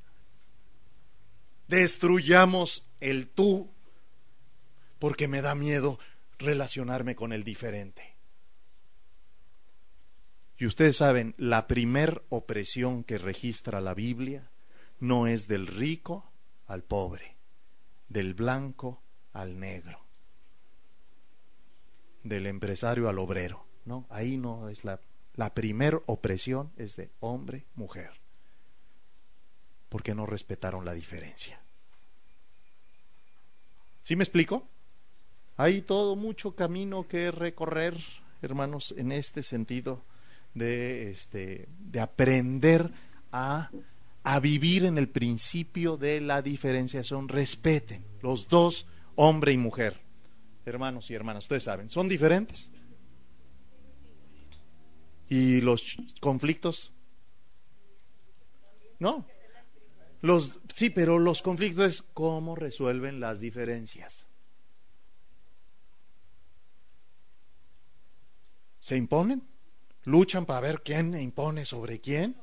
Destruyamos 1.68 2.86
el 3.00 3.28
tú 3.28 3.72
porque 5.00 5.28
me 5.28 5.42
da 5.42 5.56
miedo 5.56 5.98
relacionarme 6.38 7.16
con 7.16 7.34
el 7.34 7.44
diferente. 7.44 8.18
Y 10.58 10.66
ustedes 10.66 10.98
saben, 10.98 11.36
la 11.38 11.68
primer 11.68 12.24
opresión 12.28 13.06
que 13.06 13.18
registra 13.18 13.80
la 13.80 13.94
Biblia 13.94 14.49
no 15.00 15.28
es 15.28 15.47
del 15.47 15.68
rico 15.68 16.30
al 16.68 16.84
pobre, 16.84 17.36
del 18.08 18.34
blanco 18.34 19.02
al 19.34 19.60
negro, 19.60 20.00
del 22.24 22.47
empresario 22.47 23.10
al 23.10 23.20
obrero. 23.20 23.66
No, 23.86 24.06
ahí 24.10 24.38
no 24.38 24.70
es 24.70 24.84
la, 24.84 25.00
la 25.36 25.54
opresión 26.06 26.72
es 26.78 26.95
de 26.95 27.10
hombre, 27.22 27.66
mujer, 27.76 28.12
porque 29.88 30.14
no 30.14 30.26
respetaron 30.26 30.86
la 30.86 30.93
diferencia. 30.93 31.62
¿Sí 34.04 34.16
me 34.16 34.24
explico? 34.24 34.68
Hay 35.58 35.82
todo 35.82 36.16
mucho 36.16 36.56
camino 36.56 37.08
que 37.08 37.32
recorrer, 37.32 37.97
hermanos, 38.41 38.93
en 38.97 39.12
este 39.12 39.43
sentido 39.43 40.04
de, 40.54 41.12
este, 41.12 41.68
de 41.80 42.00
aprender 42.00 42.91
a, 43.32 43.70
a 44.24 44.40
vivir 44.40 44.86
en 44.86 44.98
el 44.98 45.10
principio 45.10 45.98
de 45.98 46.22
la 46.22 46.42
diferenciación. 46.42 47.28
Respeten 47.28 48.06
los 48.22 48.48
dos, 48.48 48.86
hombre 49.16 49.54
y 49.54 49.58
mujer. 49.58 50.02
Hermanos 50.66 51.10
y 51.10 51.16
hermanas, 51.16 51.44
ustedes 51.44 51.64
saben, 51.64 51.90
son 51.90 52.08
diferentes. 52.08 52.70
¿Y 55.30 55.62
los 55.62 55.98
conflictos? 56.20 56.92
No, 59.00 59.26
los, 60.22 60.60
sí, 60.74 60.90
pero 60.90 61.18
los 61.18 61.42
conflictos 61.42 61.86
es 61.86 62.02
cómo 62.02 62.56
resuelven 62.56 63.20
las 63.20 63.40
diferencias. 63.40 64.26
¿Se 68.82 68.98
imponen? 68.98 69.48
¿Luchan 70.04 70.46
para 70.46 70.62
ver 70.62 70.82
quién 70.82 71.18
impone 71.18 71.66
sobre 71.66 72.02
quién? 72.02 72.36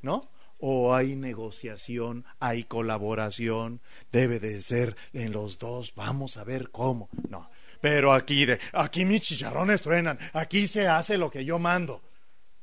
¿No? 0.00 0.30
¿O 0.64 0.94
hay 0.94 1.16
negociación, 1.16 2.24
hay 2.38 2.62
colaboración? 2.62 3.80
Debe 4.12 4.38
de 4.38 4.62
ser 4.62 4.96
en 5.12 5.32
los 5.32 5.58
dos, 5.58 5.92
vamos 5.96 6.36
a 6.36 6.44
ver 6.44 6.70
cómo. 6.70 7.08
No, 7.28 7.50
pero 7.80 8.12
aquí, 8.12 8.44
de, 8.44 8.60
aquí 8.72 9.04
mis 9.04 9.22
chicharrones 9.22 9.82
truenan, 9.82 10.20
aquí 10.32 10.68
se 10.68 10.86
hace 10.86 11.18
lo 11.18 11.32
que 11.32 11.44
yo 11.44 11.58
mando. 11.58 12.00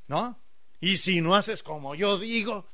¿No? 0.07 0.39
Y 0.79 0.95
si 0.95 1.19
no 1.19 1.35
haces 1.35 1.61
como 1.61 1.93
yo 1.93 2.17
digo, 2.17 2.69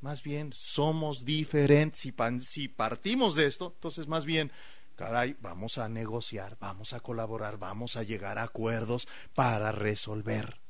más 0.00 0.22
bien 0.22 0.52
somos 0.52 1.24
diferentes. 1.24 1.98
Si, 1.98 2.14
si 2.42 2.68
partimos 2.68 3.34
de 3.34 3.46
esto, 3.46 3.72
entonces 3.74 4.06
más 4.06 4.24
bien, 4.24 4.52
caray, 4.94 5.36
vamos 5.40 5.76
a 5.76 5.88
negociar, 5.88 6.56
vamos 6.60 6.92
a 6.92 7.00
colaborar, 7.00 7.58
vamos 7.58 7.96
a 7.96 8.04
llegar 8.04 8.38
a 8.38 8.44
acuerdos 8.44 9.08
para 9.34 9.72
resolver. 9.72 10.60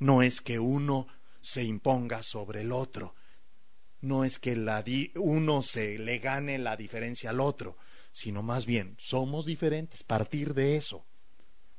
No 0.00 0.22
es 0.22 0.40
que 0.40 0.58
uno 0.58 1.06
se 1.46 1.62
imponga 1.62 2.24
sobre 2.24 2.62
el 2.62 2.72
otro. 2.72 3.14
No 4.00 4.24
es 4.24 4.40
que 4.40 4.56
la 4.56 4.84
uno 5.14 5.62
se 5.62 5.96
le 5.96 6.18
gane 6.18 6.58
la 6.58 6.76
diferencia 6.76 7.30
al 7.30 7.38
otro, 7.38 7.76
sino 8.10 8.42
más 8.42 8.66
bien 8.66 8.96
somos 8.98 9.46
diferentes, 9.46 10.02
partir 10.02 10.54
de 10.54 10.76
eso. 10.76 11.06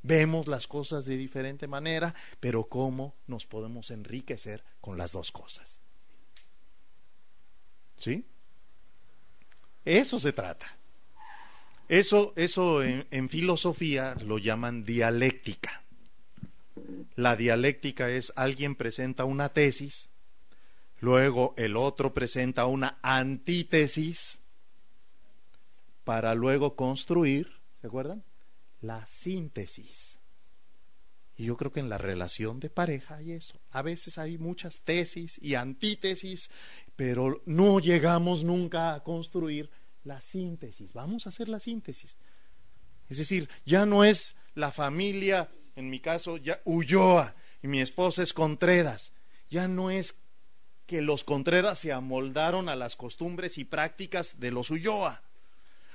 Vemos 0.03 0.47
las 0.47 0.67
cosas 0.67 1.03
de 1.03 1.17
diferente 1.17 1.67
manera, 1.67 2.15
pero 2.39 2.69
cómo 2.69 3.17
nos 3.27 3.45
podemos 3.45 3.91
enriquecer 3.91 4.63
con 4.79 4.97
las 4.97 5.11
dos 5.11 5.33
cosas. 5.33 5.81
¿Sí? 7.97 8.25
Eso 9.83 10.17
se 10.17 10.31
trata. 10.31 10.77
Eso, 11.89 12.31
eso 12.37 12.83
en, 12.83 13.05
en, 13.11 13.27
filosofía 13.27 14.15
lo 14.15 14.37
llaman 14.37 14.85
dialéctica. 14.85 15.83
La 17.15 17.35
dialéctica 17.35 18.09
es 18.09 18.31
alguien 18.35 18.75
presenta 18.75 19.25
una 19.25 19.49
tesis, 19.49 20.09
luego 20.99 21.53
el 21.57 21.75
otro 21.75 22.13
presenta 22.13 22.65
una 22.65 22.97
antítesis 23.01 24.39
para 26.03 26.35
luego 26.35 26.75
construir, 26.75 27.51
¿se 27.81 27.87
acuerdan? 27.87 28.23
La 28.81 29.05
síntesis. 29.05 30.19
Y 31.35 31.45
yo 31.45 31.57
creo 31.57 31.71
que 31.71 31.79
en 31.79 31.89
la 31.89 31.99
relación 31.99 32.59
de 32.59 32.69
pareja 32.69 33.17
hay 33.17 33.33
eso. 33.33 33.59
A 33.69 33.83
veces 33.83 34.17
hay 34.17 34.37
muchas 34.37 34.79
tesis 34.81 35.39
y 35.41 35.53
antítesis 35.53 36.49
pero 36.97 37.43
no 37.45 37.79
llegamos 37.79 38.43
nunca 38.43 38.95
a 38.95 39.03
construir 39.03 39.69
la 40.03 40.19
síntesis. 40.19 40.91
Vamos 40.93 41.25
a 41.25 41.29
hacer 41.29 41.47
la 41.47 41.59
síntesis. 41.59 42.17
Es 43.07 43.19
decir, 43.19 43.47
ya 43.65 43.85
no 43.85 44.03
es 44.03 44.35
la 44.55 44.71
familia, 44.71 45.47
en 45.77 45.89
mi 45.89 45.99
caso, 45.99 46.37
ya 46.37 46.59
Ulloa 46.65 47.35
y 47.63 47.67
mi 47.67 47.79
esposa 47.79 48.23
es 48.23 48.33
Contreras. 48.33 49.13
Ya 49.49 49.67
no 49.67 49.91
es 49.91 50.15
que 50.87 51.01
los 51.01 51.23
Contreras 51.23 51.79
se 51.79 51.93
amoldaron 51.93 52.67
a 52.67 52.75
las 52.75 52.95
costumbres 52.95 53.57
y 53.57 53.63
prácticas 53.63 54.39
de 54.39 54.51
los 54.51 54.71
Ulloa. 54.71 55.21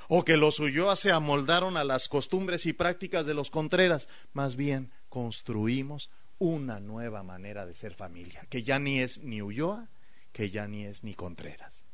O 0.09 0.24
que 0.24 0.37
los 0.37 0.61
Ulloa 0.61 0.97
se 0.97 1.11
amoldaron 1.11 1.76
a 1.76 1.85
las 1.85 2.09
costumbres 2.09 2.64
y 2.66 2.72
prácticas 2.72 3.26
de 3.26 3.35
los 3.35 3.51
Contreras. 3.51 4.09
Más 4.33 4.55
bien, 4.55 4.93
construimos 5.09 6.11
una 6.39 6.78
nueva 6.78 7.22
manera 7.22 7.66
de 7.66 7.74
ser 7.74 7.95
familia, 7.95 8.47
que 8.49 8.62
ya 8.62 8.78
ni 8.78 9.01
es 9.01 9.18
ni 9.18 9.43
Ulloa 9.43 9.89
que 10.33 10.51
ya 10.51 10.66
ni 10.66 10.87
es 10.87 11.05
ni 11.05 11.14
Contreras. 11.14 11.85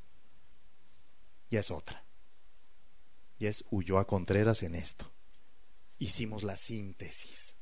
Ya 1.51 1.61
es 1.61 1.70
otra. 1.70 2.05
Y 3.39 3.47
es 3.47 3.64
huyó 3.70 3.99
a 3.99 4.07
Contreras 4.07 4.62
en 4.62 4.74
esto. 4.74 5.11
hicimos 5.99 6.45
la 6.45 6.57
síntesis. 6.57 7.57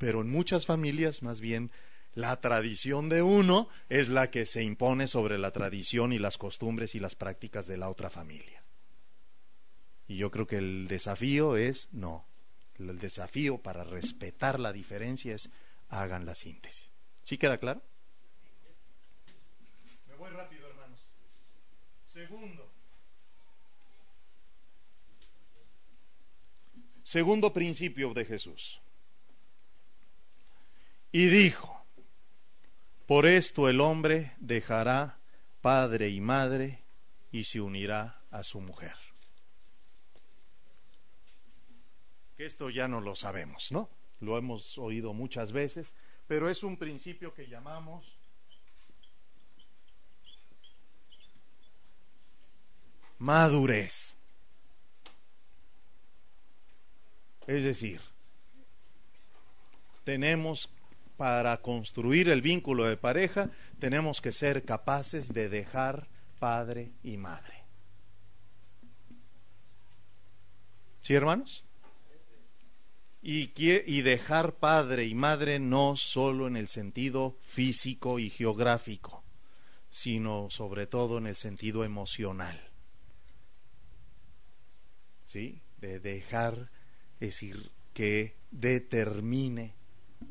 Pero 0.00 0.22
en 0.22 0.30
muchas 0.30 0.64
familias, 0.64 1.22
más 1.22 1.42
bien, 1.42 1.70
la 2.14 2.40
tradición 2.40 3.10
de 3.10 3.20
uno 3.20 3.68
es 3.90 4.08
la 4.08 4.30
que 4.30 4.46
se 4.46 4.62
impone 4.62 5.06
sobre 5.06 5.36
la 5.36 5.50
tradición 5.50 6.14
y 6.14 6.18
las 6.18 6.38
costumbres 6.38 6.94
y 6.94 7.00
las 7.00 7.16
prácticas 7.16 7.66
de 7.66 7.76
la 7.76 7.90
otra 7.90 8.08
familia. 8.08 8.64
Y 10.08 10.16
yo 10.16 10.30
creo 10.30 10.46
que 10.46 10.56
el 10.56 10.88
desafío 10.88 11.58
es, 11.58 11.90
no, 11.92 12.24
el 12.78 12.98
desafío 12.98 13.58
para 13.58 13.84
respetar 13.84 14.58
la 14.58 14.72
diferencia 14.72 15.34
es 15.34 15.50
hagan 15.90 16.24
la 16.24 16.34
síntesis. 16.34 16.88
¿Sí 17.22 17.36
queda 17.36 17.58
claro? 17.58 17.82
Me 20.08 20.14
voy 20.14 20.30
rápido, 20.30 20.66
hermanos. 20.66 21.00
Segundo. 22.06 22.72
Segundo 27.02 27.52
principio 27.52 28.14
de 28.14 28.24
Jesús. 28.24 28.80
Y 31.12 31.26
dijo, 31.26 31.84
por 33.06 33.26
esto 33.26 33.68
el 33.68 33.80
hombre 33.80 34.34
dejará 34.38 35.18
padre 35.60 36.10
y 36.10 36.20
madre 36.20 36.84
y 37.32 37.44
se 37.44 37.60
unirá 37.60 38.22
a 38.30 38.42
su 38.44 38.60
mujer. 38.60 38.94
Esto 42.38 42.70
ya 42.70 42.88
no 42.88 43.00
lo 43.00 43.16
sabemos, 43.16 43.72
¿no? 43.72 43.90
Lo 44.20 44.38
hemos 44.38 44.78
oído 44.78 45.12
muchas 45.12 45.52
veces, 45.52 45.92
pero 46.26 46.48
es 46.48 46.62
un 46.62 46.76
principio 46.76 47.34
que 47.34 47.48
llamamos 47.48 48.16
madurez. 53.18 54.16
Es 57.46 57.64
decir, 57.64 58.00
tenemos 60.04 60.70
para 61.20 61.58
construir 61.58 62.30
el 62.30 62.40
vínculo 62.40 62.86
de 62.86 62.96
pareja, 62.96 63.50
tenemos 63.78 64.22
que 64.22 64.32
ser 64.32 64.64
capaces 64.64 65.34
de 65.34 65.50
dejar 65.50 66.08
padre 66.38 66.92
y 67.02 67.18
madre. 67.18 67.62
¿Sí, 71.02 71.12
hermanos? 71.12 71.66
Y, 73.20 73.52
y, 73.54 74.00
dejar 74.00 74.54
padre 74.54 75.04
y 75.04 75.14
madre 75.14 75.58
no 75.58 75.94
solo 75.94 76.46
en 76.46 76.56
el 76.56 76.68
sentido 76.68 77.36
físico 77.42 78.18
y 78.18 78.30
geográfico, 78.30 79.22
sino 79.90 80.48
sobre 80.48 80.86
todo 80.86 81.18
en 81.18 81.26
el 81.26 81.36
sentido 81.36 81.84
emocional. 81.84 82.58
¿Sí? 85.26 85.60
De 85.82 86.00
dejar, 86.00 86.70
es 87.20 87.28
decir, 87.28 87.70
que 87.92 88.36
determine 88.50 89.74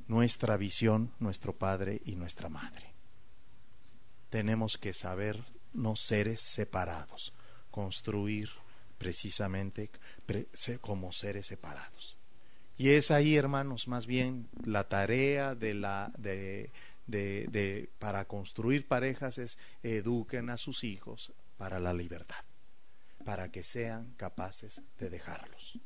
nuestra 0.10 0.58
visión, 0.58 1.12
nuestro 1.20 1.54
padre 1.54 2.02
y 2.04 2.16
nuestra 2.16 2.50
madre. 2.50 2.94
Tenemos 4.30 4.78
que 4.78 4.92
saber 4.92 5.46
no 5.72 5.96
seres 5.96 6.42
separados, 6.42 7.32
construir 7.72 8.50
precisamente 8.98 9.90
como 10.82 11.12
seres 11.12 11.46
separados. 11.46 12.18
Y 12.76 12.90
es 12.90 13.12
ahí, 13.12 13.36
hermanos, 13.36 13.88
más 13.88 14.08
bien 14.08 14.50
la 14.66 14.88
tarea 14.88 15.54
de 15.54 15.76
la 15.76 16.12
de, 16.18 16.72
de, 17.06 17.46
de, 17.52 17.90
para 18.00 18.26
construir 18.26 18.88
parejas 18.88 19.38
es 19.38 19.58
eduquen 19.84 20.50
a 20.50 20.58
sus 20.58 20.84
hijos 20.84 21.34
para 21.58 21.80
la 21.80 21.94
libertad, 21.94 22.44
para 23.26 23.52
que 23.52 23.64
sean 23.64 24.14
capaces 24.18 24.82
de 24.98 25.10
dejarlos. 25.10 25.78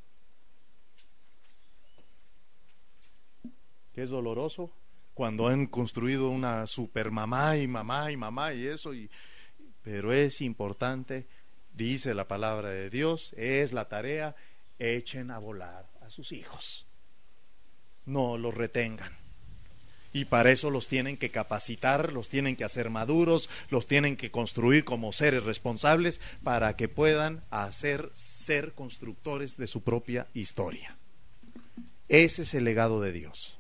Que 3.94 4.04
es 4.04 4.10
doloroso 4.10 4.72
cuando 5.14 5.48
han 5.48 5.68
construido 5.68 6.30
una 6.30 6.66
super 6.68 7.12
mamá 7.12 7.58
y 7.58 7.68
mamá 7.68 8.12
y 8.12 8.18
mamá 8.18 8.54
y 8.54 8.66
eso, 8.66 8.94
y, 8.94 9.10
pero 9.84 10.12
es 10.12 10.42
importante, 10.42 11.28
dice 11.74 12.14
la 12.14 12.28
palabra 12.28 12.72
de 12.72 12.90
Dios, 12.90 13.34
es 13.38 13.74
la 13.74 13.88
tarea, 13.88 14.36
echen 14.80 15.32
a 15.32 15.38
volar 15.38 15.88
a 16.02 16.10
sus 16.10 16.32
hijos, 16.32 16.86
no 18.06 18.38
los 18.38 18.54
retengan. 18.54 19.14
Y 20.16 20.26
para 20.26 20.52
eso 20.52 20.70
los 20.70 20.88
tienen 20.88 21.18
que 21.18 21.32
capacitar, 21.32 22.14
los 22.14 22.30
tienen 22.30 22.56
que 22.56 22.64
hacer 22.64 22.92
maduros, 22.92 23.50
los 23.70 23.88
tienen 23.88 24.16
que 24.16 24.30
construir 24.30 24.86
como 24.86 25.12
seres 25.12 25.44
responsables 25.44 26.22
para 26.44 26.76
que 26.76 26.88
puedan 26.88 27.44
hacer 27.50 28.12
ser 28.14 28.74
constructores 28.74 29.58
de 29.58 29.66
su 29.66 29.82
propia 29.82 30.28
historia. 30.36 30.98
Ese 32.10 32.44
es 32.44 32.54
el 32.54 32.64
legado 32.64 33.02
de 33.02 33.12
Dios. 33.12 33.58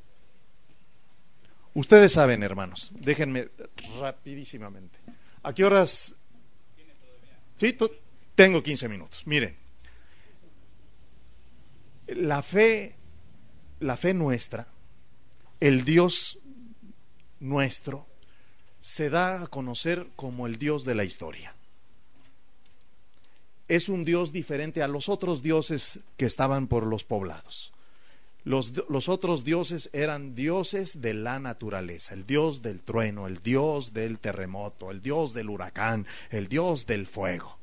Ustedes 1.74 2.12
saben, 2.12 2.44
hermanos, 2.44 2.92
déjenme 2.94 3.50
rapidísimamente. 4.00 5.00
¿A 5.42 5.54
qué 5.54 5.66
horas? 5.66 6.16
Sí, 7.56 7.76
tengo 8.36 8.62
15 8.62 8.90
minutos. 8.90 9.26
Miren, 9.26 9.58
la 12.08 12.44
fe, 12.44 12.96
la 13.80 13.98
fe 13.98 14.14
nuestra, 14.14 14.68
el 15.60 15.84
Dios 15.84 16.40
nuestro, 17.40 18.08
se 18.80 19.10
da 19.10 19.42
a 19.42 19.48
conocer 19.48 20.08
como 20.16 20.46
el 20.46 20.58
Dios 20.58 20.84
de 20.84 20.96
la 20.96 21.06
historia. 21.06 21.56
Es 23.68 23.90
un 23.90 24.04
Dios 24.04 24.32
diferente 24.32 24.84
a 24.84 24.88
los 24.88 25.10
otros 25.10 25.42
dioses 25.42 26.02
que 26.18 26.26
estaban 26.26 26.68
por 26.68 26.86
los 26.86 27.04
poblados. 27.04 27.73
Los, 28.46 29.08
otros 29.08 29.46
dioses 29.46 29.90
eran 29.94 30.36
dioses 30.36 31.00
de 31.00 31.14
la 31.14 31.40
naturaleza, 31.40 32.14
el 32.14 32.26
dios 32.26 32.62
del 32.62 32.82
trueno, 32.82 33.26
el 33.28 33.42
dios 33.42 33.94
del 33.94 34.20
terremoto, 34.20 34.92
el 34.92 35.02
dios 35.02 35.34
del 35.34 35.50
huracán, 35.50 36.06
el 36.30 36.50
dios 36.50 36.86
del 36.86 37.08
fuego. 37.08 37.58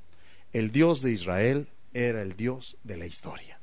El 0.55 0.73
dios 0.73 1.03
de 1.03 1.13
Israel 1.13 1.69
era 1.93 2.23
el 2.23 2.35
dios 2.35 2.79
de 2.83 2.97
la 2.97 3.05
historia. 3.05 3.61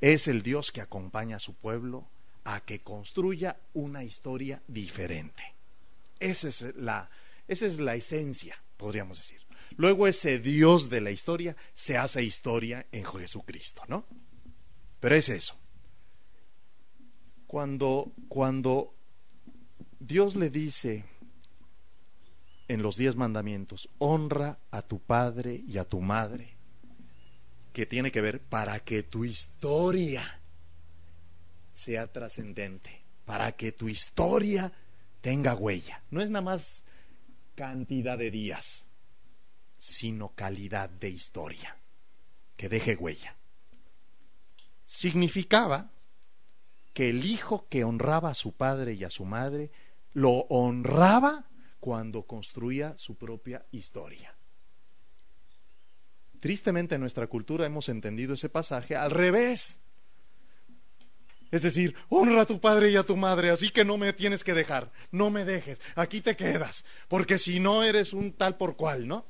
Es 0.00 0.28
el 0.28 0.42
dios 0.42 0.70
que 0.70 0.80
acompaña 0.80 1.36
a 1.36 1.40
su 1.40 1.54
pueblo 1.54 2.06
a 2.44 2.60
que 2.60 2.78
construya 2.78 3.56
una 3.72 4.04
historia 4.04 4.62
diferente. 4.68 5.42
Esa 6.20 6.48
es 6.48 6.76
la, 6.76 7.10
esa 7.48 7.66
es 7.66 7.80
la 7.80 7.96
esencia, 7.96 8.56
podríamos 8.76 9.18
decir. 9.18 9.40
Luego 9.76 10.06
ese 10.06 10.38
dios 10.38 10.90
de 10.90 11.00
la 11.00 11.10
historia 11.10 11.56
se 11.74 11.98
hace 11.98 12.22
historia 12.22 12.86
en 12.92 13.04
Jesucristo, 13.04 13.82
¿no? 13.88 14.06
Pero 15.00 15.16
es 15.16 15.28
eso 15.28 15.63
cuando, 17.54 18.12
cuando 18.26 18.96
Dios 20.00 20.34
le 20.34 20.50
dice 20.50 21.04
en 22.66 22.82
los 22.82 22.96
diez 22.96 23.14
mandamientos, 23.14 23.88
honra 23.98 24.58
a 24.72 24.82
tu 24.82 24.98
padre 24.98 25.62
y 25.64 25.78
a 25.78 25.84
tu 25.84 26.00
madre, 26.00 26.56
que 27.72 27.86
tiene 27.86 28.10
que 28.10 28.20
ver 28.20 28.40
para 28.40 28.80
que 28.80 29.04
tu 29.04 29.24
historia 29.24 30.40
sea 31.72 32.10
trascendente, 32.10 33.04
para 33.24 33.52
que 33.52 33.70
tu 33.70 33.88
historia 33.88 34.72
tenga 35.20 35.54
huella. 35.54 36.02
No 36.10 36.22
es 36.22 36.30
nada 36.30 36.42
más 36.42 36.82
cantidad 37.54 38.18
de 38.18 38.32
días, 38.32 38.86
sino 39.76 40.30
calidad 40.34 40.90
de 40.90 41.10
historia, 41.10 41.78
que 42.56 42.68
deje 42.68 42.96
huella. 42.96 43.36
Significaba 44.84 45.93
que 46.94 47.10
el 47.10 47.24
hijo 47.24 47.66
que 47.68 47.84
honraba 47.84 48.30
a 48.30 48.34
su 48.34 48.52
padre 48.52 48.94
y 48.94 49.04
a 49.04 49.10
su 49.10 49.24
madre, 49.24 49.70
lo 50.14 50.46
honraba 50.48 51.44
cuando 51.80 52.22
construía 52.22 52.96
su 52.96 53.16
propia 53.16 53.66
historia. 53.72 54.34
Tristemente 56.40 56.94
en 56.94 57.00
nuestra 57.00 57.26
cultura 57.26 57.66
hemos 57.66 57.88
entendido 57.88 58.34
ese 58.34 58.48
pasaje 58.48 58.96
al 58.96 59.10
revés. 59.10 59.80
Es 61.50 61.62
decir, 61.62 61.94
honra 62.08 62.42
a 62.42 62.46
tu 62.46 62.60
padre 62.60 62.90
y 62.90 62.96
a 62.96 63.02
tu 63.02 63.16
madre, 63.16 63.50
así 63.50 63.70
que 63.70 63.84
no 63.84 63.96
me 63.96 64.12
tienes 64.12 64.44
que 64.44 64.54
dejar, 64.54 64.90
no 65.10 65.30
me 65.30 65.44
dejes, 65.44 65.80
aquí 65.94 66.20
te 66.20 66.36
quedas, 66.36 66.84
porque 67.08 67.38
si 67.38 67.60
no 67.60 67.82
eres 67.82 68.12
un 68.12 68.32
tal 68.32 68.56
por 68.56 68.76
cual, 68.76 69.06
¿no? 69.06 69.26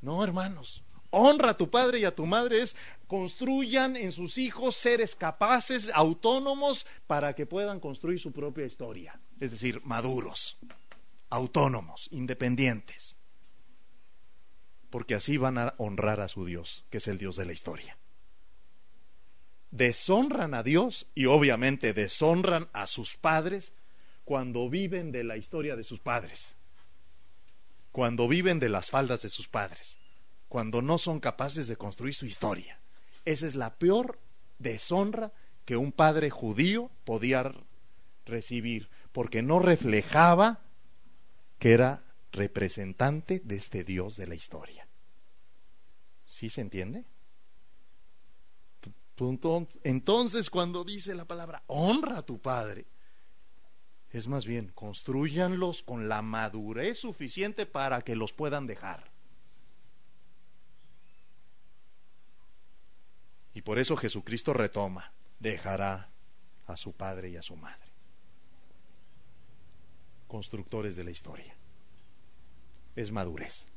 No, 0.00 0.24
hermanos, 0.24 0.81
honra 1.12 1.50
a 1.50 1.56
tu 1.56 1.70
padre 1.70 2.00
y 2.00 2.04
a 2.04 2.14
tu 2.14 2.26
madre 2.26 2.62
es 2.62 2.74
construyan 3.06 3.96
en 3.96 4.10
sus 4.10 4.38
hijos 4.38 4.74
seres 4.74 5.14
capaces, 5.14 5.90
autónomos, 5.94 6.86
para 7.06 7.34
que 7.34 7.46
puedan 7.46 7.78
construir 7.78 8.18
su 8.18 8.32
propia 8.32 8.66
historia. 8.66 9.20
Es 9.38 9.50
decir, 9.50 9.80
maduros, 9.84 10.58
autónomos, 11.30 12.08
independientes. 12.10 13.16
Porque 14.90 15.14
así 15.14 15.36
van 15.36 15.58
a 15.58 15.74
honrar 15.76 16.20
a 16.20 16.28
su 16.28 16.44
Dios, 16.46 16.84
que 16.90 16.98
es 16.98 17.08
el 17.08 17.18
Dios 17.18 17.36
de 17.36 17.44
la 17.44 17.52
historia. 17.52 17.98
Deshonran 19.70 20.54
a 20.54 20.62
Dios 20.62 21.06
y 21.14 21.26
obviamente 21.26 21.92
deshonran 21.92 22.68
a 22.72 22.86
sus 22.86 23.16
padres 23.16 23.72
cuando 24.24 24.68
viven 24.70 25.12
de 25.12 25.24
la 25.24 25.36
historia 25.36 25.76
de 25.76 25.84
sus 25.84 26.00
padres, 26.00 26.56
cuando 27.90 28.28
viven 28.28 28.58
de 28.60 28.68
las 28.68 28.90
faldas 28.90 29.22
de 29.22 29.28
sus 29.28 29.48
padres 29.48 29.98
cuando 30.52 30.82
no 30.82 30.98
son 30.98 31.18
capaces 31.18 31.66
de 31.66 31.78
construir 31.78 32.14
su 32.14 32.26
historia. 32.26 32.78
Esa 33.24 33.46
es 33.46 33.54
la 33.54 33.74
peor 33.74 34.18
deshonra 34.58 35.32
que 35.64 35.78
un 35.78 35.92
padre 35.92 36.28
judío 36.28 36.90
podía 37.06 37.54
recibir, 38.26 38.90
porque 39.12 39.40
no 39.40 39.60
reflejaba 39.60 40.60
que 41.58 41.72
era 41.72 42.04
representante 42.32 43.40
de 43.42 43.56
este 43.56 43.82
Dios 43.82 44.16
de 44.16 44.26
la 44.26 44.34
historia. 44.34 44.86
¿Sí 46.26 46.50
se 46.50 46.60
entiende? 46.60 47.06
Entonces 49.84 50.50
cuando 50.50 50.84
dice 50.84 51.14
la 51.14 51.24
palabra 51.24 51.62
honra 51.66 52.18
a 52.18 52.26
tu 52.26 52.42
padre, 52.42 52.84
es 54.10 54.28
más 54.28 54.44
bien 54.44 54.70
construyanlos 54.74 55.82
con 55.82 56.10
la 56.10 56.20
madurez 56.20 56.98
suficiente 56.98 57.64
para 57.64 58.02
que 58.02 58.16
los 58.16 58.34
puedan 58.34 58.66
dejar. 58.66 59.11
Y 63.54 63.62
por 63.62 63.78
eso 63.78 63.96
Jesucristo 63.96 64.52
retoma, 64.52 65.12
dejará 65.38 66.10
a 66.66 66.76
su 66.76 66.92
padre 66.92 67.30
y 67.30 67.36
a 67.36 67.42
su 67.42 67.56
madre. 67.56 67.90
Constructores 70.26 70.96
de 70.96 71.04
la 71.04 71.10
historia. 71.10 71.54
Es 72.96 73.10
madurez. 73.10 73.68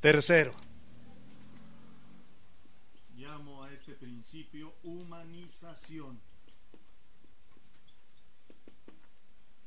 Tercero, 0.00 0.54
llamo 3.14 3.64
a 3.64 3.72
este 3.72 3.94
principio 3.94 4.74
humanización. 4.82 6.20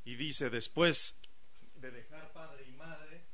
Y 0.06 0.16
dice 0.16 0.50
después 0.50 1.18
de 1.76 1.92
dejar 1.92 2.32
padre 2.34 2.66
y 2.68 2.72
madre, 2.74 3.26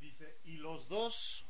dice, 0.00 0.38
y 0.44 0.56
los 0.56 0.88
dos 0.88 1.44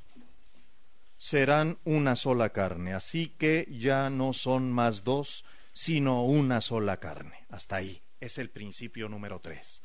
serán 1.21 1.79
una 1.85 2.17
sola 2.17 2.49
carne. 2.49 2.95
Así 2.95 3.29
que 3.29 3.69
ya 3.71 4.09
no 4.09 4.33
son 4.33 4.73
más 4.73 5.05
dos, 5.05 5.45
sino 5.75 6.25
una 6.25 6.63
sola 6.63 6.97
carne. 6.97 7.45
Hasta 7.51 7.77
ahí. 7.77 8.03
Es 8.21 8.39
el 8.39 8.49
principio 8.49 9.07
número 9.07 9.39
tres. 9.39 9.83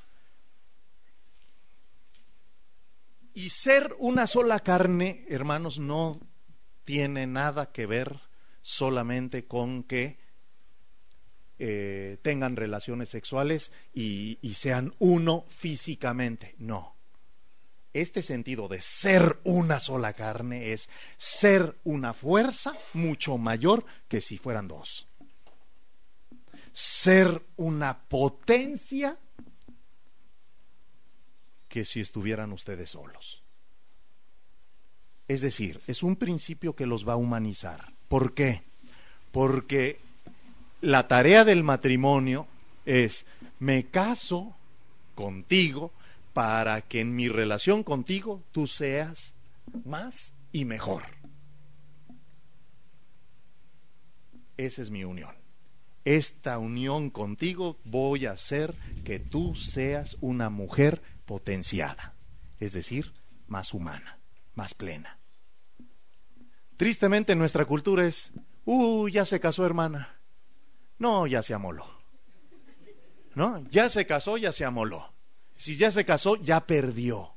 Y 3.33 3.49
ser 3.49 3.93
una 3.99 4.27
sola 4.27 4.61
carne, 4.61 5.25
hermanos, 5.27 5.77
no 5.77 6.21
tiene 6.86 7.27
nada 7.27 7.73
que 7.73 7.86
ver 7.86 8.21
solamente 8.61 9.45
con 9.45 9.83
que 9.83 10.17
eh, 11.59 12.17
tengan 12.21 12.55
relaciones 12.55 13.09
sexuales 13.09 13.73
y 13.93 14.39
sean 14.55 14.95
uno 14.99 15.43
físicamente. 15.49 16.55
No 16.59 16.95
este 17.96 18.22
sentido 18.22 18.68
de 18.68 18.82
ser 18.82 19.39
una 19.46 19.80
sola 19.80 20.12
carne 20.14 20.74
es 20.74 20.89
ser 21.18 21.78
una 21.86 22.14
fuerza 22.14 22.74
mucho 22.93 23.38
mayor 23.38 23.86
que 24.10 24.20
si 24.20 24.38
fueran 24.38 24.68
dos. 24.68 25.08
Ser 26.74 27.41
una 27.56 27.98
potencia 27.98 29.18
que 31.70 31.86
si 31.86 32.02
estuvieran 32.02 32.52
ustedes 32.52 32.89
solos. 32.89 33.41
Es 35.30 35.39
decir, 35.39 35.80
es 35.88 36.04
un 36.04 36.18
principio 36.18 36.76
que 36.76 36.86
los 36.86 37.08
va 37.08 37.14
a 37.14 37.18
humanizar. 37.18 37.93
¿Por 38.10 38.34
qué? 38.34 38.64
Porque 39.32 40.00
la 40.82 41.08
tarea 41.08 41.46
del 41.46 41.64
matrimonio 41.64 42.46
es, 42.86 43.26
me 43.60 43.86
caso 43.86 44.54
contigo, 45.16 45.93
para 46.36 46.81
que 46.81 46.99
en 46.99 47.15
mi 47.15 47.29
relación 47.29 47.81
contigo 47.81 48.43
tú 48.51 48.67
seas 48.67 49.33
más 49.86 50.33
y 50.51 50.65
mejor. 50.65 51.03
Esa 54.57 54.81
es 54.81 54.89
mi 54.89 55.05
unión. 55.05 55.33
Esta 56.03 56.59
unión 56.59 57.09
contigo 57.09 57.77
voy 57.86 58.25
a 58.25 58.33
hacer 58.33 58.75
que 59.05 59.17
tú 59.17 59.55
seas 59.55 60.17
una 60.19 60.49
mujer 60.49 61.01
potenciada, 61.25 62.13
es 62.59 62.73
decir, 62.73 63.13
más 63.47 63.73
humana, 63.73 64.19
más 64.55 64.73
plena. 64.73 65.17
Tristemente 66.75 67.33
nuestra 67.38 67.63
cultura 67.63 68.05
es, 68.05 68.33
uh, 68.65 69.07
ya 69.07 69.23
se 69.23 69.39
casó 69.39 69.65
hermana. 69.65 70.19
No, 70.99 71.27
ya 71.27 71.41
se 71.41 71.53
amoló. 71.53 71.86
¿No? 73.36 73.65
Ya 73.69 73.89
se 73.89 74.05
casó, 74.05 74.36
ya 74.36 74.51
se 74.51 74.65
amoló. 74.65 75.14
Si 75.58 75.78
ya 75.78 75.91
se 75.91 76.06
casó, 76.06 76.36
ya 76.38 76.66
perdió. 76.66 77.36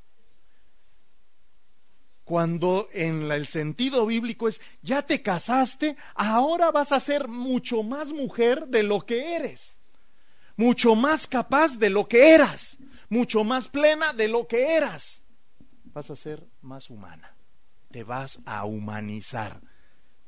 Cuando 2.24 2.88
en 2.92 3.30
el 3.32 3.46
sentido 3.46 4.04
bíblico 4.04 4.48
es, 4.48 4.60
ya 4.82 5.02
te 5.02 5.22
casaste, 5.22 5.96
ahora 6.14 6.70
vas 6.70 6.92
a 6.92 7.00
ser 7.00 7.26
mucho 7.26 7.82
más 7.82 8.12
mujer 8.12 8.66
de 8.66 8.82
lo 8.82 9.06
que 9.06 9.34
eres, 9.34 9.78
mucho 10.54 10.94
más 10.94 11.26
capaz 11.26 11.78
de 11.78 11.88
lo 11.88 12.06
que 12.06 12.34
eras, 12.34 12.76
mucho 13.08 13.44
más 13.44 13.68
plena 13.68 14.12
de 14.12 14.28
lo 14.28 14.46
que 14.46 14.76
eras. 14.76 15.22
Vas 15.84 16.10
a 16.10 16.16
ser 16.16 16.46
más 16.60 16.90
humana, 16.90 17.34
te 17.90 18.04
vas 18.04 18.40
a 18.44 18.66
humanizar, 18.66 19.62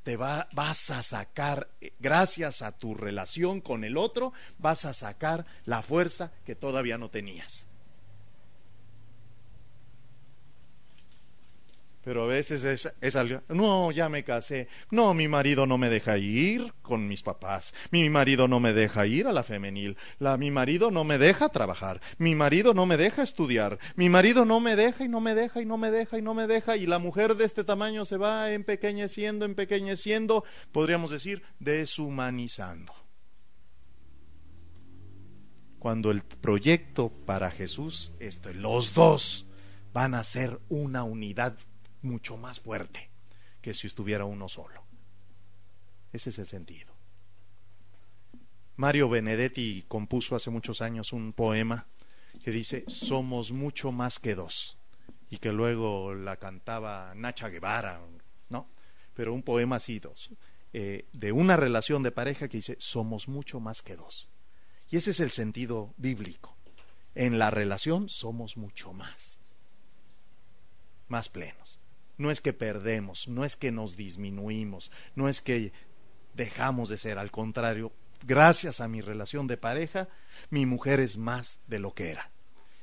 te 0.03 0.17
vas 0.17 0.91
a 0.91 1.03
sacar, 1.03 1.71
gracias 1.99 2.63
a 2.63 2.73
tu 2.73 2.95
relación 2.95 3.61
con 3.61 3.85
el 3.85 3.99
otro, 3.99 4.33
vas 4.57 4.87
a 4.87 4.95
sacar 4.95 5.45
la 5.67 5.83
fuerza 5.83 6.33
que 6.47 6.55
todavía 6.55 6.97
no 6.97 7.11
tenías. 7.11 7.67
Pero 12.03 12.25
a 12.25 12.27
veces 12.27 12.65
es, 12.65 12.91
es, 13.03 13.17
algo, 13.17 13.43
no, 13.49 13.93
ya 13.93 14.09
me 14.09 14.25
casé, 14.25 14.69
no, 14.91 15.13
mi 15.13 15.29
marido 15.29 15.67
no 15.67 15.77
me 15.77 15.91
deja 15.91 16.17
ir 16.17 16.73
con 16.81 17.07
mis 17.07 17.23
papás, 17.23 17.75
mi 17.91 18.09
marido 18.09 18.49
no 18.49 18.59
me 18.59 18.73
deja 18.73 19.07
ir 19.07 19.27
a 19.27 19.33
la 19.33 19.43
femenil, 19.43 19.99
la, 20.19 20.39
mi 20.39 20.51
marido 20.51 20.91
no 20.91 21.05
me 21.05 21.19
deja 21.19 21.51
trabajar, 21.51 22.01
mi 22.17 22.35
marido 22.35 22.73
no 22.73 22.87
me 22.87 22.97
deja 22.97 23.23
estudiar, 23.23 23.79
mi 23.97 24.09
marido 24.09 24.47
no 24.47 24.61
me 24.61 24.77
deja 24.77 25.05
y 25.05 25.09
no 25.09 25.21
me 25.21 25.35
deja 25.35 25.61
y 25.61 25.67
no 25.67 25.77
me 25.77 25.91
deja 25.91 26.19
y 26.19 26.23
no 26.23 26.33
me 26.33 26.47
deja. 26.47 26.77
Y 26.77 26.87
la 26.87 26.99
mujer 26.99 27.35
de 27.35 27.45
este 27.45 27.65
tamaño 27.65 28.07
se 28.07 28.17
va 28.17 28.53
empequeñeciendo, 28.53 29.45
empequeñeciendo, 29.45 30.45
podríamos 30.73 31.11
decir, 31.11 31.43
deshumanizando. 31.59 32.95
Cuando 35.79 36.11
el 36.11 36.23
proyecto 36.23 37.11
para 37.27 37.51
Jesús, 37.51 38.13
este, 38.21 38.55
los 38.55 38.95
dos 38.95 39.47
van 39.93 40.15
a 40.15 40.23
ser 40.23 40.61
una 40.69 41.05
unidad 41.05 41.57
mucho 42.03 42.37
más 42.37 42.61
fuerte 42.61 43.11
que 43.61 43.75
si 43.75 43.87
estuviera 43.87 44.25
uno 44.25 44.49
solo. 44.49 44.83
Ese 46.13 46.31
es 46.31 46.39
el 46.39 46.47
sentido. 46.47 46.93
Mario 48.77 49.09
Benedetti 49.09 49.85
compuso 49.87 50.35
hace 50.35 50.51
muchos 50.51 50.81
años 50.81 51.13
un 51.13 51.33
poema 51.33 51.87
que 52.43 52.51
dice 52.51 52.85
Somos 52.89 53.53
mucho 53.53 53.93
más 53.93 54.19
que 54.19 54.35
dos 54.35 54.79
y 55.29 55.39
que 55.39 55.53
luego 55.53 56.15
la 56.15 56.37
cantaba 56.39 57.13
Nacha 57.15 57.49
Guevara, 57.49 58.01
¿no? 58.49 58.69
Pero 59.15 59.35
un 59.35 59.43
poema 59.43 59.77
así, 59.77 59.99
dos, 59.99 60.31
eh, 60.73 61.07
de 61.13 61.33
una 61.33 61.57
relación 61.57 62.03
de 62.03 62.11
pareja 62.11 62.49
que 62.49 62.57
dice 62.57 62.77
Somos 62.81 63.29
mucho 63.29 63.61
más 63.61 63.83
que 63.83 63.97
dos. 63.97 64.29
Y 64.89 64.97
ese 64.97 65.11
es 65.11 65.21
el 65.21 65.31
sentido 65.31 65.95
bíblico. 65.99 66.57
En 67.15 67.39
la 67.39 67.51
relación 67.51 68.09
somos 68.09 68.57
mucho 68.57 68.93
más, 68.93 69.41
más 71.09 71.29
plenos 71.29 71.80
no 72.21 72.31
es 72.31 72.43
que 72.43 72.53
perdemos, 72.53 73.29
no 73.29 73.47
es 73.47 73.57
que 73.57 73.73
nos 73.73 73.97
disminuimos, 73.97 74.91
no 75.15 75.29
es 75.29 75.41
que 75.41 75.73
dejamos 76.35 76.91
de 76.91 76.99
ser, 76.99 77.19
al 77.19 77.31
contrario, 77.31 77.93
gracias 78.27 78.83
a 78.83 78.89
mi 78.89 79.01
relación 79.01 79.47
de 79.47 79.57
pareja, 79.57 80.07
mi 80.51 80.67
mujer 80.67 81.01
es 81.01 81.17
más 81.17 81.61
de 81.67 81.79
lo 81.79 81.95
que 81.95 82.11
era. 82.11 82.31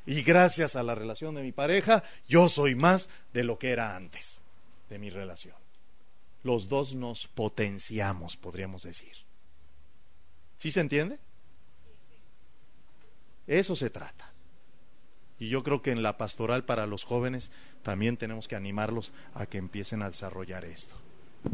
Y 0.08 0.24
gracias 0.24 0.76
a 0.76 0.82
la 0.82 0.96
relación 0.96 1.36
de 1.36 1.44
mi 1.44 1.52
pareja, 1.52 2.04
yo 2.28 2.50
soy 2.50 2.74
más 2.74 3.10
de 3.32 3.44
lo 3.44 3.60
que 3.60 3.70
era 3.70 3.96
antes 3.96 4.42
de 4.90 4.98
mi 4.98 5.12
relación. 5.12 5.56
Los 6.42 6.68
dos 6.68 6.96
nos 6.96 7.28
potenciamos, 7.28 8.38
podríamos 8.38 8.84
decir. 8.84 9.14
¿Sí 10.58 10.72
se 10.72 10.80
entiende? 10.80 11.20
Eso 13.46 13.76
se 13.76 13.92
trata. 13.92 14.34
Y 15.40 15.50
yo 15.50 15.64
creo 15.64 15.82
que 15.82 15.92
en 15.92 16.02
la 16.02 16.18
pastoral 16.18 16.66
para 16.66 16.88
los 16.88 17.04
jóvenes 17.04 17.52
también 17.84 18.18
tenemos 18.18 18.48
que 18.48 18.56
animarlos 18.56 19.14
a 19.34 19.46
que 19.46 19.58
empiecen 19.58 20.02
a 20.02 20.10
desarrollar 20.10 20.66
esto, 20.66 20.96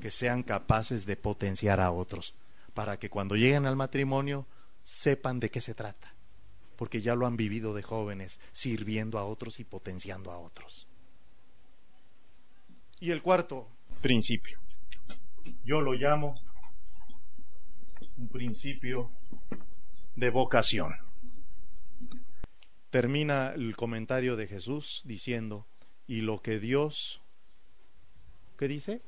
que 0.01 0.11
sean 0.11 0.43
capaces 0.43 1.05
de 1.05 1.17
potenciar 1.17 1.79
a 1.79 1.91
otros, 1.91 2.33
para 2.73 2.97
que 2.97 3.09
cuando 3.09 3.35
lleguen 3.35 3.65
al 3.65 3.75
matrimonio 3.75 4.45
sepan 4.83 5.39
de 5.39 5.49
qué 5.49 5.59
se 5.59 5.75
trata, 5.75 6.13
porque 6.77 7.01
ya 7.01 7.15
lo 7.15 7.25
han 7.25 7.35
vivido 7.35 7.73
de 7.73 7.83
jóvenes, 7.83 8.39
sirviendo 8.53 9.19
a 9.19 9.25
otros 9.25 9.59
y 9.59 9.65
potenciando 9.65 10.31
a 10.31 10.39
otros. 10.39 10.87
Y 13.01 13.11
el 13.11 13.21
cuarto 13.21 13.67
principio, 14.01 14.59
yo 15.65 15.81
lo 15.81 15.93
llamo 15.93 16.39
un 18.17 18.29
principio 18.29 19.11
de 20.15 20.29
vocación 20.29 20.93
termina 22.93 23.53
el 23.55 23.75
comentario 23.75 24.35
de 24.35 24.45
Jesús 24.45 25.01
diciendo, 25.03 25.65
y 26.05 26.21
lo 26.21 26.43
que 26.43 26.59
Dios, 26.59 27.23
¿qué 28.55 28.67
dice? 28.67 29.01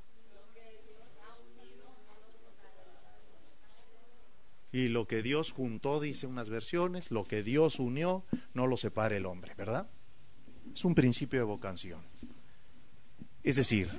Y 4.72 4.88
lo 4.88 5.06
que 5.06 5.22
Dios 5.22 5.52
juntó, 5.52 5.99
dice 5.99 6.26
unas 6.26 6.49
versiones, 6.49 7.12
lo 7.12 7.26
que 7.26 7.44
Dios 7.44 7.78
unió, 7.78 8.26
no 8.56 8.66
lo 8.66 8.76
separe 8.76 9.18
el 9.18 9.28
hombre, 9.28 9.53
¿verdad? 9.53 9.88
Es 10.74 10.84
un 10.84 10.95
principio 10.95 11.38
de 11.38 11.45
vocación. 11.45 12.02
Es 13.44 13.56
decir, 13.56 13.91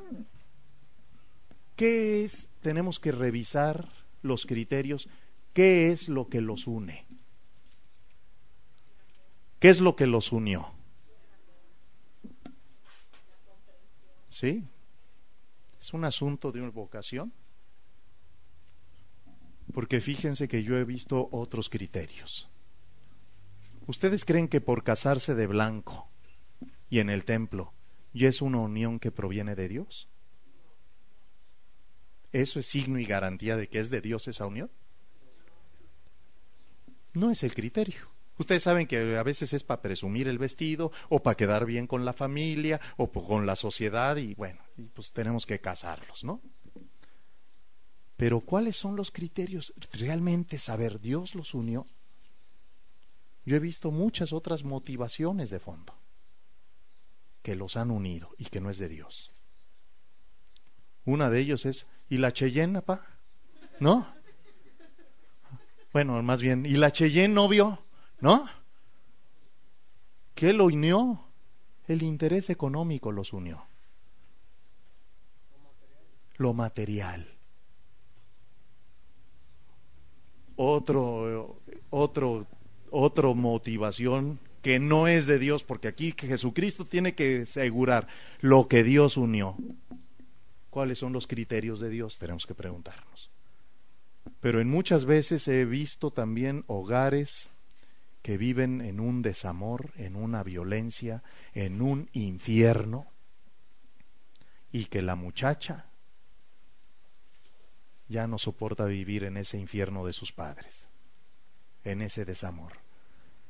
¿qué 1.77 2.25
es? 2.25 2.49
Tenemos 2.61 2.99
que 2.99 3.13
revisar 3.13 3.89
los 4.23 4.47
criterios, 4.47 5.09
¿qué 5.53 5.93
es 5.93 6.09
lo 6.09 6.29
que 6.29 6.41
los 6.41 6.67
une? 6.67 7.06
¿Qué 9.67 9.71
es 9.71 9.81
lo 9.81 9.97
que 9.97 10.07
los 10.07 10.31
unió? 10.31 10.73
¿Sí? 14.29 14.63
¿Es 15.81 15.93
un 15.93 16.05
asunto 16.05 16.53
de 16.53 16.61
una 16.61 16.71
vocación? 16.71 17.33
Porque 19.75 20.01
fíjense 20.01 20.47
que 20.47 20.63
yo 20.63 20.77
he 20.77 20.85
visto 20.85 21.29
otros 21.33 21.69
criterios. 21.69 22.49
¿Ustedes 23.89 24.25
creen 24.25 24.47
que 24.47 24.61
por 24.61 24.85
casarse 24.85 25.35
de 25.35 25.49
blanco 25.49 26.09
y 26.89 27.01
en 27.01 27.11
el 27.11 27.25
templo 27.25 27.73
ya 28.15 28.29
es 28.29 28.43
una 28.43 28.61
unión 28.61 29.01
que 29.01 29.11
proviene 29.11 29.57
de 29.57 29.67
Dios? 29.67 30.07
¿Eso 32.31 32.61
es 32.61 32.67
signo 32.67 33.01
y 33.01 33.05
garantía 33.05 33.57
de 33.57 33.69
que 33.69 33.81
es 33.81 33.91
de 33.91 34.01
Dios 34.01 34.29
esa 34.29 34.47
unión? 34.47 34.71
No 37.15 37.33
es 37.33 37.43
el 37.43 37.53
criterio. 37.53 38.16
Ustedes 38.39 38.63
saben 38.63 38.87
que 38.87 39.17
a 39.17 39.23
veces 39.23 39.53
es 39.53 39.65
para 39.65 39.81
presumir 39.81 40.29
el 40.29 40.39
vestido 40.39 40.93
o 41.09 41.23
para 41.23 41.37
quedar 41.37 41.65
bien 41.65 41.87
con 41.87 42.05
la 42.05 42.13
familia 42.13 42.81
o 42.97 43.11
con 43.11 43.47
la 43.47 43.57
sociedad 43.57 44.17
y 44.17 44.35
bueno, 44.35 44.61
pues 44.95 45.13
tenemos 45.13 45.47
que 45.47 45.61
casarlos, 45.61 46.23
¿no? 46.25 46.43
Pero 48.17 48.41
¿cuáles 48.41 48.77
son 48.77 48.97
los 48.97 49.11
criterios? 49.11 49.75
¿Realmente 49.93 50.59
saber 50.59 51.01
Dios 51.01 51.35
los 51.35 51.55
unió? 51.55 51.87
Yo 53.45 53.57
he 53.57 53.61
visto 53.61 53.91
muchas 53.91 54.33
otras 54.33 54.65
motivaciones 54.65 55.51
de 55.51 55.61
fondo 55.61 55.95
que 57.43 57.57
los 57.57 57.77
han 57.77 57.91
unido 57.91 58.35
y 58.39 58.47
que 58.47 58.61
no 58.61 58.71
es 58.71 58.79
de 58.79 58.89
Dios. 58.89 59.33
Una 61.05 61.31
de 61.31 61.39
ellos 61.39 61.65
es, 61.65 61.87
¿y 62.09 62.19
la 62.19 62.33
Cheyenne, 62.33 62.83
pa? 62.83 63.07
¿No? 63.79 64.13
Bueno, 65.93 66.21
más 66.23 66.43
bien, 66.43 66.67
¿y 66.67 66.77
la 66.77 66.91
Cheyenne 66.91 67.33
novio? 67.33 67.86
¿No? 68.21 68.47
¿Qué 70.35 70.53
lo 70.53 70.67
unió? 70.67 71.25
El 71.89 72.03
interés 72.03 72.51
económico 72.51 73.13
los 73.13 73.33
unió. 73.33 73.65
Lo 76.37 76.53
material. 76.53 77.27
Otro, 80.57 81.61
otro, 81.91 82.47
otro 82.91 83.35
motivación 83.35 84.39
que 84.63 84.79
no 84.81 85.07
es 85.07 85.27
de 85.27 85.39
Dios, 85.39 85.63
porque 85.63 85.87
aquí 85.87 86.13
Jesucristo 86.19 86.85
tiene 86.85 87.15
que 87.15 87.43
asegurar 87.43 88.09
lo 88.41 88.67
que 88.67 88.83
Dios 88.83 89.17
unió. 89.17 89.57
¿Cuáles 90.71 90.99
son 90.99 91.13
los 91.13 91.27
criterios 91.27 91.79
de 91.79 91.89
Dios? 91.89 92.19
Tenemos 92.19 92.47
que 92.47 92.55
preguntarnos. 92.55 93.31
Pero 94.41 94.61
en 94.61 94.69
muchas 94.69 95.05
veces 95.05 95.47
he 95.49 95.65
visto 95.65 96.11
también 96.11 96.65
hogares 96.67 97.49
que 98.27 98.39
viven 98.39 98.81
en 98.81 98.98
un 98.98 99.23
desamor, 99.23 99.93
en 99.98 100.16
una 100.16 100.43
violencia, 100.43 101.23
en 101.55 101.81
un 101.81 102.11
infierno, 102.12 103.07
y 104.73 104.86
que 104.86 105.01
la 105.01 105.15
muchacha 105.15 105.86
ya 108.09 108.27
no 108.27 108.39
soporta 108.39 108.85
vivir 108.86 109.23
en 109.23 109.36
ese 109.36 109.59
infierno 109.59 110.05
de 110.05 110.12
sus 110.12 110.32
padres, 110.32 110.89
en 111.85 112.03
ese 112.03 112.24
desamor. 112.24 112.73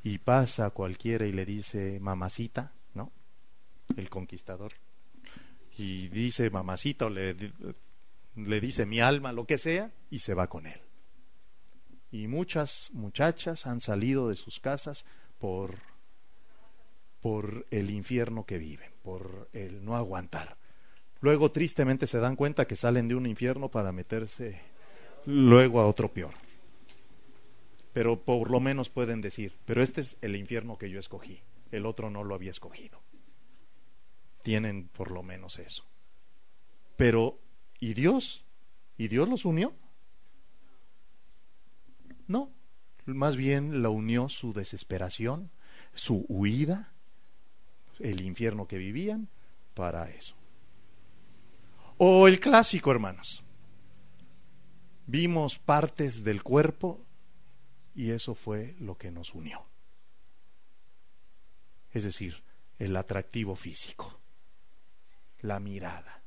Y 0.03 0.19
pasa 0.19 0.69
cualquiera 0.69 1.25
y 1.25 1.33
le 1.33 1.47
dice 1.47 1.99
mamacita, 1.99 2.75
¿no? 2.93 3.11
El 3.97 4.11
conquistador. 4.11 4.75
Y 5.79 6.09
dice 6.09 6.51
mamacita 6.51 7.07
o 7.07 7.09
le 7.09 8.61
dice 8.61 8.85
mi 8.85 9.01
alma, 9.01 9.33
lo 9.33 9.47
que 9.47 9.57
sea, 9.57 9.91
y 10.11 10.19
se 10.19 10.35
va 10.35 10.49
con 10.49 10.67
él 10.67 10.86
y 12.23 12.29
muchas 12.29 12.91
muchachas 12.95 13.67
han 13.67 13.81
salido 13.81 14.29
de 14.29 14.37
sus 14.37 14.61
casas 14.61 15.05
por 15.39 15.75
por 17.21 17.67
el 17.71 17.91
infierno 17.91 18.47
que 18.47 18.57
viven, 18.57 18.93
por 19.03 19.49
el 19.53 19.85
no 19.85 19.97
aguantar. 19.97 20.57
Luego 21.21 21.51
tristemente 21.51 22.07
se 22.07 22.21
dan 22.21 22.37
cuenta 22.37 22.67
que 22.67 22.77
salen 22.77 23.09
de 23.09 23.17
un 23.17 23.27
infierno 23.27 23.69
para 23.69 23.91
meterse 23.91 24.61
luego 25.25 25.81
a 25.81 25.89
otro 25.89 26.13
peor. 26.13 26.35
Pero 27.93 28.23
por 28.23 28.51
lo 28.51 28.61
menos 28.61 28.91
pueden 28.91 29.21
decir, 29.23 29.55
pero 29.65 29.83
este 29.83 30.03
es 30.03 30.19
el 30.21 30.37
infierno 30.37 30.79
que 30.79 30.89
yo 30.89 31.01
escogí, 31.01 31.41
el 31.73 31.85
otro 31.85 32.11
no 32.11 32.23
lo 32.23 32.35
había 32.35 32.53
escogido. 32.53 33.03
Tienen 34.43 34.87
por 34.89 35.11
lo 35.11 35.25
menos 35.25 35.59
eso. 35.59 35.85
Pero, 36.97 37.41
¿y 37.81 37.95
Dios? 37.95 38.45
¿Y 38.97 39.09
Dios 39.09 39.29
los 39.29 39.45
unió? 39.45 39.75
No, 42.27 42.51
más 43.05 43.37
bien 43.37 43.83
la 43.83 43.89
unió 43.89 44.29
su 44.29 44.53
desesperación, 44.53 45.51
su 45.95 46.25
huida, 46.29 46.93
el 47.99 48.23
infierno 48.23 48.67
que 48.67 48.79
vivían, 48.79 49.29
para 49.75 50.11
eso. 50.11 50.35
O 51.99 52.29
el 52.29 52.41
clásico, 52.41 52.91
hermanos. 52.91 53.43
Vimos 55.07 55.59
partes 55.59 56.25
del 56.25 56.43
cuerpo 56.43 57.01
y 57.95 58.11
eso 58.11 58.35
fue 58.35 58.75
lo 58.81 58.99
que 58.99 59.11
nos 59.11 59.35
unió. 59.35 59.65
Es 61.93 62.05
decir, 62.05 62.43
el 62.79 62.97
atractivo 62.97 63.57
físico, 63.57 64.21
la 65.41 65.61
mirada. 65.61 66.23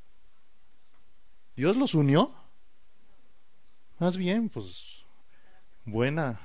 ¿Dios 1.55 1.75
los 1.75 1.93
unió? 1.93 2.33
Más 3.99 4.15
bien, 4.15 4.49
pues 4.49 4.98
buena, 5.91 6.39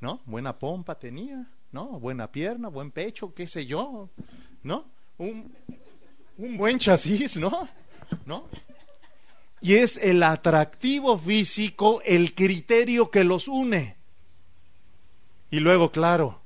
¿no? 0.00 0.20
Buena 0.26 0.58
pompa 0.58 0.98
tenía, 0.98 1.46
¿no? 1.72 1.98
Buena 2.00 2.30
pierna, 2.30 2.68
buen 2.68 2.90
pecho, 2.90 3.34
qué 3.34 3.46
sé 3.46 3.66
yo, 3.66 4.08
¿no? 4.62 4.84
Un, 5.18 5.54
un 6.38 6.56
buen 6.56 6.78
chasis, 6.78 7.36
¿no? 7.36 7.68
¿No? 8.24 8.48
Y 9.60 9.74
es 9.74 9.96
el 9.96 10.22
atractivo 10.22 11.18
físico 11.18 12.00
el 12.04 12.34
criterio 12.34 13.10
que 13.10 13.24
los 13.24 13.48
une. 13.48 13.96
Y 15.50 15.60
luego, 15.60 15.90
claro, 15.90 16.40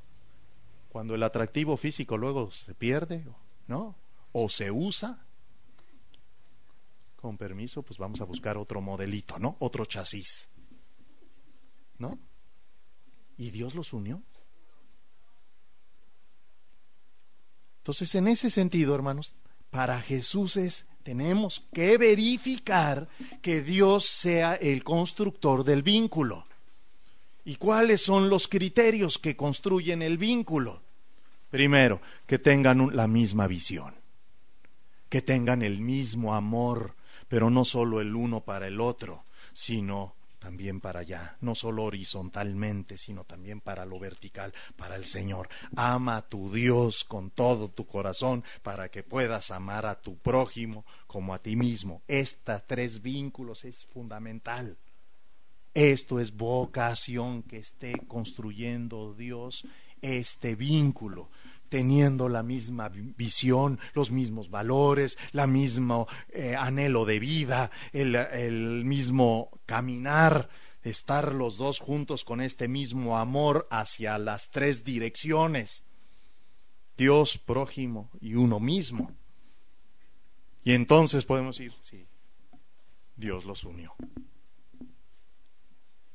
cuando 0.90 1.14
el 1.14 1.22
atractivo 1.22 1.76
físico 1.76 2.16
luego 2.16 2.50
se 2.50 2.74
pierde, 2.74 3.24
¿no? 3.66 3.96
O 4.32 4.48
se 4.48 4.70
usa, 4.70 5.18
con 7.20 7.36
permiso, 7.36 7.82
pues 7.82 7.98
vamos 7.98 8.20
a 8.20 8.24
buscar 8.24 8.56
otro 8.56 8.80
modelito, 8.80 9.38
¿no? 9.38 9.56
Otro 9.58 9.84
chasis. 9.84 10.48
¿No? 12.00 12.18
¿Y 13.36 13.50
Dios 13.50 13.76
los 13.76 13.92
unió? 13.92 14.22
Entonces, 17.78 18.14
en 18.14 18.26
ese 18.26 18.50
sentido, 18.50 18.94
hermanos, 18.94 19.34
para 19.70 20.00
Jesús 20.00 20.56
es, 20.56 20.86
tenemos 21.02 21.66
que 21.72 21.98
verificar 21.98 23.08
que 23.42 23.62
Dios 23.62 24.06
sea 24.06 24.54
el 24.54 24.82
constructor 24.82 25.62
del 25.62 25.82
vínculo. 25.82 26.46
¿Y 27.44 27.56
cuáles 27.56 28.00
son 28.00 28.30
los 28.30 28.48
criterios 28.48 29.18
que 29.18 29.36
construyen 29.36 30.02
el 30.02 30.18
vínculo? 30.18 30.82
Primero, 31.50 32.00
que 32.26 32.38
tengan 32.38 32.96
la 32.96 33.08
misma 33.08 33.46
visión, 33.46 33.94
que 35.08 35.20
tengan 35.20 35.62
el 35.62 35.80
mismo 35.80 36.34
amor, 36.34 36.94
pero 37.28 37.50
no 37.50 37.64
solo 37.64 38.00
el 38.00 38.14
uno 38.14 38.40
para 38.40 38.68
el 38.68 38.80
otro, 38.80 39.24
sino 39.52 40.14
también 40.40 40.80
para 40.80 41.00
allá, 41.00 41.36
no 41.40 41.54
solo 41.54 41.84
horizontalmente, 41.84 42.98
sino 42.98 43.24
también 43.24 43.60
para 43.60 43.84
lo 43.84 44.00
vertical, 44.00 44.52
para 44.76 44.96
el 44.96 45.04
Señor. 45.04 45.48
Ama 45.76 46.16
a 46.16 46.28
tu 46.28 46.52
Dios 46.52 47.04
con 47.04 47.30
todo 47.30 47.68
tu 47.68 47.86
corazón 47.86 48.42
para 48.62 48.90
que 48.90 49.04
puedas 49.04 49.52
amar 49.52 49.86
a 49.86 50.00
tu 50.00 50.16
prójimo 50.18 50.84
como 51.06 51.34
a 51.34 51.38
ti 51.40 51.54
mismo. 51.54 52.02
Estos 52.08 52.66
tres 52.66 53.02
vínculos 53.02 53.64
es 53.64 53.84
fundamental. 53.84 54.78
Esto 55.74 56.18
es 56.18 56.36
vocación 56.36 57.44
que 57.44 57.58
esté 57.58 57.92
construyendo 58.08 59.14
Dios 59.14 59.64
este 60.02 60.56
vínculo 60.56 61.28
teniendo 61.70 62.28
la 62.28 62.42
misma 62.42 62.90
visión, 62.90 63.78
los 63.94 64.10
mismos 64.10 64.50
valores, 64.50 65.16
la 65.32 65.46
mismo 65.46 66.06
eh, 66.28 66.54
anhelo 66.56 67.06
de 67.06 67.18
vida, 67.18 67.70
el, 67.92 68.14
el 68.16 68.84
mismo 68.84 69.50
caminar, 69.64 70.50
estar 70.82 71.32
los 71.32 71.56
dos 71.56 71.78
juntos 71.78 72.24
con 72.24 72.42
este 72.42 72.68
mismo 72.68 73.16
amor 73.16 73.66
hacia 73.70 74.18
las 74.18 74.50
tres 74.50 74.84
direcciones, 74.84 75.84
Dios, 76.98 77.38
prójimo 77.38 78.10
y 78.20 78.34
uno 78.34 78.60
mismo. 78.60 79.12
Y 80.64 80.72
entonces 80.72 81.24
podemos 81.24 81.58
ir, 81.60 81.72
sí, 81.80 82.06
Dios 83.16 83.44
los 83.44 83.64
unió. 83.64 83.94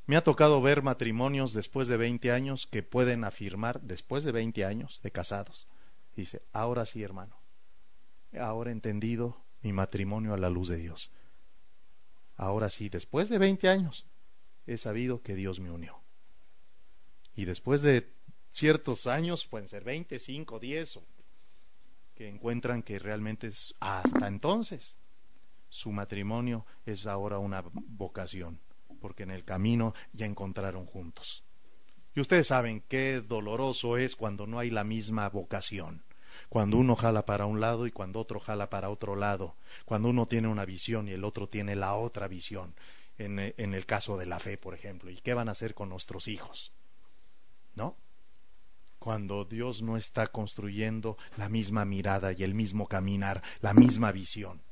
Me 0.06 0.16
ha 0.16 0.22
tocado 0.22 0.62
ver 0.62 0.82
matrimonios 0.82 1.52
después 1.52 1.88
de 1.88 1.96
20 1.96 2.30
años 2.30 2.68
que 2.68 2.84
pueden 2.84 3.24
afirmar, 3.24 3.80
después 3.80 4.22
de 4.22 4.30
20 4.30 4.64
años 4.64 5.02
de 5.02 5.10
casados, 5.10 5.66
dice, 6.14 6.42
ahora 6.52 6.86
sí, 6.86 7.02
hermano, 7.02 7.36
ahora 8.38 8.70
he 8.70 8.72
entendido 8.72 9.36
mi 9.62 9.72
matrimonio 9.72 10.32
a 10.32 10.38
la 10.38 10.48
luz 10.48 10.68
de 10.68 10.76
Dios. 10.76 11.10
Ahora 12.36 12.70
sí, 12.70 12.88
después 12.88 13.28
de 13.28 13.38
20 13.38 13.68
años, 13.68 14.06
he 14.66 14.78
sabido 14.78 15.22
que 15.22 15.34
Dios 15.34 15.58
me 15.58 15.72
unió. 15.72 15.98
Y 17.34 17.44
después 17.44 17.82
de 17.82 18.12
ciertos 18.50 19.08
años, 19.08 19.44
pueden 19.46 19.68
ser 19.68 19.82
20, 19.82 20.18
5, 20.20 20.60
10, 20.60 21.00
que 22.14 22.28
encuentran 22.28 22.82
que 22.82 22.98
realmente 22.98 23.48
es 23.48 23.74
hasta 23.80 24.28
entonces 24.28 24.96
su 25.68 25.90
matrimonio 25.92 26.64
es 26.86 27.06
ahora 27.06 27.38
una 27.38 27.62
vocación, 27.74 28.60
porque 29.06 29.22
en 29.22 29.30
el 29.30 29.44
camino 29.44 29.94
ya 30.12 30.26
encontraron 30.26 30.84
juntos. 30.84 31.44
Y 32.12 32.20
ustedes 32.20 32.48
saben 32.48 32.82
qué 32.88 33.20
doloroso 33.20 33.98
es 33.98 34.16
cuando 34.16 34.48
no 34.48 34.58
hay 34.58 34.68
la 34.68 34.82
misma 34.82 35.28
vocación, 35.28 36.02
cuando 36.48 36.76
uno 36.76 36.96
jala 36.96 37.24
para 37.24 37.46
un 37.46 37.60
lado 37.60 37.86
y 37.86 37.92
cuando 37.92 38.18
otro 38.18 38.40
jala 38.40 38.68
para 38.68 38.90
otro 38.90 39.14
lado, 39.14 39.54
cuando 39.84 40.08
uno 40.08 40.26
tiene 40.26 40.48
una 40.48 40.64
visión 40.64 41.06
y 41.06 41.12
el 41.12 41.22
otro 41.22 41.48
tiene 41.48 41.76
la 41.76 41.94
otra 41.94 42.26
visión, 42.26 42.74
en, 43.16 43.38
el 43.38 43.86
caso 43.86 44.18
de 44.18 44.26
la 44.26 44.40
fe, 44.40 44.58
por 44.58 44.74
ejemplo, 44.74 45.08
¿y 45.08 45.20
qué 45.20 45.34
van 45.34 45.48
a 45.48 45.52
hacer 45.52 45.72
con 45.72 45.88
nuestros 45.88 46.26
hijos? 46.26 46.72
¿No? 47.76 47.96
Cuando 48.98 49.44
Dios 49.44 49.82
no 49.82 49.96
está 49.96 50.26
construyendo 50.26 51.16
la 51.36 51.48
misma 51.48 51.84
mirada 51.84 52.32
y 52.32 52.42
el 52.42 52.54
mismo 52.54 52.88
caminar, 52.88 53.40
la 53.60 53.72
misma 53.72 54.10
visión 54.10 54.65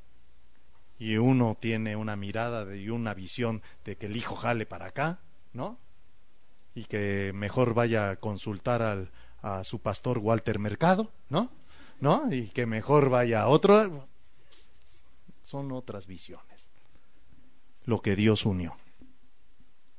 y 0.97 1.17
uno 1.17 1.57
tiene 1.59 1.95
una 1.95 2.15
mirada 2.15 2.75
y 2.75 2.89
una 2.89 3.13
visión 3.13 3.61
de 3.83 3.97
que 3.97 4.05
el 4.05 4.15
hijo 4.15 4.35
jale 4.35 4.65
para 4.65 4.87
acá, 4.87 5.19
¿no? 5.53 5.77
Y 6.73 6.85
que 6.85 7.31
mejor 7.33 7.73
vaya 7.73 8.11
a 8.11 8.15
consultar 8.17 8.81
al, 8.81 9.09
a 9.41 9.63
su 9.63 9.79
pastor 9.79 10.17
Walter 10.19 10.59
Mercado, 10.59 11.11
¿no? 11.29 11.49
¿No? 11.99 12.31
Y 12.31 12.47
que 12.49 12.65
mejor 12.65 13.09
vaya 13.09 13.41
a 13.41 13.47
otro. 13.47 14.07
Son 15.41 15.71
otras 15.71 16.07
visiones. 16.07 16.69
Lo 17.85 18.01
que 18.01 18.15
Dios 18.15 18.45
unió. 18.45 18.75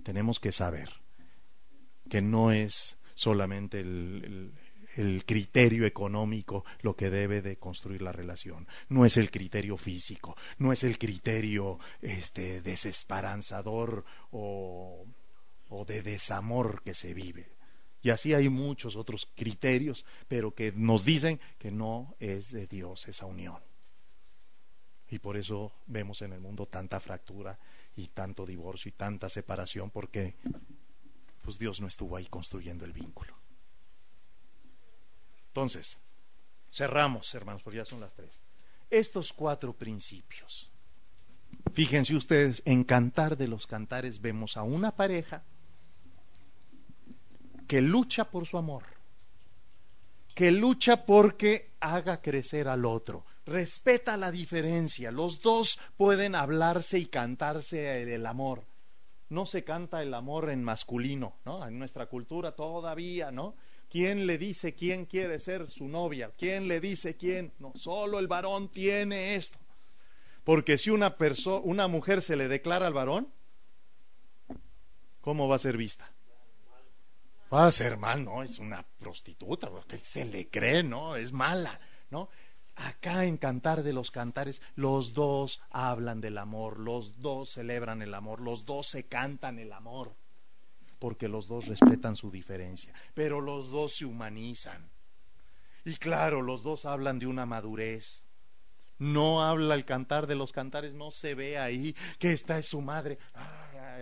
Tenemos 0.02 0.40
que 0.40 0.52
saber 0.52 0.90
que 2.10 2.20
no 2.20 2.52
es 2.52 2.97
solamente 3.14 3.81
el 3.81 4.52
criterio 5.24 5.85
económico 5.85 6.64
lo 6.81 6.97
que 6.97 7.10
debe 7.10 7.43
de 7.43 7.56
construir 7.56 8.02
la 8.02 8.12
relación. 8.12 8.66
No 8.89 9.05
es 9.05 9.16
el 9.16 9.31
criterio 9.31 9.77
físico, 9.77 10.36
no 10.59 10.73
es 10.73 10.85
el 10.85 10.98
criterio 10.98 11.78
este 12.01 12.62
desesperanzador 12.62 14.05
o, 14.31 15.06
o 15.68 15.85
de 15.85 16.02
desamor 16.02 16.82
que 16.82 16.94
se 16.94 17.14
vive. 17.14 17.56
Y 18.02 18.10
así 18.10 18.35
hay 18.35 18.48
muchos 18.48 18.97
otros 18.97 19.28
criterios, 19.35 20.05
pero 20.28 20.55
que 20.55 20.73
nos 20.73 21.05
dicen 21.05 21.40
que 21.59 21.70
no 21.70 22.14
es 22.20 22.52
de 22.52 22.66
Dios 22.66 23.09
esa 23.09 23.27
unión. 23.27 23.59
Y 25.09 25.18
por 25.18 25.36
eso 25.36 25.73
vemos 25.86 26.23
en 26.23 26.32
el 26.32 26.40
mundo 26.40 26.66
tanta 26.66 27.01
fractura 27.01 27.59
y 27.97 28.09
tanto 28.09 28.47
divorcio 28.47 28.89
y 28.89 28.93
tanta 28.93 29.28
separación, 29.28 29.90
porque 29.90 30.36
pues 31.43 31.59
Dios 31.59 31.81
no 31.81 31.86
estuvo 31.86 32.16
ahí 32.16 32.27
construyendo 32.27 32.85
el 32.85 32.93
vínculo. 32.93 33.35
Entonces, 35.56 35.96
cerramos, 36.70 37.34
hermanos, 37.34 37.62
porque 37.62 37.78
ya 37.78 37.86
son 37.86 38.00
las 38.00 38.12
tres. 38.12 38.42
Estos 38.90 39.32
cuatro 39.32 39.72
principios. 39.72 40.70
Fíjense 41.72 42.14
ustedes, 42.14 42.60
en 42.66 42.84
Cantar 42.84 43.38
de 43.38 43.48
los 43.48 43.66
Cantares 43.66 44.20
vemos 44.20 44.58
a 44.58 44.64
una 44.64 44.94
pareja 44.94 45.44
que 47.66 47.80
lucha 47.80 48.30
por 48.30 48.46
su 48.46 48.58
amor, 48.58 48.82
que 50.34 50.50
lucha 50.50 51.06
porque 51.06 51.70
haga 51.80 52.20
crecer 52.20 52.68
al 52.68 52.84
otro, 52.84 53.24
respeta 53.46 54.18
la 54.18 54.30
diferencia, 54.30 55.10
los 55.10 55.40
dos 55.40 55.78
pueden 55.96 56.34
hablarse 56.34 56.98
y 56.98 57.06
cantarse 57.06 58.02
el 58.14 58.26
amor. 58.26 58.62
No 59.30 59.46
se 59.46 59.64
canta 59.64 60.02
el 60.02 60.12
amor 60.12 60.50
en 60.50 60.62
masculino, 60.62 61.36
¿no? 61.46 61.66
En 61.66 61.78
nuestra 61.78 62.06
cultura 62.10 62.54
todavía, 62.54 63.30
¿no? 63.30 63.54
¿Quién 63.97 64.27
le 64.27 64.36
dice 64.36 64.74
quién 64.74 65.06
quiere 65.06 65.39
ser 65.39 65.70
su 65.70 65.89
novia? 65.89 66.31
¿Quién 66.36 66.68
le 66.68 66.81
dice 66.81 67.16
quién? 67.16 67.55
No, 67.59 67.73
solo 67.77 68.18
el 68.18 68.28
varón 68.28 68.68
tiene 68.68 69.36
esto. 69.36 69.59
Porque 70.44 70.77
si 70.77 70.90
una 70.90 71.16
persona, 71.16 71.62
una 71.64 71.89
mujer 71.89 72.20
se 72.20 72.36
le 72.36 72.47
declara 72.47 72.86
al 72.86 72.93
varón, 72.93 73.32
¿cómo 75.23 75.48
va 75.48 75.56
a 75.56 75.60
ser 75.60 75.78
vista? 75.78 76.12
Va 77.51 77.66
a 77.66 77.73
ser 77.73 77.97
mal, 77.97 78.23
¿no? 78.23 78.43
Es 78.43 78.59
una 78.59 78.85
prostituta, 78.98 79.70
porque 79.70 79.98
se 80.01 80.27
le 80.27 80.51
cree, 80.51 80.82
¿no? 80.82 81.16
Es 81.16 81.32
mala, 81.32 81.81
¿no? 82.10 82.28
Acá 82.74 83.24
en 83.24 83.39
Cantar 83.39 83.82
de 83.82 83.94
los 83.94 84.10
Cantares, 84.10 84.60
los 84.74 85.14
dos 85.14 85.62
hablan 85.70 86.20
del 86.20 86.36
amor, 86.36 86.81
los 86.81 87.23
dos 87.23 87.48
celebran 87.48 88.02
el 88.02 88.12
amor, 88.12 88.43
los 88.43 88.66
dos 88.66 88.89
se 88.89 89.06
cantan 89.06 89.59
el 89.59 89.73
amor 89.73 90.14
porque 90.98 91.28
los 91.28 91.48
dos 91.48 91.66
respetan 91.66 92.16
su 92.16 92.31
diferencia, 92.31 92.93
pero 93.14 93.40
los 93.40 93.70
dos 93.70 93.94
se 93.97 94.05
humanizan. 94.05 94.89
Y 95.85 95.94
claro, 95.97 96.43
los 96.43 96.62
dos 96.62 96.85
hablan 96.85 97.18
de 97.18 97.27
una 97.27 97.47
madurez. 97.47 98.24
No 98.98 99.44
habla 99.44 99.74
el 99.74 99.85
cantar 99.85 100.27
de 100.27 100.35
los 100.35 100.52
cantares, 100.52 100.94
no 100.94 101.10
se 101.10 101.35
ve 101.35 101.59
ahí 101.59 101.94
que 102.18 102.32
esta 102.32 102.59
es 102.59 102.68
su 102.68 102.81
madre, 102.81 103.18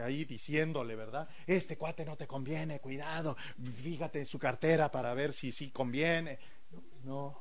ahí 0.03 0.25
diciéndole, 0.25 0.95
¿verdad? 0.95 1.29
Este 1.47 1.77
cuate 1.77 2.05
no 2.05 2.16
te 2.16 2.29
conviene, 2.29 2.81
cuidado, 2.81 3.37
fíjate 3.83 4.21
en 4.21 4.27
su 4.27 4.39
cartera 4.39 4.91
para 4.91 5.12
ver 5.15 5.33
si 5.33 5.51
sí 5.51 5.71
conviene. 5.71 6.39
No, 7.03 7.37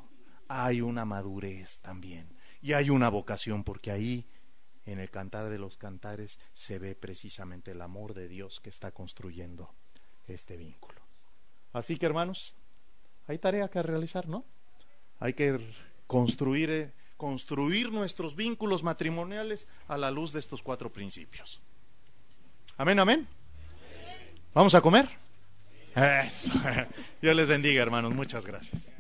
hay 0.48 0.82
una 0.82 1.06
madurez 1.06 1.80
también 1.80 2.28
y 2.62 2.74
hay 2.74 2.90
una 2.90 3.10
vocación 3.10 3.64
porque 3.64 3.92
ahí 3.92 4.26
en 4.86 5.00
el 5.00 5.10
cantar 5.10 5.50
de 5.50 5.60
los 5.60 5.78
cantares 5.78 6.40
se 6.54 6.80
ve 6.80 6.96
precisamente 6.96 7.72
el 7.72 7.82
amor 7.82 8.14
de 8.14 8.28
Dios 8.28 8.60
que 8.60 8.70
está 8.70 8.92
construyendo 8.92 9.74
este 10.28 10.58
vínculo. 10.58 11.02
Así 11.72 11.98
que 11.98 12.06
hermanos, 12.06 12.54
hay 13.28 13.38
tarea 13.38 13.70
que 13.70 13.82
realizar, 13.82 14.28
¿no? 14.28 14.46
Hay 15.20 15.34
que 15.34 15.60
construir, 16.08 16.70
eh, 16.70 16.94
construir 17.18 17.92
nuestros 17.92 18.36
vínculos 18.36 18.84
matrimoniales 18.84 19.68
a 19.88 19.98
la 19.98 20.12
luz 20.12 20.34
de 20.34 20.40
estos 20.40 20.62
cuatro 20.62 20.92
principios. 20.92 21.62
Amén, 22.78 23.00
amén. 23.00 23.28
¿Vamos 24.54 24.76
a 24.76 24.82
comer? 24.82 25.10
Dios 27.22 27.36
les 27.36 27.48
bendiga, 27.48 27.82
hermanos. 27.82 28.14
Muchas 28.14 28.46
gracias. 28.46 28.92